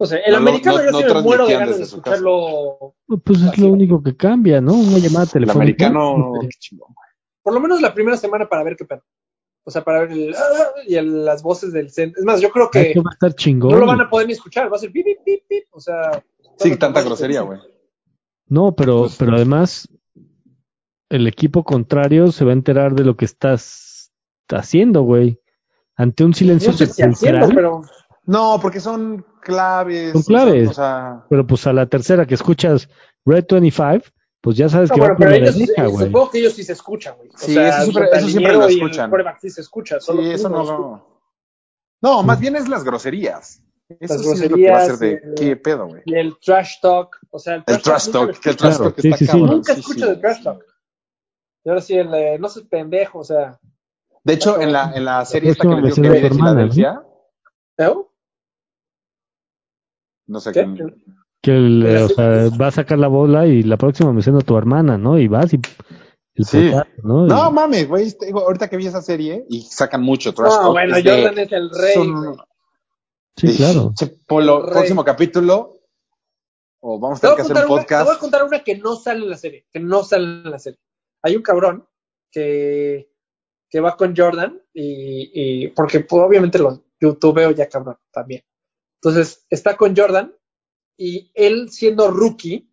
[0.00, 2.94] O sea, el No americano no- yo no sí me muero de ganas de escucharlo.
[3.24, 4.74] Pues es Así lo único que cambia, ¿no?
[4.74, 5.86] Una llamada El telefónica.
[5.86, 7.08] americano, qué chingón, güey.
[7.42, 9.02] Por lo menos la primera semana para ver qué pedo.
[9.64, 12.20] O sea, para ver el ah, y el- las voces del centro.
[12.20, 13.72] Es más, yo creo que que va a estar chingón.
[13.72, 15.64] no lo van a poder ni escuchar, va a ser pip, pip, pip, pip.
[15.72, 16.22] O sea,
[16.58, 17.58] Sí, tanta grosería, güey.
[18.48, 19.88] No, pero, Pues- pero además
[21.10, 24.12] el equipo contrario se va a enterar de lo que estás
[24.50, 25.40] haciendo, güey.
[25.96, 27.80] Ante un silencio No sé si haciendo, sepulcral, pero...
[27.82, 27.90] pero
[28.24, 30.12] No, porque son claves.
[30.12, 30.68] Son claves.
[30.68, 32.88] o sea, pues a la tercera que escuchas
[33.24, 34.04] Red 25,
[34.40, 36.06] pues ya sabes No, que bueno, va pero ellos, eh, güey.
[36.06, 37.28] supongo que ellos sí se escuchan, güey.
[37.30, 39.10] O Sí, sea, eso siempre- el eso siempre lo el escuchan.
[39.40, 40.00] sí se escucha.
[40.00, 41.18] Solo sí, eso no lo.
[42.00, 43.60] No, más bien es las groserías.
[43.98, 46.02] Eso Las sí es lo que va a ser groserías, de eh, qué pedo, güey.
[46.04, 47.16] Y el trash talk.
[47.30, 49.30] O sea, el trash, El trash talk, que el trash Claro, talk está sí, sí.
[49.32, 49.50] cabrón.
[49.50, 50.10] Nunca sí, escucho sí.
[50.10, 50.64] el trash talk.
[51.64, 53.58] Y ahora sí, el, eh, no seas pendejo, o sea.
[54.24, 56.26] De hecho, en la, en la serie esta que les digo me que vi de
[56.26, 56.72] hermana, ¿no?
[56.72, 57.02] Filadelfia,
[57.78, 57.92] ¿eh?
[60.26, 60.66] no sé ¿Qué?
[61.40, 64.56] Que el, o sea, va a sacar la bola y la próxima me a tu
[64.58, 65.18] hermana, ¿no?
[65.18, 65.60] Y vas y
[66.34, 66.70] el Sí.
[67.02, 67.26] ¿no?
[67.26, 68.06] Y- mames, güey.
[68.08, 71.10] este, Ahorita que vi esa serie y sacan mucho trash No, talk, bueno, es de-
[71.10, 71.94] Jordan es el rey.
[71.94, 72.36] son-
[73.36, 73.92] sí, claro.
[74.00, 74.72] El rey.
[74.72, 75.74] próximo capítulo.
[76.80, 78.20] O vamos a Te tener que hacer un una, te voy a podcast.
[78.20, 80.78] contar una que no sale en la serie, que no sale en la serie.
[81.22, 81.88] Hay un cabrón
[82.30, 83.10] que,
[83.68, 85.30] que va con Jordan y,
[85.64, 88.42] y- porque pues, obviamente lo youtubeo ya cabrón también.
[89.00, 90.34] Entonces está con Jordan
[90.96, 92.72] y él siendo rookie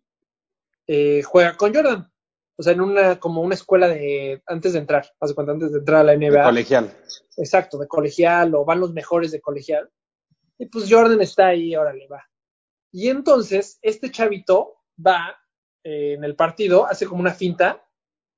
[0.86, 2.10] eh, juega con Jordan.
[2.58, 5.78] O sea, en una como una escuela de antes de entrar, hace cuenta antes de
[5.78, 6.42] entrar a la de NBA.
[6.44, 6.96] colegial.
[7.36, 9.90] Exacto, de colegial o van los mejores de colegial.
[10.58, 12.24] Y pues Jordan está ahí, órale, va.
[12.92, 15.36] Y entonces este chavito va
[15.84, 17.85] eh, en el partido, hace como una finta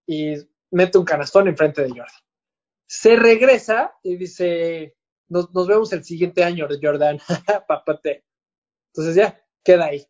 [0.09, 0.35] y
[0.71, 2.07] mete un canastón enfrente de Jordan.
[2.87, 4.97] Se regresa y dice,
[5.29, 7.19] nos, nos vemos el siguiente año Jordan,
[7.69, 8.25] papate.
[8.93, 10.07] Entonces ya, queda ahí.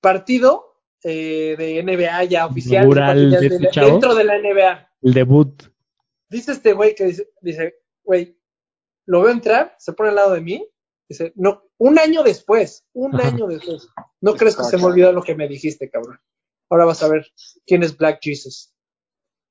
[0.00, 2.88] Partido eh, de NBA ya oficial.
[2.88, 3.88] De- este chavo.
[3.88, 5.62] dentro de la NBA El debut.
[6.30, 8.38] dice este güey que dice, dice, güey,
[9.06, 10.66] lo veo entrar, se pone al lado de mí,
[11.08, 13.28] dice, no, un año después, un Ajá.
[13.28, 13.88] año después,
[14.20, 16.18] no crees que se me olvidó lo que me dijiste, cabrón.
[16.72, 17.26] Ahora vas a ver
[17.66, 18.72] quién es Black Jesus.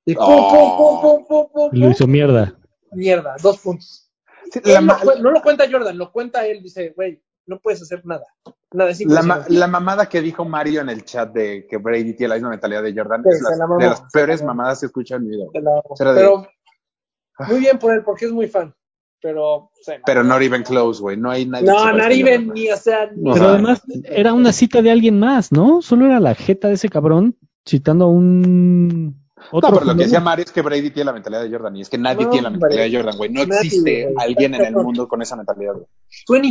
[0.06, 0.49] Y pum, Oh.
[0.49, 2.57] pum, pum, pum, pum, pum, Lo hizo mierda.
[2.93, 4.11] mierda, dos puntos.
[4.52, 8.26] Sí, la, no lo cuenta Jordan, lo cuenta él, dice, güey, no puedes hacer nada.
[8.72, 12.15] Nada, es la, ma- la mamada que dijo Mario en el chat de que Brady
[12.15, 14.85] tiene la misma mentalidad de Jordan Sí, es las- la de las peores mamadas que
[14.85, 15.45] he escuchado en mi vida.
[15.53, 16.48] de- Pero
[17.48, 18.73] muy bien por él, porque es muy fan.
[19.22, 19.69] Pero...
[19.81, 19.99] se.
[20.06, 21.18] Pero not even close, güey.
[21.18, 21.65] No hay nadie.
[21.68, 23.10] No, not even, ni, o sea...
[23.34, 25.81] Pero además era una cita de alguien más, ¿no?
[25.81, 27.38] Solo era la jeta de ese cabrón
[27.68, 29.22] citando a un
[29.52, 29.69] otro.
[29.72, 31.81] No, pero lo que decía Mario es que Brady tiene la mentalidad de Jordan y
[31.81, 32.61] es que nadie No, tiene la hombre.
[32.69, 33.30] mentalidad de Jordan, güey.
[33.31, 35.85] No Nadie, existe alguien en el mundo con esa mentalidad, güey.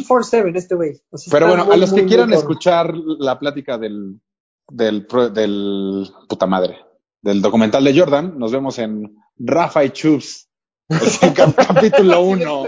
[0.02, 1.01] 24-7 este güey.
[1.10, 4.20] O sea, Pero bueno, muy, a los muy, que quieran muy escuchar la plática del,
[4.68, 6.78] del, pro- del, puta madre,
[7.22, 10.49] del documental de Jordan, nos vemos en Rafa y Chups,
[11.68, 12.64] capítulo 1,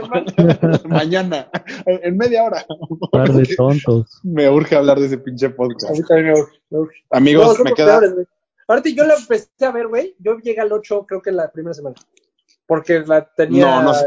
[0.86, 1.48] mañana,
[1.86, 2.64] en media hora.
[3.10, 4.20] Par de tontos.
[4.22, 5.90] Me urge hablar de ese pinche podcast.
[5.90, 6.96] A mí también me urge, me urge.
[7.10, 7.98] Amigos, No, me queda...
[8.00, 8.26] peores.
[8.68, 10.14] Aparte, yo la empecé a ver, güey.
[10.20, 11.96] Yo llegué al 8, creo que la primera semana.
[12.66, 13.66] Porque la tenía.
[13.66, 14.06] No, no sé.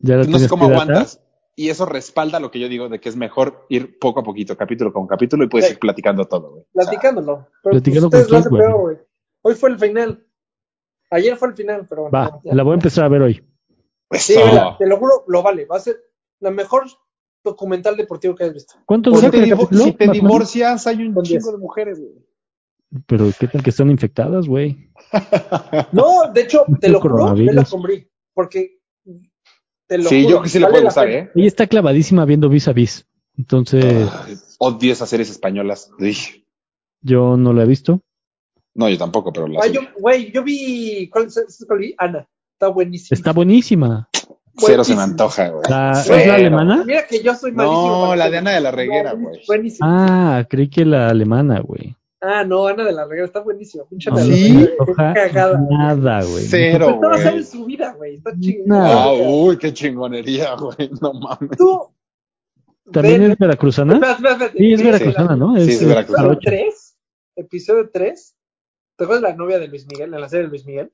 [0.00, 0.82] Ya la No sé cómo pirata.
[0.82, 1.20] aguantas.
[1.58, 4.58] Y eso respalda lo que yo digo de que es mejor ir poco a poquito,
[4.58, 5.72] capítulo con capítulo, y puedes Sí.
[5.72, 6.62] ir platicando todo, güey.
[6.62, 7.48] O sea, Platicándolo.
[7.62, 8.62] Pero pues, ustedes con lo quién, hacen güey.
[8.62, 8.96] peor, güey.
[9.40, 10.25] Hoy fue el final.
[11.10, 12.16] Ayer fue el final, pero bueno.
[12.18, 12.54] Va, ya.
[12.54, 13.44] la voy a empezar a ver hoy.
[14.12, 14.44] Sí, eso.
[14.44, 15.64] vela, te lo juro, lo vale.
[15.66, 15.96] Va a ser
[16.40, 16.84] la mejor
[17.44, 18.74] documental deportivo que hayas visto.
[18.84, 19.84] ¿Cuántos Si dura te, capítulo?
[19.84, 22.12] si te divorcias, hay un chingo de mujeres, güey.
[23.06, 24.90] Pero qué tal que están infectadas, güey.
[25.92, 28.08] No, de hecho, te lo juro, vela con Brie.
[28.34, 28.80] Porque.
[29.88, 31.18] Te lo Sí, juro, yo que sí le vale la gustar, pena.
[31.18, 31.30] ¿eh?
[31.34, 33.06] Ella está clavadísima viendo vis a vis.
[33.38, 33.84] Entonces,
[34.24, 35.90] Ay, Odio esas series españolas.
[35.98, 36.46] Uy.
[37.02, 38.00] yo no la he visto.
[38.76, 41.08] No, yo tampoco, pero las Ay, yo, güey, yo vi.
[41.10, 41.94] ¿Cuál es es- cuál vi?
[41.98, 42.26] Ana.
[42.52, 43.14] Está buenísimo.
[43.16, 44.08] Está buenísima.
[44.58, 45.62] cero se me antoja, güey.
[45.68, 46.82] La- ¿Es la alemana?
[46.86, 48.06] Mira que yo soy malísimo.
[48.06, 49.40] No, la de Ana de la Reguera, No, güey.
[49.46, 49.88] Buenísimo.
[49.90, 51.94] Ah, creí que la alemana, güey.
[52.22, 53.84] Ah, no, Ana de la Reguera está buenísimo.
[53.86, 54.68] Pinche No la ¿Sí?
[54.96, 55.60] Cagada.
[55.70, 56.44] nada, güey.
[56.48, 57.36] Cero, ser güey.
[57.36, 58.14] en su vida, güey.
[58.16, 58.40] Está No.
[58.40, 59.02] chingada.
[59.04, 60.90] Ah, uy, qué chingonería, güey.
[61.02, 61.56] No mames.
[61.58, 61.88] Tú.
[62.92, 63.94] ¿También ven- es veracruzana?
[63.94, 64.58] Espera, espera, espérate.
[64.58, 65.54] Sí, es veracruzana, ¿no?
[65.56, 66.28] Sí, es Episodio veracruzana.
[66.28, 66.50] jarocha.
[66.50, 66.96] 3.
[67.36, 68.35] Episodio 3.
[68.96, 70.12] ¿Te acuerdas de la novia de Luis Miguel?
[70.14, 70.92] En la serie de Luis Miguel.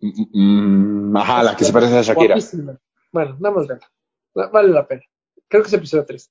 [0.00, 2.34] Mm, mm, ajá, la que se parece a Shakira.
[2.34, 2.78] Guapísima.
[3.12, 3.86] Bueno, nada más verla.
[4.34, 5.02] La- Vale la pena.
[5.48, 6.30] Creo que es episodio 3.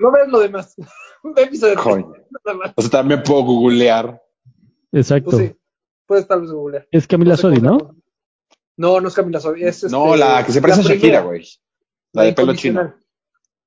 [0.00, 0.74] No veas lo demás.
[1.24, 1.84] Ve episodio 3.
[1.84, 2.12] Coño.
[2.44, 2.72] Nada más.
[2.76, 4.20] O sea, también puedo googlear.
[4.92, 5.30] Exacto.
[5.30, 5.56] Pues sí.
[6.06, 6.88] Puedes tal vez googlear.
[6.90, 7.96] Es Camila No sé Sodi, ¿no?
[8.76, 9.64] No, no es Camila Sodi.
[9.64, 11.46] Es, No, este, la que se parece a Shakira, güey.
[12.12, 12.94] La de pelo chino.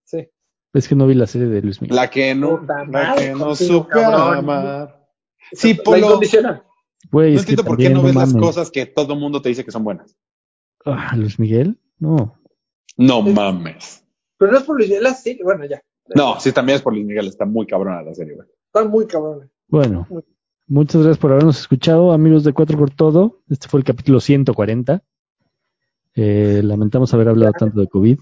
[0.03, 0.29] Sí.
[0.73, 1.95] Es que no vi la serie de Luis Miguel.
[1.95, 4.37] La que no, la madre, que no supe cabrón.
[4.37, 5.04] amar.
[5.51, 6.63] Sí, incondicional.
[7.11, 9.63] Güey, No entiendo por qué no ves las cosas que todo el mundo te dice
[9.63, 10.15] que son buenas.
[10.85, 12.39] Ah, Luis Miguel, no.
[12.97, 14.03] No Es- mames.
[14.37, 15.43] Pero no es por Luis Miguel, la serie.
[15.43, 15.81] Bueno, ya.
[16.15, 17.27] No, sí, también es por Luis Miguel.
[17.27, 18.47] Está muy cabrona la serie, güey.
[18.67, 19.49] Está muy cabrón.
[19.67, 20.07] Bueno,
[20.67, 23.41] muchas gracias por habernos escuchado, amigos de Cuatro por Todo.
[23.49, 25.03] Este fue el capítulo 140.
[26.15, 28.19] Eh, lamentamos haber hablado tanto de COVID.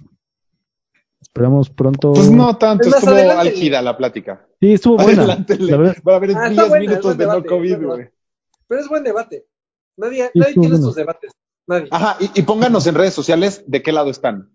[1.23, 2.11] Esperamos pronto.
[2.13, 3.49] Pues no tanto, Es más, estuvo adelante.
[3.49, 4.45] álgida la plática.
[4.59, 5.21] Sí, estuvo buena.
[5.23, 5.71] Adelántele.
[5.71, 8.09] La verdad, Va a haber Ah, está 10 buena, es minutos de no COVID, güey.
[8.67, 9.45] Pero es buen debate.
[9.97, 10.85] Nadie, Sí, nadie tiene bueno.
[10.85, 11.31] sus debates.
[11.67, 11.87] Nadie.
[11.91, 14.49] Ajá, y, y pónganos en redes sociales de qué lado están.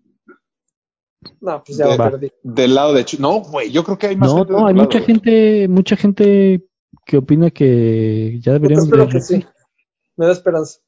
[1.41, 1.97] No, pues ya Va.
[2.05, 2.31] me perdí.
[2.43, 3.03] Del lado de...
[3.03, 4.99] Chu- No, güey, yo creo que hay más no, gente de no, hay lado, mucha
[5.01, 6.65] gente, mucha gente
[7.05, 9.45] que opina que ya Pues deberíamos espero de- que sí.
[10.17, 10.79] Me da esperanza.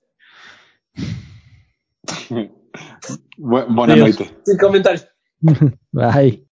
[3.38, 4.20] Bu- buena Adiós.
[4.20, 4.32] noche.
[4.46, 5.08] Sin comentarios.
[5.42, 6.42] 嗯哼，拜。